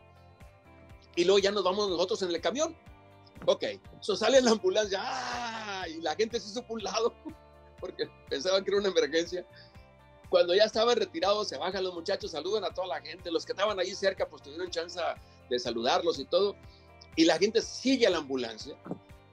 Y 1.16 1.24
luego 1.24 1.40
ya 1.40 1.50
nos 1.50 1.64
vamos 1.64 1.90
nosotros 1.90 2.22
en 2.22 2.30
el 2.30 2.40
camión. 2.40 2.76
Ok, 3.46 3.64
eso 4.00 4.16
sale 4.16 4.40
la 4.40 4.52
ambulancia 4.52 5.00
¡ah! 5.02 5.84
y 5.88 6.00
la 6.00 6.14
gente 6.14 6.38
se 6.38 6.48
hizo 6.48 6.64
por 6.64 6.76
un 6.78 6.84
lado 6.84 7.12
porque 7.80 8.08
pensaban 8.30 8.62
que 8.62 8.70
era 8.70 8.78
una 8.78 8.90
emergencia. 8.90 9.44
Cuando 10.34 10.52
ya 10.52 10.64
estaban 10.64 10.96
retirados, 10.96 11.46
se 11.46 11.56
bajan 11.56 11.84
los 11.84 11.94
muchachos, 11.94 12.32
saludan 12.32 12.64
a 12.64 12.70
toda 12.74 12.88
la 12.88 13.00
gente. 13.00 13.30
Los 13.30 13.46
que 13.46 13.52
estaban 13.52 13.78
ahí 13.78 13.94
cerca, 13.94 14.28
pues 14.28 14.42
tuvieron 14.42 14.68
chance 14.68 14.98
de 15.48 15.58
saludarlos 15.60 16.18
y 16.18 16.24
todo. 16.24 16.56
Y 17.14 17.24
la 17.24 17.38
gente 17.38 17.62
sigue 17.62 18.04
a 18.08 18.10
la 18.10 18.18
ambulancia 18.18 18.76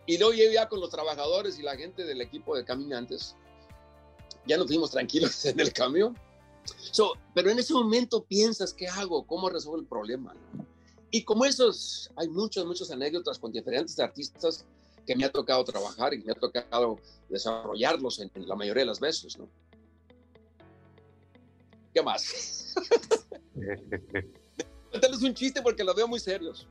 y 0.06 0.20
luego 0.20 0.34
llegué 0.34 0.54
ya 0.54 0.70
con 0.70 0.80
los 0.80 0.92
trabajadores 0.92 1.58
y 1.58 1.64
la 1.64 1.76
gente 1.76 2.06
del 2.06 2.22
equipo 2.22 2.56
de 2.56 2.64
caminantes. 2.64 3.36
Ya 4.46 4.58
nos 4.58 4.68
fuimos 4.68 4.92
tranquilos 4.92 5.44
en 5.46 5.60
el 5.60 5.74
camión. 5.74 6.16
pero 7.34 7.50
en 7.50 7.58
ese 7.58 7.74
momento 7.74 8.24
piensas, 8.24 8.72
¿qué 8.72 8.88
hago? 8.88 9.26
¿Cómo 9.26 9.50
resuelvo 9.50 9.82
el 9.82 9.88
problema? 9.88 10.36
Y 11.10 11.24
como 11.24 11.46
esos, 11.46 12.12
hay 12.16 12.30
muchas, 12.30 12.64
muchas 12.64 12.92
anécdotas 12.92 13.40
con 13.40 13.52
diferentes 13.52 14.00
artistas 14.00 14.66
que 15.08 15.16
me 15.16 15.26
ha 15.26 15.32
tocado 15.32 15.64
trabajar 15.64 16.14
y 16.14 16.20
me 16.20 16.34
ha 16.34 16.36
tocado 16.36 17.00
desarrollarlos 17.28 18.20
en, 18.20 18.30
la 18.36 18.56
mayoría 18.56 18.82
de 18.84 18.88
las 18.90 19.00
veces, 19.00 19.40
¿no? 19.40 19.50
¿Qué 21.94 22.02
más? 22.02 22.76
Cuéntales 24.90 25.22
un 25.22 25.34
chiste 25.34 25.62
porque 25.62 25.84
los 25.84 25.96
veo 25.96 26.08
muy 26.08 26.20
serios 26.20 26.68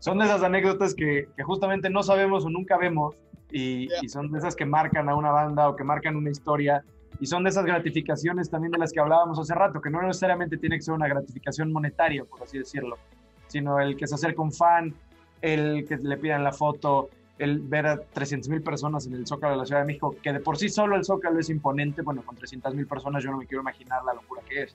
son 0.00 0.18
de 0.18 0.24
esas 0.24 0.42
anécdotas 0.42 0.94
que, 0.94 1.28
justamente 1.44 1.90
no 1.90 2.02
sabemos 2.02 2.44
o 2.44 2.50
nunca 2.50 2.76
vemos 2.76 3.14
y, 3.50 3.88
son 4.08 4.30
de 4.30 4.38
esas 4.38 4.54
que 4.54 4.64
marcan 4.64 5.08
a 5.08 5.14
una 5.14 5.30
banda 5.30 5.68
o 5.68 5.76
que 5.76 5.84
marcan 5.84 6.16
una 6.16 6.30
historia 6.30 6.84
y 7.20 7.26
son 7.26 7.44
de 7.44 7.50
esas 7.50 7.64
gratificaciones 7.64 8.50
también 8.50 8.72
de 8.72 8.78
las 8.78 8.92
que 8.92 9.00
hablábamos 9.00 9.38
hace 9.38 9.54
rato, 9.54 9.80
que 9.80 9.90
no 9.90 10.02
necesariamente 10.02 10.56
tiene 10.56 10.76
que 10.76 10.82
ser 10.82 10.94
una 10.94 11.08
gratificación 11.08 11.72
monetaria, 11.72 12.24
por 12.24 12.42
así 12.42 12.58
decirlo, 12.58 12.96
sino 13.48 13.80
el 13.80 13.96
que 13.96 14.06
se 14.06 14.14
acerca 14.14 14.42
un 14.42 14.52
fan, 14.52 14.94
el 15.40 15.84
que 15.86 15.96
le 15.96 16.16
pidan 16.16 16.44
la 16.44 16.52
foto, 16.52 17.10
el 17.38 17.60
ver 17.60 17.86
a 17.86 18.00
300 18.00 18.48
mil 18.48 18.62
personas 18.62 19.06
en 19.06 19.14
el 19.14 19.26
Zócalo 19.26 19.52
de 19.52 19.58
la 19.58 19.66
Ciudad 19.66 19.82
de 19.82 19.86
México, 19.86 20.16
que 20.22 20.32
de 20.32 20.40
por 20.40 20.58
sí 20.58 20.68
solo 20.68 20.96
el 20.96 21.04
Zócalo 21.04 21.38
es 21.38 21.50
imponente, 21.50 22.02
bueno, 22.02 22.22
con 22.24 22.36
300 22.36 22.74
mil 22.74 22.86
personas 22.86 23.22
yo 23.22 23.30
no 23.30 23.38
me 23.38 23.46
quiero 23.46 23.62
imaginar 23.62 24.02
la 24.04 24.14
locura 24.14 24.42
que 24.48 24.62
es. 24.64 24.74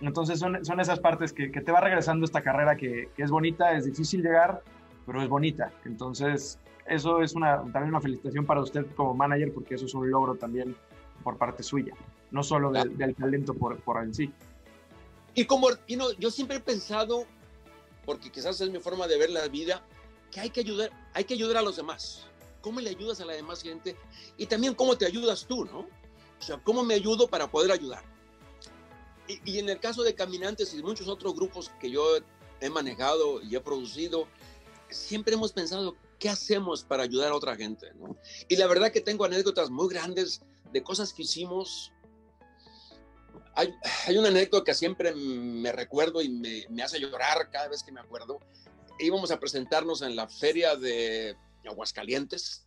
Entonces 0.00 0.38
son, 0.38 0.64
son 0.64 0.80
esas 0.80 0.98
partes 0.98 1.32
que, 1.32 1.52
que, 1.52 1.60
te 1.60 1.70
va 1.70 1.80
regresando 1.80 2.24
esta 2.24 2.42
carrera 2.42 2.76
que, 2.76 3.10
que, 3.14 3.22
es 3.22 3.30
bonita, 3.30 3.76
es 3.76 3.84
difícil 3.84 4.22
llegar, 4.22 4.62
pero 5.06 5.22
es 5.22 5.28
bonita. 5.28 5.70
Entonces 5.84 6.58
eso 6.86 7.22
es 7.22 7.34
una, 7.34 7.58
también 7.58 7.90
una 7.90 8.00
felicitación 8.00 8.44
para 8.44 8.60
usted 8.60 8.86
como 8.96 9.14
manager 9.14 9.52
porque 9.52 9.76
eso 9.76 9.86
es 9.86 9.94
un 9.94 10.10
logro 10.10 10.34
también 10.34 10.74
por 11.22 11.36
parte 11.36 11.62
suya, 11.62 11.94
no 12.32 12.42
solo 12.42 12.72
del, 12.72 12.96
del 12.96 13.14
talento 13.14 13.54
por, 13.54 13.78
por 13.80 14.02
en 14.02 14.12
sí. 14.12 14.32
Y 15.34 15.44
como 15.46 15.68
y 15.86 15.96
no, 15.96 16.12
yo 16.18 16.30
siempre 16.30 16.56
he 16.56 16.60
pensado, 16.60 17.24
porque 18.04 18.30
quizás 18.30 18.60
es 18.60 18.70
mi 18.70 18.80
forma 18.80 19.06
de 19.06 19.18
ver 19.18 19.30
la 19.30 19.46
vida, 19.48 19.82
que 20.32 20.40
hay 20.40 20.50
que 20.50 20.60
ayudar, 20.60 20.90
hay 21.12 21.24
que 21.24 21.34
ayudar 21.34 21.58
a 21.58 21.62
los 21.62 21.76
demás. 21.76 22.24
¿Cómo 22.60 22.80
le 22.80 22.90
ayudas 22.90 23.20
a 23.20 23.24
la 23.24 23.34
demás 23.34 23.62
gente? 23.62 23.96
Y 24.36 24.46
también 24.46 24.74
cómo 24.74 24.96
te 24.96 25.06
ayudas 25.06 25.46
tú, 25.46 25.64
¿no? 25.64 25.80
O 25.80 26.44
sea, 26.44 26.58
¿cómo 26.58 26.82
me 26.82 26.94
ayudo 26.94 27.28
para 27.28 27.48
poder 27.50 27.70
ayudar? 27.70 28.02
Y, 29.28 29.58
en 29.58 29.68
el 29.68 29.78
caso 29.78 30.02
de 30.02 30.14
Caminantes 30.14 30.74
y 30.74 30.82
muchos 30.82 31.06
otros 31.06 31.34
grupos 31.34 31.70
que 31.80 31.90
yo 31.90 32.18
he 32.60 32.70
manejado 32.70 33.40
y 33.40 33.54
he 33.54 33.60
producido, 33.60 34.26
siempre 34.90 35.34
hemos 35.34 35.52
pensado, 35.52 35.96
¿qué 36.18 36.28
hacemos 36.28 36.82
para 36.82 37.04
ayudar 37.04 37.32
a 37.32 37.36
otra 37.36 37.54
gente? 37.54 37.92
¿no? 37.94 38.16
Y 38.48 38.56
la 38.56 38.66
verdad 38.66 38.90
que 38.90 39.00
tengo 39.00 39.24
anécdotas 39.24 39.70
muy 39.70 39.88
grandes 39.88 40.42
de 40.72 40.82
cosas 40.82 41.12
que 41.12 41.22
hicimos. 41.22 41.92
Hay, 43.54 43.72
hay 44.06 44.18
una 44.18 44.28
anécdota 44.28 44.64
que 44.64 44.74
siempre 44.74 45.14
me 45.14 45.70
recuerdo 45.72 46.22
y 46.22 46.28
me, 46.28 46.82
hace 46.82 46.98
llorar 46.98 47.50
cada 47.50 47.68
vez 47.68 47.82
que 47.82 47.92
me 47.92 48.00
acuerdo. 48.00 48.40
Íbamos 49.02 49.32
a 49.32 49.40
presentarnos 49.40 50.00
en 50.02 50.14
la 50.14 50.28
feria 50.28 50.76
de 50.76 51.36
Aguascalientes, 51.66 52.64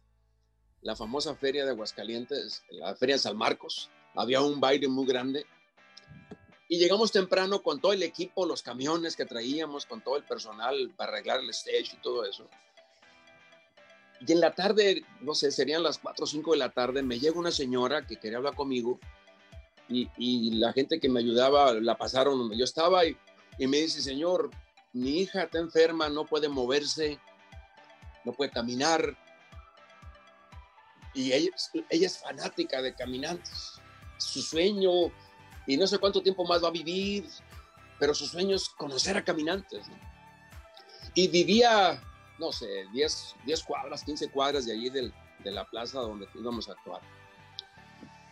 la 0.81 0.93
famosa 0.93 1.33
feria 1.35 1.63
de 1.63 1.71
Aguascalientes, 1.71 2.61
la 2.71 2.93
feria 2.95 3.15
de 3.15 3.19
San 3.19 3.37
Marcos. 3.37 3.89
Había 4.15 4.41
un 4.41 4.59
baile 4.59 4.89
muy 4.89 5.05
grande. 5.05 5.45
Y 6.67 6.77
llegamos 6.77 7.13
temprano 7.13 7.63
con 7.63 7.79
todo 7.79 7.93
el 7.93 8.03
equipo, 8.03 8.45
los 8.45 8.61
camiones 8.63 9.15
que 9.15 9.25
traíamos, 9.25 9.85
con 9.85 10.01
todo 10.01 10.17
el 10.17 10.23
personal 10.23 10.91
para 10.97 11.13
arreglar 11.13 11.39
el 11.39 11.49
stage 11.51 11.91
y 11.93 12.01
todo 12.01 12.25
eso. 12.25 12.49
Y 14.27 14.31
en 14.33 14.41
la 14.41 14.53
tarde, 14.53 15.05
no 15.21 15.35
sé, 15.35 15.51
serían 15.51 15.83
las 15.83 15.99
4 15.99 16.25
o 16.25 16.27
5 16.27 16.51
de 16.51 16.57
la 16.57 16.73
tarde, 16.73 17.01
me 17.01 17.17
llega 17.17 17.39
una 17.39 17.51
señora 17.51 18.05
que 18.05 18.17
quería 18.17 18.39
hablar 18.39 18.55
conmigo 18.55 18.99
y, 19.87 20.09
y 20.17 20.51
la 20.51 20.73
gente 20.73 20.99
que 20.99 21.07
me 21.07 21.19
ayudaba 21.21 21.73
la 21.73 21.97
pasaron 21.97 22.37
donde 22.37 22.57
yo 22.57 22.65
estaba 22.65 23.05
y, 23.05 23.15
y, 23.57 23.67
me 23.67 23.77
dice, 23.77 24.01
señor, 24.01 24.49
mi 24.95 25.19
hija 25.19 25.43
está 25.43 25.59
enferma, 25.59 26.09
no 26.09 26.25
puede 26.25 26.49
moverse, 26.49 27.19
no 28.23 28.33
puede 28.33 28.49
caminar. 28.49 29.17
Y 31.13 31.31
ella, 31.31 31.51
es 31.89 32.17
fanática 32.17 32.81
de 32.81 32.93
caminantes. 32.95 33.73
Su 34.17 34.41
sueño, 34.41 35.11
y 35.67 35.77
no 35.77 35.85
sé 35.85 35.97
cuánto 35.97 36.21
tiempo 36.21 36.45
más 36.45 36.63
va 36.63 36.69
a 36.69 36.71
vivir, 36.71 37.25
pero 37.99 38.13
su 38.13 38.25
sueño 38.25 38.55
es 38.55 38.69
conocer 38.69 39.15
a 39.17 39.23
caminantes. 39.23 39.85
Y 41.13 41.27
vivía 41.27 42.01
no 42.37 42.51
sé, 42.51 42.85
10, 42.91 43.35
10 43.45 43.63
cuadras, 43.63 44.03
15 44.03 44.29
cuadras 44.29 44.65
de 44.65 44.73
allí 44.73 44.89
del, 44.89 45.13
de 45.43 45.51
la 45.51 45.65
plaza 45.65 45.99
donde 45.99 46.27
íbamos 46.35 46.67
a 46.69 46.73
actuar. 46.73 47.01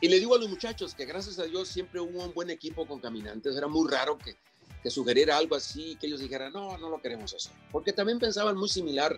Y 0.02 0.10
le 0.10 0.20
digo 0.20 0.36
a 0.36 0.40
los 0.40 0.50
muchachos 0.50 0.94
que 0.94 1.06
gracias 1.06 1.40
a 1.40 1.44
Dios 1.44 1.70
siempre 1.70 2.02
hubo 2.02 2.24
un 2.24 2.34
buen 2.34 2.50
equipo 2.50 2.86
con 2.86 3.00
caminantes. 3.00 3.56
Era 3.56 3.68
muy 3.68 3.90
raro 3.90 4.18
que, 4.18 4.38
que 4.84 4.92
sugeriera 4.92 5.38
algo 5.38 5.56
así, 5.56 5.96
que 5.96 6.08
ellos 6.08 6.20
dijeran, 6.20 6.52
no, 6.52 6.78
no 6.78 6.90
lo 6.90 7.02
queremos 7.02 7.34
hacer. 7.34 7.54
Porque 7.72 7.94
también 7.94 8.20
pensaban 8.20 8.58
muy 8.58 8.68
similar 8.68 9.18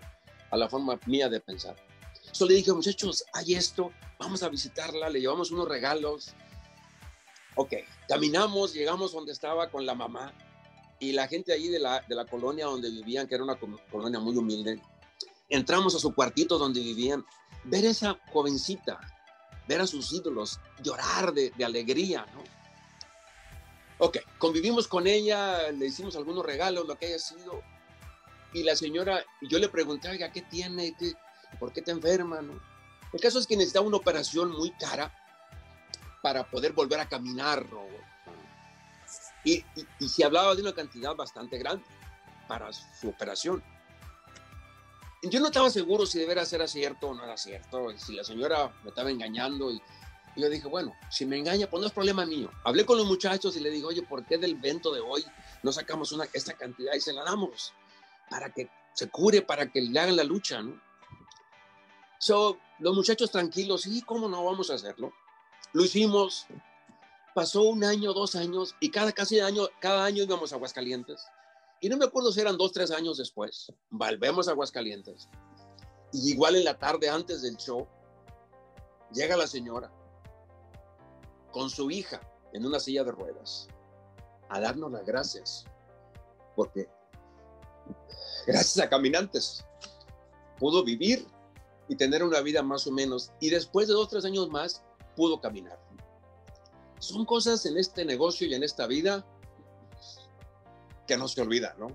a 0.51 0.57
la 0.57 0.69
forma 0.69 0.99
mía 1.07 1.27
de 1.27 1.41
pensar. 1.41 1.75
Entonces 2.19 2.47
le 2.47 2.53
dije, 2.53 2.71
muchachos, 2.71 3.25
hay 3.33 3.55
esto, 3.55 3.91
vamos 4.19 4.43
a 4.43 4.49
visitarla, 4.49 5.09
le 5.09 5.19
llevamos 5.19 5.49
unos 5.49 5.67
regalos. 5.67 6.33
Ok, 7.55 7.73
caminamos, 8.07 8.73
llegamos 8.73 9.11
donde 9.11 9.31
estaba 9.31 9.69
con 9.71 9.85
la 9.85 9.95
mamá 9.95 10.33
y 10.99 11.13
la 11.13 11.27
gente 11.27 11.51
allí 11.51 11.69
de 11.69 11.79
la, 11.79 12.01
de 12.07 12.13
la 12.13 12.25
colonia 12.25 12.65
donde 12.65 12.91
vivían, 12.91 13.27
que 13.27 13.35
era 13.35 13.43
una 13.43 13.57
colonia 13.91 14.19
muy 14.19 14.37
humilde, 14.37 14.79
entramos 15.49 15.95
a 15.95 15.99
su 15.99 16.13
cuartito 16.13 16.57
donde 16.57 16.79
vivían, 16.79 17.25
ver 17.63 17.85
esa 17.85 18.19
jovencita, 18.31 18.99
ver 19.67 19.81
a 19.81 19.87
sus 19.87 20.13
ídolos, 20.13 20.59
llorar 20.83 21.33
de, 21.33 21.51
de 21.57 21.65
alegría, 21.65 22.25
¿no? 22.33 22.54
Ok, 23.97 24.17
convivimos 24.37 24.87
con 24.87 25.07
ella, 25.07 25.71
le 25.71 25.87
hicimos 25.87 26.15
algunos 26.15 26.45
regalos, 26.45 26.85
lo 26.85 26.97
que 26.97 27.05
haya 27.07 27.19
sido, 27.19 27.63
y 28.53 28.63
la 28.63 28.75
señora, 28.75 29.23
yo 29.41 29.59
le 29.59 29.69
pregunté, 29.69 30.09
oiga, 30.09 30.31
¿qué 30.31 30.41
tiene? 30.41 30.95
¿Qué, 30.97 31.13
¿Por 31.59 31.73
qué 31.73 31.81
te 31.81 31.91
enferma? 31.91 32.41
¿no? 32.41 32.59
El 33.11 33.19
caso 33.19 33.39
es 33.39 33.47
que 33.47 33.55
necesitaba 33.55 33.85
una 33.85 33.97
operación 33.97 34.51
muy 34.51 34.71
cara 34.71 35.13
para 36.21 36.43
poder 36.49 36.73
volver 36.73 36.99
a 36.99 37.07
caminar. 37.07 37.65
Y, 39.43 39.53
y, 39.53 39.87
y, 39.99 40.09
se 40.09 40.23
hablaba 40.23 40.55
de 40.55 40.61
una 40.61 40.73
cantidad 40.73 41.15
bastante 41.15 41.57
grande 41.57 41.85
para 42.47 42.71
su 42.73 43.09
operación. 43.09 43.63
Yo 45.21 45.39
no 45.39 45.47
estaba 45.47 45.69
seguro 45.69 46.05
si 46.05 46.19
debería 46.19 46.45
ser 46.45 46.67
cierto 46.67 47.09
o 47.09 47.13
no 47.13 47.23
era 47.23 47.37
cierto, 47.37 47.95
si 47.97 48.15
la 48.15 48.23
señora 48.23 48.73
me 48.83 48.89
estaba 48.89 49.11
engañando. 49.11 49.69
Y, 49.71 49.81
y, 50.35 50.41
yo 50.41 50.49
dije, 50.49 50.67
bueno, 50.67 50.95
si 51.09 51.25
me 51.25 51.37
engaña, 51.37 51.69
pues 51.69 51.81
no 51.81 51.87
es 51.87 51.93
problema 51.93 52.25
mío. 52.25 52.51
Hablé 52.63 52.85
con 52.85 52.97
los 52.97 53.05
muchachos 53.05 53.55
y 53.55 53.59
le 53.59 53.69
dije, 53.69 53.85
oye, 53.85 54.01
¿por 54.03 54.25
qué 54.25 54.37
del 54.37 54.51
evento 54.51 54.93
de 54.93 54.99
hoy 54.99 55.25
no 55.63 55.71
sacamos 55.71 56.11
una, 56.11 56.25
esta 56.33 56.53
cantidad 56.53 56.93
y 56.93 56.99
se 56.99 57.13
la 57.13 57.23
damos? 57.23 57.73
Para 58.29 58.51
que 58.53 58.69
se 58.93 59.09
cure, 59.09 59.41
para 59.41 59.71
que 59.71 59.81
le 59.81 59.99
hagan 59.99 60.15
la 60.15 60.23
lucha, 60.23 60.61
¿no? 60.61 60.79
So, 62.17 62.57
los 62.79 62.95
muchachos 62.95 63.31
tranquilos, 63.31 63.81
sí, 63.83 64.01
¿cómo 64.01 64.27
no 64.27 64.43
vamos 64.43 64.69
a 64.71 64.75
hacerlo? 64.75 65.13
Lo 65.73 65.83
hicimos, 65.83 66.47
pasó 67.33 67.63
un 67.63 67.83
año, 67.83 68.13
dos 68.13 68.35
años, 68.35 68.75
y 68.79 68.89
cada 68.89 69.11
casi 69.11 69.39
año, 69.39 69.67
cada 69.79 70.05
año 70.05 70.23
íbamos 70.23 70.51
a 70.51 70.55
Aguascalientes. 70.55 71.27
Y 71.81 71.89
no 71.89 71.97
me 71.97 72.05
acuerdo 72.05 72.31
si 72.31 72.39
eran 72.39 72.57
dos, 72.57 72.71
tres 72.71 72.91
años 72.91 73.17
después. 73.17 73.71
Volvemos 73.89 74.47
a 74.47 74.51
Aguascalientes. 74.51 75.29
Y 76.13 76.31
igual 76.31 76.55
en 76.55 76.63
la 76.63 76.79
tarde 76.79 77.09
antes 77.09 77.41
del 77.41 77.57
show, 77.57 77.87
llega 79.11 79.35
la 79.35 79.47
señora 79.47 79.91
con 81.55 81.69
su 81.69 81.89
hija 81.89 82.19
en 82.51 82.65
una 82.65 82.81
silla 82.81 83.05
de 83.05 83.13
ruedas 83.13 83.69
a 84.49 84.59
darnos 84.59 84.91
las 84.91 85.05
gracias. 85.05 85.63
Porque 86.53 86.89
gracias 88.45 88.77
a 88.85 88.89
Caminantes 88.89 89.65
pudo 90.59 90.83
vivir 90.83 91.25
y 91.87 91.95
tener 91.95 92.25
una 92.25 92.41
vida 92.41 92.61
más 92.61 92.85
o 92.87 92.91
menos. 92.91 93.31
Y 93.39 93.51
después 93.51 93.87
de 93.87 93.93
dos, 93.93 94.09
tres 94.09 94.25
años 94.25 94.49
más, 94.49 94.83
pudo 95.15 95.39
caminar 95.39 95.79
son 96.99 97.25
cosas 97.25 97.65
en 97.65 97.77
este 97.77 98.03
negocio 98.03 98.47
y 98.47 98.53
en 98.53 98.63
esta 98.63 98.87
vida 98.87 99.25
que 101.07 101.15
no 101.17 101.27
se 101.27 101.41
olvidan, 101.41 101.77
¿no? 101.77 101.87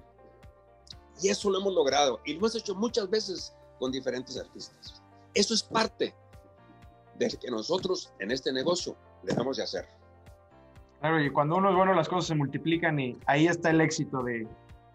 Y 1.20 1.28
eso 1.28 1.50
lo 1.50 1.58
hemos 1.58 1.74
logrado 1.74 2.20
y 2.24 2.32
lo 2.32 2.38
hemos 2.38 2.54
hecho 2.54 2.74
muchas 2.74 3.10
veces 3.10 3.52
con 3.78 3.90
diferentes 3.90 4.38
artistas. 4.38 5.02
Eso 5.34 5.52
es 5.52 5.62
parte 5.62 6.14
de 7.16 7.28
que 7.28 7.50
nosotros 7.50 8.12
en 8.20 8.30
este 8.30 8.52
negocio 8.52 8.96
dejamos 9.22 9.56
de 9.56 9.64
hacer. 9.64 9.86
Claro, 11.00 11.20
y 11.20 11.30
cuando 11.30 11.56
uno 11.56 11.70
es 11.70 11.76
bueno, 11.76 11.94
las 11.94 12.08
cosas 12.08 12.26
se 12.26 12.34
multiplican 12.34 12.98
y 13.00 13.18
ahí 13.26 13.46
está 13.46 13.70
el 13.70 13.80
éxito 13.80 14.22
de, 14.22 14.46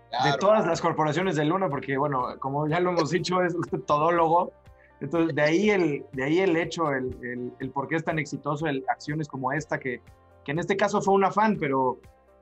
claro. 0.09 0.31
de 0.31 0.37
todas 0.37 0.65
las 0.67 0.81
corporaciones 0.81 1.35
de 1.35 1.45
Luna, 1.45 1.69
porque, 1.69 1.97
bueno, 1.97 2.37
como 2.39 2.67
ya 2.67 2.79
lo 2.79 2.91
hemos 2.91 3.09
dicho, 3.11 3.41
es 3.41 3.55
usted 3.55 3.79
todólogo. 3.79 4.51
Entonces, 5.01 5.35
de 5.35 5.41
ahí 5.41 5.69
el, 5.69 6.05
de 6.13 6.23
ahí 6.23 6.39
el 6.39 6.55
hecho, 6.55 6.91
el, 6.91 7.17
el, 7.21 7.53
el 7.59 7.69
por 7.71 7.87
qué 7.87 7.95
es 7.95 8.03
tan 8.03 8.19
exitoso, 8.19 8.67
el, 8.67 8.83
acciones 8.87 9.27
como 9.27 9.51
esta, 9.51 9.79
que, 9.79 10.01
que 10.43 10.51
en 10.51 10.59
este 10.59 10.77
caso 10.77 11.01
fue 11.01 11.15
un 11.15 11.25
afán, 11.25 11.57
pero 11.59 11.99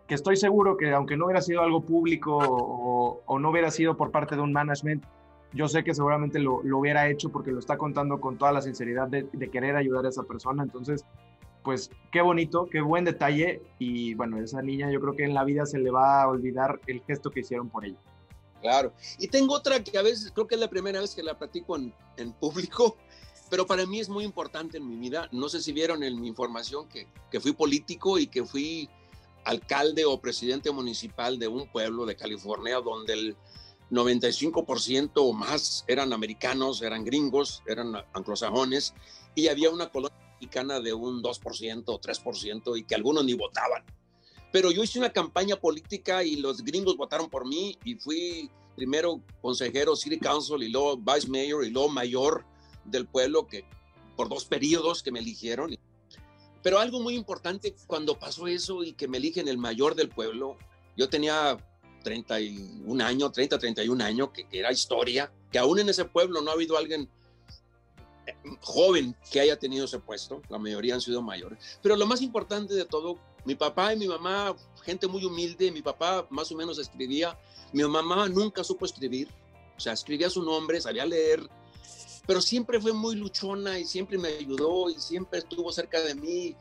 que 0.07 0.15
estoy 0.15 0.35
seguro 0.35 0.77
que 0.77 0.91
aunque 0.91 1.15
no 1.15 1.25
hubiera 1.25 1.41
sido 1.41 1.61
algo 1.61 1.81
público 1.81 2.37
o, 2.37 3.21
o 3.25 3.39
no 3.39 3.49
hubiera 3.49 3.71
sido 3.71 3.95
por 3.95 4.11
parte 4.11 4.35
de 4.35 4.41
un 4.41 4.51
management, 4.51 5.03
yo 5.53 5.67
sé 5.67 5.83
que 5.83 5.93
seguramente 5.93 6.39
lo, 6.39 6.61
lo, 6.63 6.79
hubiera 6.79 7.07
hecho 7.07 7.29
porque 7.29 7.51
lo 7.51 7.59
está 7.59 7.77
contando 7.77 8.19
con 8.19 8.37
toda 8.37 8.51
la 8.51 8.61
sinceridad 8.61 9.07
de, 9.07 9.27
de, 9.31 9.49
querer 9.49 9.75
ayudar 9.75 10.05
a 10.05 10.09
esa 10.09 10.23
persona. 10.23 10.63
Entonces, 10.63 11.05
pues 11.63 11.89
qué 12.11 12.21
bonito, 12.21 12.67
qué 12.71 12.81
buen 12.81 13.05
detalle. 13.05 13.61
Y 13.79 14.13
bueno, 14.13 14.41
esa 14.41 14.61
niña 14.61 14.91
yo 14.91 14.99
creo 14.99 15.15
que 15.15 15.23
en 15.23 15.33
la 15.33 15.43
vida 15.43 15.65
se 15.65 15.79
le 15.79 15.89
va 15.89 16.23
a 16.23 16.27
olvidar 16.27 16.79
el 16.87 17.01
gesto 17.03 17.31
que 17.31 17.41
hicieron 17.41 17.69
por 17.69 17.85
ella. 17.85 17.99
Claro. 18.61 18.93
Y 19.19 19.27
tengo 19.27 19.55
otra 19.55 19.83
que 19.83 19.97
a 19.97 20.01
veces 20.01 20.31
creo 20.31 20.47
que 20.47 20.55
es 20.55 20.61
la 20.61 20.69
primera 20.69 21.01
vez 21.01 21.13
que 21.15 21.23
la 21.23 21.37
platico 21.37 21.75
en, 21.75 21.93
público, 22.39 22.97
pero 23.49 23.65
para 23.65 23.85
mí 23.85 23.99
es 23.99 24.09
muy 24.09 24.23
importante 24.23 24.77
en 24.77 24.87
mi 24.87 24.95
vida. 24.97 25.27
No 25.31 25.49
sé 25.49 25.61
si 25.61 25.73
vieron 25.73 26.03
en 26.03 26.19
mi 26.19 26.27
información 26.27 26.87
que, 26.87 27.07
que 27.31 27.39
fui 27.39 27.53
político 27.53 28.17
y 28.17 28.27
que 28.27 28.45
fui 28.45 28.89
alcalde 29.45 30.05
o 30.05 30.21
presidente 30.21 30.71
municipal 30.71 31.37
de 31.37 31.47
un 31.47 31.67
pueblo 31.67 32.05
de 32.05 32.15
California 32.15 32.79
donde 32.79 33.13
el 33.13 33.37
95% 33.91 35.11
o 35.15 35.33
más 35.33 35.83
eran 35.87 36.13
americanos, 36.13 36.81
eran 36.81 37.03
gringos, 37.03 37.61
eran 37.67 37.93
anglosajones 38.13 38.93
y 39.35 39.49
había 39.49 39.69
una 39.69 39.89
colonia 39.89 40.22
mexicana 40.43 40.81
de 40.81 40.93
un 40.93 41.23
2% 41.23 41.83
o 41.87 42.01
3% 42.01 42.77
y 42.77 42.83
que 42.83 42.95
algunos 42.95 43.23
ni 43.23 43.33
votaban. 43.33 43.83
Pero 44.51 44.71
yo 44.71 44.83
hice 44.83 44.99
una 44.99 45.11
campaña 45.11 45.55
política 45.55 46.23
y 46.23 46.35
los 46.35 46.63
gringos 46.63 46.97
votaron 46.97 47.29
por 47.29 47.47
mí 47.47 47.77
y 47.85 47.95
fui 47.95 48.49
primero 48.75 49.21
consejero 49.41 49.95
City 49.95 50.19
Council 50.19 50.61
y 50.61 50.69
luego 50.69 50.97
Vice 50.97 51.29
Mayor 51.29 51.65
y 51.65 51.69
luego 51.69 51.89
mayor 51.89 52.45
del 52.85 53.07
pueblo 53.07 53.47
que 53.47 53.65
por 54.15 54.29
dos 54.29 54.45
periodos 54.45 55.01
que 55.01 55.11
me 55.11 55.19
eligieron. 55.19 55.75
Pero 56.61 56.79
algo 56.79 56.99
muy 56.99 57.15
importante 57.15 57.75
cuando 57.87 58.19
pasó 58.19 58.47
eso 58.47 58.83
y 58.83 58.93
que 58.93 59.07
me 59.07 59.17
eligen 59.17 59.47
el 59.47 59.57
mayor 59.57 59.95
del 59.95 60.09
pueblo, 60.09 60.57
yo 60.95 61.09
tenía 61.09 61.57
31 62.03 63.03
años, 63.03 63.31
30, 63.31 63.57
31 63.57 64.03
años, 64.03 64.29
que, 64.33 64.47
que, 64.47 64.59
era 64.59 64.71
historia, 64.71 65.31
que 65.51 65.57
aún 65.57 65.79
en 65.79 65.89
ese 65.89 66.05
pueblo 66.05 66.41
no 66.41 66.51
ha 66.51 66.53
habido 66.53 66.77
alguien 66.77 67.09
joven 68.61 69.15
que 69.31 69.39
haya 69.39 69.57
tenido 69.57 69.85
ese 69.85 69.99
puesto, 69.99 70.41
la 70.49 70.57
mayoría 70.57 70.95
han 70.95 71.01
sido 71.01 71.21
mayores. 71.21 71.79
Pero 71.81 71.95
lo 71.95 72.05
más 72.05 72.21
importante 72.21 72.73
de 72.73 72.85
todo, 72.85 73.17
Mi 73.45 73.55
papá 73.55 73.93
y 73.93 73.97
mi 73.97 74.07
mamá, 74.07 74.55
gente 74.83 75.05
muy 75.05 75.25
humilde, 75.25 75.69
mi 75.69 75.81
papá 75.81 76.25
más 76.29 76.49
o 76.53 76.55
menos 76.55 76.79
escribía, 76.79 77.37
mi 77.73 77.83
mamá 77.83 78.29
nunca 78.29 78.63
supo 78.63 78.85
escribir, 78.85 79.27
o 79.75 79.79
sea, 79.81 79.91
escribía 79.91 80.29
su 80.29 80.41
nombre, 80.41 80.79
sabía 80.79 81.05
leer, 81.05 81.49
pero 82.25 82.41
siempre 82.41 82.79
fue 82.79 82.93
muy 82.93 83.15
luchona 83.15 83.79
y 83.79 83.85
siempre 83.85 84.17
me 84.17 84.29
ayudó 84.29 84.89
y 84.89 84.95
siempre 84.95 85.39
estuvo 85.39 85.71
cerca 85.71 85.99
de 86.01 86.15
mí. 86.15 86.55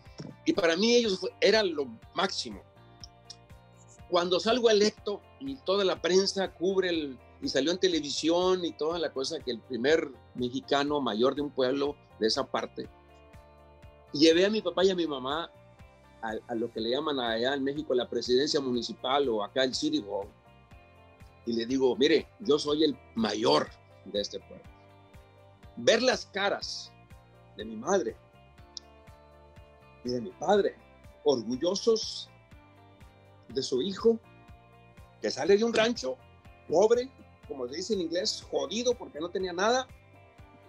Y 0.45 0.53
para 0.53 0.77
mí 0.77 0.97
ellos 0.97 1.21
eran 1.41 1.73
lo 1.75 1.87
máximo. 2.15 2.63
Cuando 4.11 4.41
salgo 4.41 4.69
electo 4.69 5.23
y 5.39 5.57
toda 5.57 5.85
la 5.85 6.03
prensa 6.03 6.53
cubre 6.53 6.89
el, 6.91 7.19
y 7.43 7.49
salió 7.49 7.73
en 7.73 7.79
televisión 7.79 8.65
y 8.65 8.73
toda 8.73 8.99
la 8.99 9.13
cosa 9.13 9.41
que 9.41 9.51
el 9.51 9.61
primer 9.61 10.09
mexicano 10.35 11.01
mayor 11.01 11.35
de 11.35 11.43
un 11.43 11.51
pueblo 11.51 11.97
de 12.19 12.29
esa 12.29 12.47
parte, 12.47 12.89
llevé 14.13 14.47
a 14.47 14.51
mi 14.51 14.63
papá 14.63 14.85
y 14.85 14.91
a 14.91 14.95
mi 14.95 15.07
mamá 15.07 15.51
a, 16.23 16.33
a 16.47 16.55
lo 16.55 16.73
que 16.73 16.81
le 16.81 16.91
llaman 16.91 17.19
allá 17.19 17.55
en 17.55 17.65
México 17.65 17.95
la 17.95 18.09
presidencia 18.09 18.61
municipal 18.61 19.29
o 19.29 19.43
acá 19.43 19.65
el 19.65 19.75
City 19.75 20.03
Hall. 20.09 20.29
Y 21.45 21.55
le 21.55 21.67
digo, 21.67 21.97
mire, 21.97 22.29
yo 22.39 22.59
soy 22.59 22.85
el 22.85 22.97
mayor 23.17 23.69
de 24.05 24.21
este 24.21 24.39
pueblo 24.39 24.73
ver 25.77 26.03
las 26.03 26.27
caras 26.27 26.93
de 27.57 27.65
mi 27.65 27.77
madre 27.77 28.17
y 30.05 30.11
de 30.11 30.21
mi 30.21 30.31
padre, 30.33 30.77
orgullosos 31.25 32.29
de 33.49 33.63
su 33.63 33.83
hijo, 33.83 34.19
que 35.21 35.31
sale 35.31 35.57
de 35.57 35.65
un 35.65 35.73
rancho 35.73 36.17
pobre, 36.69 37.09
como 37.53 37.69
se 37.69 37.77
dice 37.77 37.95
en 37.95 38.01
inglés, 38.01 38.45
jodido 38.51 38.95
porque 38.95 39.21
no 39.21 39.29
tenía 39.29 39.53
nada, 39.53 39.87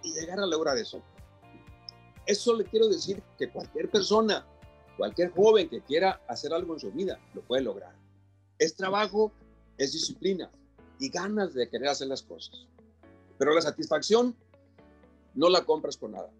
y 0.02 0.12
llegar 0.12 0.38
a 0.38 0.46
lograr 0.46 0.76
eso. 0.76 1.02
Eso 2.26 2.54
le 2.54 2.64
quiero 2.64 2.88
decir 2.88 3.22
que 3.38 3.50
cualquier 3.50 3.90
persona, 3.90 4.46
cualquier 4.98 5.30
joven 5.32 5.68
que 5.68 5.80
quiera 5.80 6.20
hacer 6.28 6.52
algo 6.52 6.74
en 6.74 6.80
su 6.80 6.92
vida, 6.92 7.18
lo 7.32 7.40
puede 7.40 7.62
lograr. 7.62 7.94
Es 8.58 8.76
trabajo, 8.76 9.32
es 9.78 9.92
disciplina 9.92 10.50
y 10.98 11.08
ganas 11.08 11.54
de 11.54 11.68
querer 11.70 11.88
hacer 11.88 12.08
las 12.08 12.22
cosas. 12.22 12.66
Pero 13.38 13.54
la 13.54 13.62
satisfacción 13.62 14.36
no 15.34 15.48
la 15.48 15.64
compras 15.64 15.96
con 15.96 16.12
nada. 16.12 16.30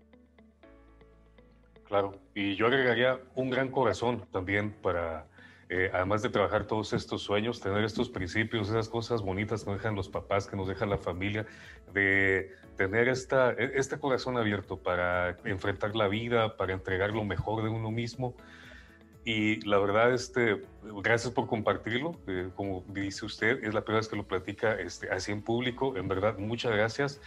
Claro, 1.85 2.19
y 2.35 2.55
yo 2.55 2.67
agregaría 2.67 3.21
un 3.35 3.51
gran 3.51 3.71
corazón 3.71 4.27
también 4.31 4.75
para, 4.83 5.27
eh, 5.69 5.91
además 5.93 6.23
de 6.23 6.29
trabajar 6.29 6.67
todos 6.67 6.93
estos 6.93 7.23
sueños, 7.23 7.61
tener 7.61 7.85
estos 7.85 8.09
principios, 8.09 8.69
esas 8.69 8.89
cosas 8.89 9.23
bonitas 9.23 9.65
que 9.65 9.71
nos 9.71 9.79
dejan 9.81 9.95
los 9.95 10.09
papás, 10.09 10.47
que 10.47 10.57
nos 10.57 10.69
deja 10.69 10.85
la 10.87 10.99
familia, 10.99 11.47
de 11.93 12.53
tener 12.77 13.09
esta, 13.09 13.53
e, 13.53 13.73
este 13.77 13.99
corazón 13.99 14.37
abierto 14.37 14.77
para 14.79 15.39
enfrentar 15.45 15.97
la 15.97 16.09
vida, 16.09 16.57
para 16.57 16.75
entregar 16.75 17.11
lo 17.13 17.25
mejor 17.25 17.63
de 17.63 17.71
uno 17.71 17.91
mismo. 17.91 18.35
Y 19.25 19.63
la 19.67 19.79
verdad, 19.79 20.13
este, 20.13 20.61
gracias 21.03 21.33
por 21.33 21.47
compartirlo. 21.47 22.21
Eh, 22.27 22.51
como 22.55 22.85
dice 22.89 23.25
usted, 23.25 23.65
es 23.65 23.73
la 23.73 23.81
primera 23.83 24.01
vez 24.01 24.09
que 24.09 24.17
lo 24.17 24.27
platica 24.27 24.79
este, 24.79 25.11
así 25.11 25.33
en 25.33 25.41
público. 25.41 25.97
En 25.97 26.09
verdad, 26.09 26.37
muchas 26.37 26.73
gracias. 26.73 27.23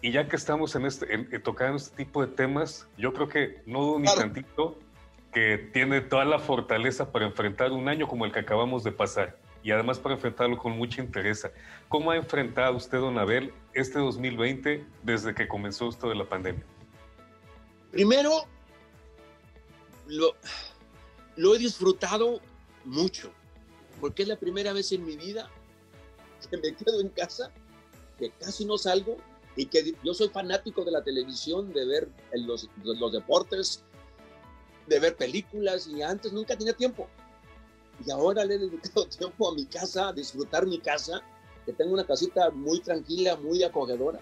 Y 0.00 0.12
ya 0.12 0.28
que 0.28 0.36
estamos 0.36 0.74
en 0.76 0.86
este, 0.86 1.14
en, 1.14 1.42
tocando 1.42 1.76
este 1.76 2.04
tipo 2.04 2.24
de 2.24 2.32
temas, 2.32 2.88
yo 2.96 3.12
creo 3.12 3.28
que 3.28 3.60
no 3.66 3.82
dudo 3.82 3.98
ni 4.00 4.14
tantito 4.14 4.78
que 5.34 5.58
tiene 5.58 6.00
toda 6.00 6.24
la 6.24 6.38
fortaleza 6.38 7.10
para 7.10 7.26
enfrentar 7.26 7.72
un 7.72 7.88
año 7.88 8.06
como 8.06 8.24
el 8.24 8.32
que 8.32 8.38
acabamos 8.38 8.84
de 8.84 8.92
pasar 8.92 9.36
y 9.64 9.72
además 9.72 9.98
para 9.98 10.14
enfrentarlo 10.14 10.56
con 10.56 10.78
mucha 10.78 11.02
interés. 11.02 11.46
¿Cómo 11.88 12.12
ha 12.12 12.16
enfrentado 12.16 12.76
usted, 12.76 12.98
don 12.98 13.18
Abel, 13.18 13.52
este 13.72 13.98
2020 13.98 14.86
desde 15.02 15.34
que 15.34 15.48
comenzó 15.48 15.88
esto 15.88 16.08
de 16.08 16.14
la 16.14 16.28
pandemia? 16.28 16.64
Primero, 17.90 18.44
lo, 20.06 20.36
lo 21.36 21.54
he 21.54 21.58
disfrutado 21.58 22.40
mucho, 22.84 23.32
porque 24.00 24.22
es 24.22 24.28
la 24.28 24.36
primera 24.36 24.72
vez 24.72 24.92
en 24.92 25.04
mi 25.04 25.16
vida 25.16 25.50
que 26.48 26.56
me 26.58 26.74
quedo 26.76 27.00
en 27.00 27.08
casa, 27.08 27.50
que 28.18 28.30
casi 28.30 28.64
no 28.64 28.78
salgo 28.78 29.16
y 29.56 29.66
que 29.66 29.94
yo 30.02 30.14
soy 30.14 30.28
fanático 30.28 30.84
de 30.84 30.92
la 30.92 31.02
televisión, 31.02 31.72
de 31.72 31.86
ver 31.86 32.08
los, 32.34 32.68
los 32.82 33.12
deportes, 33.12 33.82
de 34.86 35.00
ver 35.00 35.16
películas 35.16 35.86
y 35.86 36.02
antes 36.02 36.32
nunca 36.32 36.56
tenía 36.56 36.74
tiempo. 36.74 37.08
Y 38.04 38.10
ahora 38.10 38.44
le 38.44 38.54
he 38.54 38.58
dedicado 38.58 39.06
tiempo 39.18 39.48
a 39.48 39.54
mi 39.54 39.66
casa, 39.66 40.08
a 40.08 40.12
disfrutar 40.12 40.66
mi 40.66 40.78
casa, 40.78 41.22
que 41.64 41.72
tengo 41.72 41.92
una 41.92 42.06
casita 42.06 42.50
muy 42.50 42.80
tranquila, 42.80 43.36
muy 43.36 43.62
acogedora. 43.62 44.20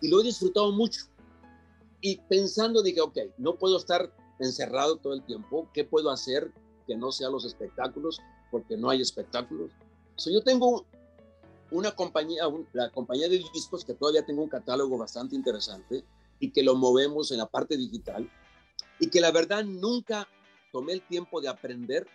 Y 0.00 0.08
lo 0.08 0.20
he 0.20 0.24
disfrutado 0.24 0.72
mucho. 0.72 1.02
Y 2.00 2.16
pensando 2.16 2.82
dije, 2.82 3.00
ok, 3.00 3.18
no 3.38 3.56
puedo 3.56 3.78
estar 3.78 4.12
encerrado 4.38 4.96
todo 4.96 5.14
el 5.14 5.22
tiempo. 5.24 5.68
¿Qué 5.72 5.84
puedo 5.84 6.10
hacer 6.10 6.52
que 6.86 6.96
no 6.96 7.12
sea 7.12 7.28
los 7.30 7.44
espectáculos? 7.44 8.20
Porque 8.50 8.76
no 8.76 8.90
hay 8.90 9.00
espectáculos. 9.00 9.70
So, 10.16 10.30
yo 10.30 10.42
tengo 10.42 10.86
una 11.70 11.92
compañía, 11.92 12.44
la 12.72 12.90
compañía 12.90 13.28
de 13.28 13.42
discos, 13.52 13.84
que 13.84 13.94
todavía 13.94 14.24
tengo 14.24 14.42
un 14.42 14.48
catálogo 14.48 14.98
bastante 14.98 15.34
interesante 15.34 16.04
y 16.38 16.50
que 16.50 16.62
lo 16.62 16.74
movemos 16.74 17.30
en 17.32 17.38
la 17.38 17.46
parte 17.46 17.76
digital 17.76 18.30
y 18.98 19.10
que 19.10 19.20
la 19.20 19.30
verdad 19.30 19.64
nunca 19.64 20.28
tomé 20.72 20.92
el 20.92 21.02
tiempo 21.02 21.40
de 21.40 21.48
aprender 21.48 22.06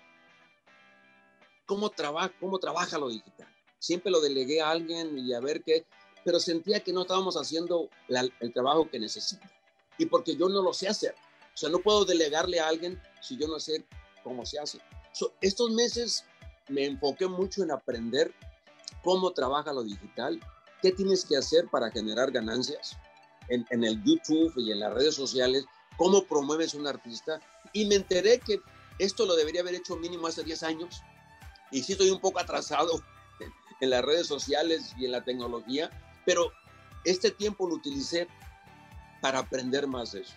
cómo, 1.66 1.92
cómo 2.40 2.60
trabaja 2.60 2.98
lo 2.98 3.10
digital. 3.10 3.48
Siempre 3.78 4.12
lo 4.12 4.20
delegué 4.20 4.62
a 4.62 4.72
alguien 4.72 5.18
y 5.18 5.34
a 5.34 5.40
ver 5.40 5.64
qué, 5.64 5.86
pero 6.26 6.40
sentía 6.40 6.82
que 6.82 6.92
no 6.92 7.04
estábamos 7.04 7.36
haciendo 7.36 7.90
el 8.08 8.54
trabajo 8.54 8.90
que 8.90 9.00
necesita. 9.00 9.50
Y 9.98 10.06
porque 10.06 10.36
yo 10.36 10.50
no 10.50 10.62
lo 10.62 10.74
sé 10.74 10.88
hacer. 10.88 11.16
O 11.54 11.58
sea, 11.58 11.70
no 11.70 11.80
puedo 11.80 12.06
delegarle 12.06 12.60
a 12.60 12.68
alguien 12.68 13.02
si 13.22 13.38
yo 13.38 13.48
no 13.48 13.60
sé 13.60 13.86
cómo 14.24 14.46
se 14.46 14.60
hace. 14.60 14.80
estos 15.42 15.72
meses 15.72 16.26
me 16.68 16.86
enfoqué 16.86 17.28
mucho 17.28 17.64
en 17.64 17.72
aprender 17.72 18.34
cómo 19.04 19.32
trabaja 19.32 19.74
lo 19.74 19.84
digital, 19.84 20.40
qué 20.82 20.92
tienes 20.92 21.26
que 21.26 21.38
hacer 21.38 21.68
para 21.70 21.92
generar 21.92 22.32
ganancias 22.32 22.98
en, 23.50 23.66
en 23.70 23.84
el 23.84 24.04
YouTube 24.04 24.54
y 24.58 24.72
en 24.72 24.80
las 24.80 24.94
redes 24.94 25.16
sociales, 25.16 25.66
cómo 26.00 26.24
promueves 26.24 26.74
un 26.74 26.88
artista. 26.88 27.42
Y 27.74 27.86
me 27.86 27.96
enteré 27.96 28.40
que 28.40 28.62
esto 28.98 29.26
lo 29.26 29.36
debería 29.36 29.62
haber 29.62 29.76
hecho 29.76 29.98
mínimo 29.98 30.28
hace 30.28 30.44
10 30.44 30.64
años. 30.64 31.04
Y 31.72 31.84
sí 31.84 31.92
estoy 31.92 32.10
un 32.10 32.22
poco 32.22 32.40
atrasado 32.40 33.04
en 33.82 33.90
las 33.90 34.04
redes 34.04 34.26
sociales 34.26 34.94
y 34.98 35.06
en 35.06 35.12
la 35.12 35.24
tecnología, 35.24 35.92
pero 36.26 36.52
este 37.04 37.32
tiempo 37.32 37.68
lo 37.68 37.76
utilicé 37.76 38.28
para 39.22 39.40
aprender 39.40 39.88
más 39.88 40.14
de 40.14 40.22
eso. 40.22 40.34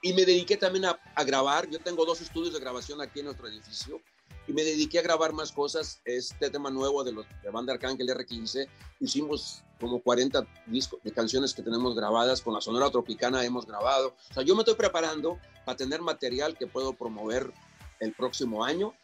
Y 0.00 0.12
me 0.12 0.24
dediqué 0.24 0.56
también 0.56 0.84
a, 0.84 1.00
a, 1.16 1.24
grabar. 1.24 1.68
Yo 1.68 1.80
tengo 1.80 2.04
dos 2.06 2.20
estudios 2.20 2.54
de 2.54 2.60
grabación 2.60 3.00
aquí 3.00 3.18
en 3.18 3.26
nuestro 3.26 3.48
edificio 3.48 4.00
y 4.48 4.54
me 4.54 4.64
dediqué 4.64 4.98
a 4.98 5.02
grabar 5.02 5.32
más 5.34 5.52
cosas. 5.52 6.00
Este 6.06 6.50
tema 6.50 6.70
nuevo 6.70 7.04
de, 7.04 7.12
los, 7.12 7.26
de 7.42 7.50
banda 7.50 7.74
Arcángel 7.74 8.08
R15, 8.08 8.66
hicimos 8.98 9.62
como 9.78 10.00
40 10.00 10.44
discos 10.66 11.00
de 11.04 11.12
canciones 11.12 11.52
que 11.52 11.62
tenemos 11.62 11.94
grabadas, 11.94 12.40
con 12.40 12.54
la 12.54 12.60
Sonora 12.62 12.90
Tropicana 12.90 13.44
hemos 13.44 13.66
grabado. 13.66 14.16
O 14.30 14.34
sea, 14.34 14.42
yo 14.42 14.54
me 14.56 14.62
estoy 14.62 14.74
preparando 14.74 15.38
para 15.66 15.76
tener 15.76 16.00
material 16.00 16.56
que 16.56 16.66
puedo 16.66 16.94
promover 16.94 17.52
el 18.00 18.12
próximo 18.14 18.64
año. 18.64 18.94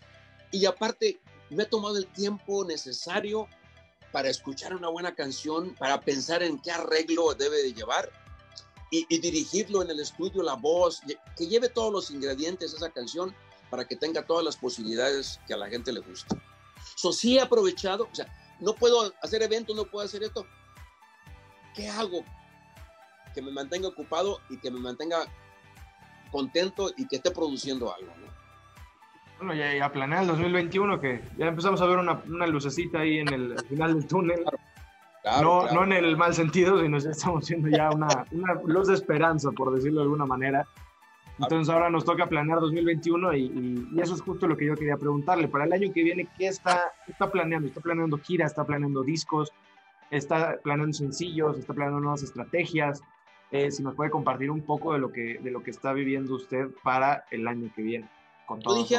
Y 0.50 0.64
aparte, 0.64 1.20
me 1.50 1.64
he 1.64 1.66
tomado 1.66 1.98
el 1.98 2.06
tiempo 2.06 2.64
necesario 2.64 3.46
para 4.12 4.30
escuchar 4.30 4.74
una 4.74 4.88
buena 4.88 5.14
canción, 5.14 5.74
para 5.78 6.00
pensar 6.00 6.42
en 6.42 6.58
qué 6.58 6.70
arreglo 6.70 7.34
debe 7.34 7.62
de 7.62 7.74
llevar 7.74 8.10
y, 8.90 9.04
y 9.10 9.18
dirigirlo 9.18 9.82
en 9.82 9.90
el 9.90 10.00
estudio, 10.00 10.42
la 10.42 10.54
voz, 10.54 11.02
que 11.36 11.46
lleve 11.46 11.68
todos 11.68 11.92
los 11.92 12.10
ingredientes 12.10 12.72
esa 12.72 12.90
canción 12.90 13.34
para 13.74 13.88
que 13.88 13.96
tenga 13.96 14.22
todas 14.22 14.44
las 14.44 14.56
posibilidades 14.56 15.40
que 15.48 15.52
a 15.52 15.56
la 15.56 15.66
gente 15.66 15.92
le 15.92 15.98
guste. 15.98 16.36
So, 16.94 17.12
sí 17.12 17.36
he 17.36 17.40
aprovechado, 17.40 18.04
o 18.04 18.14
sea, 18.14 18.32
no 18.60 18.72
puedo 18.72 19.12
hacer 19.20 19.42
eventos, 19.42 19.74
no 19.74 19.84
puedo 19.84 20.04
hacer 20.04 20.22
esto. 20.22 20.46
¿Qué 21.74 21.88
hago? 21.88 22.22
Que 23.34 23.42
me 23.42 23.50
mantenga 23.50 23.88
ocupado 23.88 24.38
y 24.48 24.58
que 24.58 24.70
me 24.70 24.78
mantenga 24.78 25.26
contento 26.30 26.92
y 26.96 27.08
que 27.08 27.16
esté 27.16 27.32
produciendo 27.32 27.92
algo. 27.92 28.12
¿no? 28.16 28.28
Bueno, 29.38 29.54
ya, 29.54 29.84
a 29.84 29.90
planear 29.90 30.22
el 30.22 30.28
2021, 30.28 31.00
que 31.00 31.24
ya 31.36 31.46
empezamos 31.46 31.80
a 31.80 31.86
ver 31.86 31.98
una, 31.98 32.22
una 32.28 32.46
lucecita 32.46 33.00
ahí 33.00 33.18
en 33.18 33.32
el 33.32 33.58
final 33.68 33.94
del 33.94 34.06
túnel. 34.06 34.44
no, 35.42 35.68
no 35.72 35.82
en 35.82 35.94
el 35.94 36.16
mal 36.16 36.32
sentido, 36.32 36.80
sino 36.80 37.00
que 37.00 37.08
estamos 37.08 37.48
viendo 37.48 37.76
ya 37.76 37.90
una, 37.90 38.24
una 38.30 38.54
luz 38.66 38.86
de 38.86 38.94
esperanza, 38.94 39.50
por 39.50 39.74
decirlo 39.74 39.98
de 39.98 40.04
alguna 40.04 40.26
manera. 40.26 40.64
Entonces 41.38 41.68
ahora 41.72 41.90
nos 41.90 42.04
toca 42.04 42.28
planear 42.28 42.60
2021 42.60 43.34
y, 43.34 43.88
y, 43.92 44.00
eso 44.00 44.14
es 44.14 44.20
justo 44.20 44.46
lo 44.46 44.56
que 44.56 44.66
yo 44.66 44.76
quería 44.76 44.96
preguntarle. 44.96 45.48
Para 45.48 45.64
el 45.64 45.72
año 45.72 45.92
que 45.92 46.02
viene, 46.02 46.28
¿qué 46.38 46.46
está, 46.46 46.92
está 47.08 47.30
planeando? 47.30 47.68
¿Está 47.68 47.80
planeando 47.80 48.18
gira? 48.18 48.46
¿Está 48.46 48.64
planeando 48.64 49.02
discos? 49.02 49.52
¿Está 50.10 50.58
planeando 50.62 50.92
sencillos? 50.92 51.58
¿Está 51.58 51.74
planeando 51.74 52.00
nuevas 52.00 52.22
estrategias? 52.22 53.02
Eh, 53.50 53.70
si 53.70 53.82
nos 53.82 53.94
puede 53.94 54.10
compartir 54.10 54.50
un 54.50 54.62
poco 54.62 54.92
de 54.92 54.98
lo, 54.98 55.12
que, 55.12 55.38
de 55.40 55.50
lo 55.50 55.62
que 55.62 55.70
está 55.70 55.92
viviendo 55.92 56.34
usted 56.34 56.68
para 56.82 57.24
el 57.30 57.46
año 57.46 57.70
que 57.74 57.82
viene. 57.82 58.10
Con 58.46 58.60
todo 58.60 58.76
dije 58.76 58.96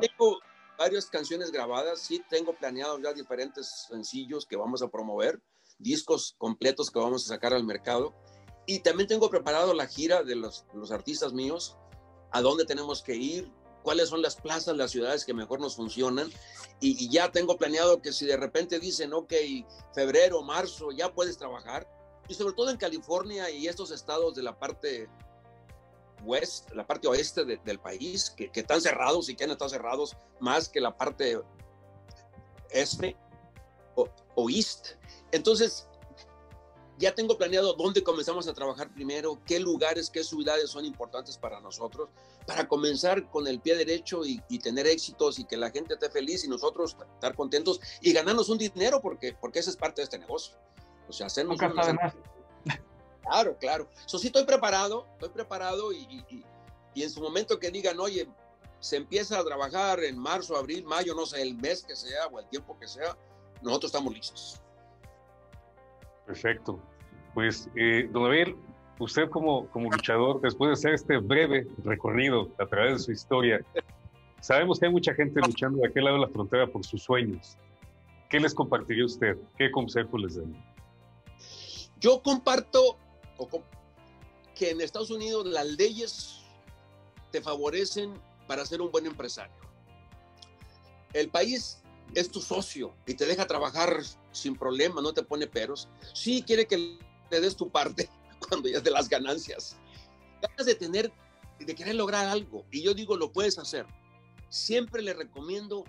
tengo 0.00 0.40
varias 0.78 1.06
canciones 1.06 1.50
grabadas, 1.52 2.00
sí 2.00 2.22
tengo 2.28 2.52
planeado 2.52 2.98
ya 3.00 3.12
diferentes 3.12 3.86
sencillos 3.88 4.44
que 4.46 4.56
vamos 4.56 4.82
a 4.82 4.88
promover, 4.88 5.40
discos 5.78 6.34
completos 6.38 6.90
que 6.90 6.98
vamos 6.98 7.24
a 7.24 7.34
sacar 7.34 7.54
al 7.54 7.64
mercado 7.64 8.14
y 8.66 8.80
también 8.80 9.08
tengo 9.08 9.30
preparado 9.30 9.72
la 9.74 9.86
gira 9.86 10.22
de 10.22 10.34
los, 10.34 10.64
los 10.74 10.90
artistas 10.90 11.32
míos, 11.32 11.76
a 12.32 12.40
dónde 12.40 12.64
tenemos 12.64 13.02
que 13.02 13.14
ir, 13.14 13.50
cuáles 13.86 14.08
son 14.08 14.20
las 14.20 14.34
plazas, 14.34 14.76
las 14.76 14.90
ciudades 14.90 15.24
que 15.24 15.32
mejor 15.32 15.60
nos 15.60 15.76
funcionan. 15.76 16.28
Y, 16.80 17.08
ya 17.08 17.30
tengo 17.30 17.56
planeado 17.56 18.02
que 18.02 18.12
si 18.12 18.26
de 18.26 18.36
repente 18.36 18.80
dicen, 18.80 19.14
ok, 19.14 19.32
febrero, 19.94 20.42
marzo, 20.42 20.90
ya 20.90 21.14
puedes 21.14 21.38
trabajar. 21.38 21.88
Y 22.28 22.34
sobre 22.34 22.54
todo 22.54 22.70
en 22.70 22.78
California 22.78 23.48
y 23.48 23.68
estos 23.68 23.92
estados 23.92 24.34
de 24.34 24.42
la 24.42 24.58
parte 24.58 25.08
west, 26.24 26.72
la 26.72 26.84
parte 26.84 27.06
oeste 27.06 27.44
del 27.44 27.78
país, 27.78 28.30
que, 28.30 28.50
están 28.52 28.80
cerrados 28.80 29.28
y 29.28 29.36
que 29.36 29.44
han 29.44 29.52
estado 29.52 29.70
cerrados 29.70 30.16
más 30.40 30.68
que 30.68 30.80
la 30.80 30.96
parte 30.96 31.40
este 32.70 33.16
o, 33.94 34.08
o 34.34 34.50
east. 34.50 34.96
Entonces, 35.30 35.88
ya 36.98 37.14
tengo 37.14 37.36
planeado 37.36 37.74
dónde 37.74 38.02
comenzamos 38.02 38.48
a 38.48 38.54
trabajar 38.54 38.92
primero, 38.92 39.38
qué 39.44 39.60
lugares, 39.60 40.10
qué 40.10 40.24
ciudades 40.24 40.70
son 40.70 40.84
importantes 40.84 41.36
para 41.36 41.60
nosotros, 41.60 42.08
para 42.46 42.66
comenzar 42.66 43.28
con 43.30 43.46
el 43.46 43.60
pie 43.60 43.76
derecho 43.76 44.22
y, 44.24 44.40
tener 44.58 44.86
éxitos 44.86 45.38
y 45.38 45.44
que 45.44 45.56
la 45.56 45.70
gente 45.70 45.94
esté 45.94 46.10
feliz 46.10 46.44
y 46.44 46.48
nosotros 46.48 46.96
estar 47.14 47.36
contentos 47.36 47.80
y 48.00 48.12
ganarnos 48.12 48.48
un 48.48 48.58
dinero 48.58 49.00
porque, 49.00 49.36
porque 49.40 49.58
esa 49.58 49.70
es 49.70 49.76
parte 49.76 50.00
de 50.00 50.04
este 50.04 50.18
negocio. 50.18 50.56
O 51.08 51.12
sea, 51.12 51.26
hacernos... 51.26 51.58
Claro, 53.22 53.56
claro. 53.58 53.90
Eso 54.06 54.18
sí 54.18 54.28
estoy 54.28 54.44
preparado, 54.44 55.04
estoy 55.14 55.30
preparado 55.30 55.92
y, 55.92 56.44
y 56.94 57.02
en 57.02 57.10
su 57.10 57.20
momento 57.20 57.58
que 57.58 57.70
digan, 57.70 57.98
oye, 57.98 58.28
se 58.80 58.96
empieza 58.96 59.38
a 59.38 59.44
trabajar 59.44 60.02
en 60.04 60.18
marzo, 60.18 60.56
abril, 60.56 60.84
mayo, 60.84 61.14
no 61.14 61.26
sé, 61.26 61.42
el 61.42 61.54
mes 61.56 61.82
que 61.82 61.96
sea 61.96 62.26
o 62.28 62.38
el 62.38 62.48
tiempo 62.48 62.78
que 62.78 62.86
sea, 62.86 63.16
nosotros 63.62 63.90
estamos 63.90 64.14
listos. 64.14 64.60
Perfecto. 66.26 66.80
Pues, 67.34 67.68
eh, 67.76 68.08
don 68.12 68.24
Abel, 68.24 68.56
usted 68.98 69.28
como, 69.30 69.68
como 69.68 69.90
luchador, 69.90 70.40
después 70.40 70.68
de 70.68 70.72
hacer 70.72 70.94
este 70.94 71.18
breve 71.18 71.66
recorrido 71.84 72.50
a 72.58 72.66
través 72.66 72.92
de 72.92 72.98
su 72.98 73.12
historia, 73.12 73.60
sabemos 74.40 74.80
que 74.80 74.86
hay 74.86 74.92
mucha 74.92 75.14
gente 75.14 75.40
luchando 75.40 75.78
de 75.78 75.88
aquel 75.88 76.04
lado 76.04 76.16
de 76.16 76.26
la 76.26 76.32
frontera 76.32 76.66
por 76.66 76.84
sus 76.84 77.02
sueños. 77.02 77.56
¿Qué 78.28 78.40
les 78.40 78.54
compartiría 78.54 79.04
usted? 79.04 79.36
¿Qué 79.56 79.70
consejo 79.70 80.18
les 80.18 80.36
daría? 80.36 80.74
Yo 82.00 82.20
comparto 82.22 82.98
que 84.54 84.70
en 84.70 84.80
Estados 84.80 85.10
Unidos 85.10 85.46
las 85.46 85.66
leyes 85.66 86.42
te 87.30 87.40
favorecen 87.40 88.14
para 88.46 88.64
ser 88.64 88.80
un 88.80 88.90
buen 88.90 89.06
empresario. 89.06 89.54
El 91.12 91.28
país 91.28 91.82
es 92.14 92.30
tu 92.30 92.40
socio 92.40 92.94
y 93.06 93.14
te 93.14 93.26
deja 93.26 93.46
trabajar 93.46 94.02
sin 94.32 94.56
problema, 94.56 95.00
no 95.00 95.12
te 95.12 95.22
pone 95.22 95.46
peros. 95.46 95.88
Sí 96.14 96.42
quiere 96.42 96.66
que 96.66 96.98
le 97.30 97.40
des 97.40 97.56
tu 97.56 97.70
parte 97.70 98.08
cuando 98.48 98.68
ya 98.68 98.80
de 98.80 98.90
las 98.90 99.08
ganancias. 99.08 99.76
Ganas 100.40 100.66
de 100.66 100.74
tener, 100.74 101.12
de 101.58 101.74
querer 101.74 101.94
lograr 101.94 102.26
algo. 102.26 102.64
Y 102.70 102.82
yo 102.82 102.94
digo, 102.94 103.16
lo 103.16 103.32
puedes 103.32 103.58
hacer. 103.58 103.86
Siempre 104.48 105.02
le 105.02 105.14
recomiendo 105.14 105.84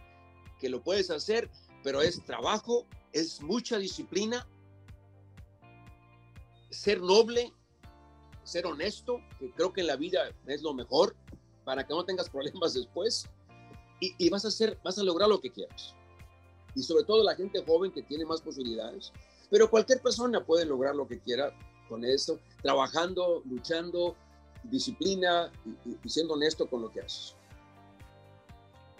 que 0.59 0.69
lo 0.69 0.81
puedes 0.81 1.09
hacer, 1.11 1.49
pero 1.83 2.01
es 2.01 2.23
trabajo, 2.25 2.87
es 3.13 3.41
mucha 3.41 3.77
disciplina, 3.77 4.47
ser 6.71 7.01
noble, 7.01 7.53
ser 8.43 8.65
honesto, 8.65 9.21
que 9.39 9.51
creo 9.51 9.71
que 9.71 9.81
en 9.81 9.87
la 9.87 9.95
vida 9.95 10.31
es 10.47 10.61
lo 10.61 10.73
mejor 10.73 11.15
para 11.63 11.85
que 11.85 11.93
no 11.93 12.03
tengas 12.05 12.29
problemas 12.29 12.73
después. 12.73 13.29
Y, 13.99 14.13
y 14.17 14.29
vas 14.29 14.45
a 14.45 14.49
hacer, 14.49 14.79
vas 14.83 14.97
a 14.97 15.03
lograr 15.03 15.27
lo 15.29 15.39
que 15.39 15.51
quieras 15.51 15.96
y 16.77 16.83
sobre 16.83 17.03
todo 17.03 17.23
la 17.23 17.35
gente 17.35 17.63
joven 17.65 17.91
que 17.91 18.03
tiene 18.03 18.23
más 18.23 18.39
posibilidades. 18.39 19.11
Pero 19.49 19.67
cualquier 19.67 19.99
persona 19.99 20.45
puede 20.45 20.63
lograr 20.63 20.95
lo 20.95 21.07
que 21.07 21.19
quiera 21.19 21.51
con 21.89 22.05
eso, 22.05 22.39
trabajando, 22.61 23.41
luchando, 23.49 24.15
disciplina 24.63 25.51
y, 26.03 26.09
siendo 26.09 26.35
honesto 26.35 26.69
con 26.69 26.83
lo 26.83 26.91
que 26.91 27.01
haces. 27.01 27.35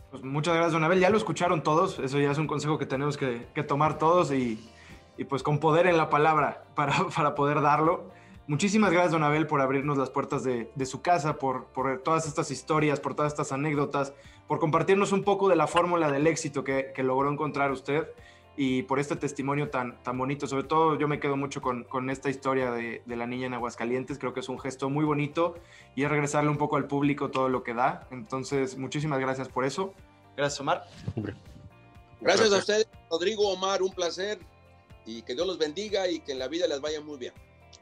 Pues 0.09 0.23
muchas 0.23 0.55
gracias, 0.55 0.73
Don 0.73 0.83
Abel. 0.83 0.99
Ya 0.99 1.11
lo 1.11 1.17
escucharon 1.17 1.61
todos. 1.61 1.99
Eso 1.99 2.19
ya 2.19 2.31
es 2.31 2.37
un 2.39 2.47
consejo 2.47 2.79
que 2.79 2.87
tenemos 2.87 3.15
que, 3.15 3.45
tomar 3.67 3.99
todos 3.99 4.31
y, 4.31 4.59
y, 5.15 5.25
pues 5.25 5.43
con 5.43 5.59
poder 5.59 5.85
en 5.85 5.97
la 5.97 6.09
palabra 6.09 6.65
para, 6.75 7.07
para 7.15 7.35
poder 7.35 7.61
darlo. 7.61 8.09
Muchísimas 8.47 8.91
gracias, 8.91 9.11
Don 9.11 9.23
Abel, 9.23 9.45
por 9.45 9.61
abrirnos 9.61 9.97
las 9.97 10.09
puertas 10.09 10.43
de, 10.43 10.71
de 10.73 10.85
su 10.87 11.01
casa, 11.01 11.37
por, 11.37 11.65
por, 11.65 12.01
todas 12.01 12.25
estas 12.25 12.49
historias, 12.49 12.99
por 13.01 13.13
todas 13.13 13.33
estas 13.33 13.51
anécdotas, 13.51 14.13
por 14.47 14.59
compartirnos 14.59 15.11
un 15.11 15.23
poco 15.23 15.49
de 15.49 15.55
la 15.55 15.67
fórmula 15.67 16.11
del 16.11 16.27
éxito 16.27 16.63
que, 16.63 16.91
que, 16.95 17.03
logró 17.03 17.31
encontrar 17.31 17.71
usted 17.71 18.07
y 18.55 18.83
por 18.83 18.99
este 18.99 19.15
testimonio 19.15 19.69
tan, 19.69 20.01
tan 20.03 20.17
bonito. 20.17 20.47
Sobre 20.47 20.63
todo 20.63 20.97
yo 20.97 21.07
me 21.07 21.19
quedo 21.19 21.35
mucho 21.35 21.61
con, 21.61 21.83
con 21.83 22.09
esta 22.09 22.29
historia 22.29 22.71
de, 22.71 23.01
de, 23.05 23.15
la 23.15 23.27
niña 23.27 23.47
en 23.47 23.53
Aguascalientes. 23.53 24.17
Creo 24.17 24.33
que 24.33 24.39
es 24.39 24.49
un 24.49 24.59
gesto 24.59 24.89
muy 24.89 25.05
bonito 25.05 25.55
y 25.95 26.03
es 26.03 26.09
regresarle 26.09 26.49
un 26.49 26.57
poco 26.57 26.77
al 26.77 26.85
público 26.85 27.29
todo 27.29 27.49
lo 27.49 27.63
que 27.63 27.73
da. 27.73 28.07
Entonces, 28.09 28.77
muchísimas 28.77 29.19
gracias 29.19 29.49
por 29.49 29.65
eso. 29.65 29.93
Gracias, 30.35 30.59
Omar. 30.61 30.85
Gracias 32.21 32.51
a 32.51 32.57
ustedes, 32.57 32.87
Rodrigo, 33.11 33.51
Omar, 33.51 33.83
un 33.83 33.91
placer 33.91 34.39
y 35.05 35.21
que 35.21 35.35
Dios 35.35 35.45
los 35.45 35.57
bendiga 35.57 36.07
y 36.09 36.19
que 36.19 36.31
en 36.31 36.39
la 36.39 36.47
vida 36.47 36.67
les 36.67 36.81
vaya 36.81 36.99
muy 37.01 37.17
bien. 37.17 37.33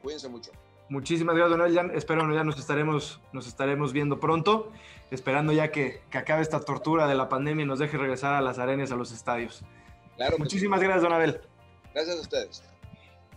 Cuídense 0.02 0.28
mucho. 0.28 0.50
Muchísimas 0.88 1.34
gracias, 1.34 1.58
Don 1.58 1.66
Elian. 1.66 1.90
Espero 1.94 2.32
ya 2.32 2.44
nos 2.44 2.58
estaremos, 2.58 3.20
nos 3.32 3.48
estaremos 3.48 3.92
viendo 3.92 4.20
pronto, 4.20 4.72
esperando 5.10 5.52
ya 5.52 5.72
que, 5.72 6.02
que, 6.10 6.18
acabe 6.18 6.42
esta 6.42 6.60
tortura 6.60 7.08
de 7.08 7.14
la 7.14 7.28
pandemia 7.28 7.64
y 7.64 7.66
nos 7.66 7.78
deje 7.78 7.98
regresar 7.98 8.34
a 8.34 8.40
las 8.40 8.58
arenas, 8.58 8.92
a 8.92 8.96
los 8.96 9.12
estadios. 9.12 9.64
Claro 10.16 10.38
muchísimas 10.38 10.80
gracias, 10.80 11.02
Don 11.02 11.12
Abel. 11.12 11.40
Gracias 11.92 12.16
a 12.16 12.20
ustedes. 12.20 12.62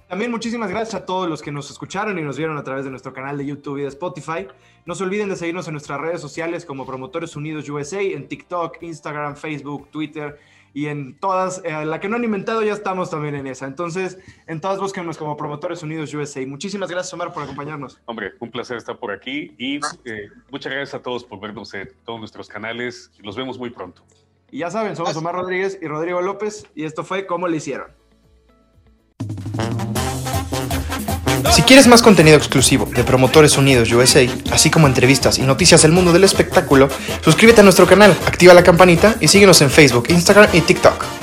También 0.10 0.32
muchísimas 0.32 0.72
gracias 0.72 0.96
a 0.96 1.06
todos 1.06 1.30
los 1.30 1.42
que 1.42 1.52
nos 1.52 1.70
escucharon 1.70 2.18
y 2.18 2.24
nos 2.24 2.36
vieron 2.36 2.58
a 2.58 2.64
través 2.64 2.84
de 2.84 2.90
nuestro 2.90 3.14
canal 3.14 3.38
de 3.38 3.46
YouTube 3.46 3.78
y 3.78 3.82
de 3.84 3.90
Spotify. 3.90 4.48
No 4.86 4.96
se 4.96 5.04
olviden 5.04 5.30
de 5.30 5.36
seguirnos 5.36 5.68
en 5.68 5.74
nuestras 5.74 6.02
redes 6.02 6.20
sociales 6.20 6.66
como 6.66 6.84
Promotores 6.86 7.36
Unidos 7.36 7.70
USA, 7.70 8.02
en 8.02 8.28
TikTok, 8.28 8.82
Instagram, 8.82 9.36
Facebook, 9.36 9.90
Twitter 9.92 10.40
y 10.74 10.88
en 10.88 11.18
todas, 11.18 11.62
eh, 11.64 11.86
la 11.86 12.00
que 12.00 12.10
no 12.10 12.16
han 12.16 12.24
inventado 12.24 12.62
ya 12.64 12.74
estamos 12.74 13.10
también 13.10 13.36
en 13.36 13.48
esa. 13.48 13.66
Entonces, 13.66 14.20
en 14.48 14.62
todas 14.62 14.80
búsquenos 14.80 15.18
como 15.18 15.36
Promotores 15.38 15.84
Unidos 15.84 16.14
USA. 16.14 16.46
Muchísimas 16.46 16.90
gracias, 16.90 17.14
Omar, 17.14 17.34
por 17.34 17.44
acompañarnos. 17.44 18.00
Hombre, 18.06 18.34
un 18.40 18.52
placer 18.52 18.78
estar 18.78 18.98
por 18.98 19.12
aquí 19.12 19.54
y 19.58 19.80
eh, 20.06 20.30
muchas 20.52 20.72
gracias 20.72 20.94
a 20.96 21.02
todos 21.02 21.24
por 21.24 21.40
vernos 21.40 21.74
en 21.74 21.90
todos 22.06 22.20
nuestros 22.20 22.48
canales. 22.48 23.12
Los 23.20 23.36
vemos 23.36 23.58
muy 23.58 23.70
pronto. 23.70 24.04
Y 24.52 24.60
ya 24.60 24.72
saben, 24.72 24.96
somos 24.96 25.16
Omar 25.16 25.36
Rodríguez 25.36 25.78
y 25.82 25.88
Rodrigo 25.88 26.22
López 26.22 26.66
y 26.76 26.84
esto 26.84 27.04
fue 27.04 27.26
Cómo 27.26 27.48
le 27.48 27.58
hicieron. 27.58 27.92
Si 31.52 31.64
quieres 31.64 31.88
más 31.88 32.02
contenido 32.02 32.38
exclusivo 32.38 32.86
de 32.86 33.04
Promotores 33.04 33.58
Unidos 33.58 33.92
USA, 33.92 34.22
así 34.52 34.70
como 34.70 34.88
entrevistas 34.88 35.40
y 35.40 35.42
noticias 35.42 35.82
del 35.82 35.92
mundo 35.92 36.14
del 36.14 36.24
espectáculo, 36.24 36.90
suscríbete 37.24 37.62
a 37.62 37.64
nuestro 37.64 37.88
canal, 37.88 38.16
activa 38.26 38.54
la 38.54 38.64
campanita 38.64 39.16
y 39.20 39.28
síguenos 39.28 39.62
en 39.62 39.72
Facebook, 39.72 40.06
Instagram 40.10 40.50
y 40.54 40.62
TikTok. 40.62 41.19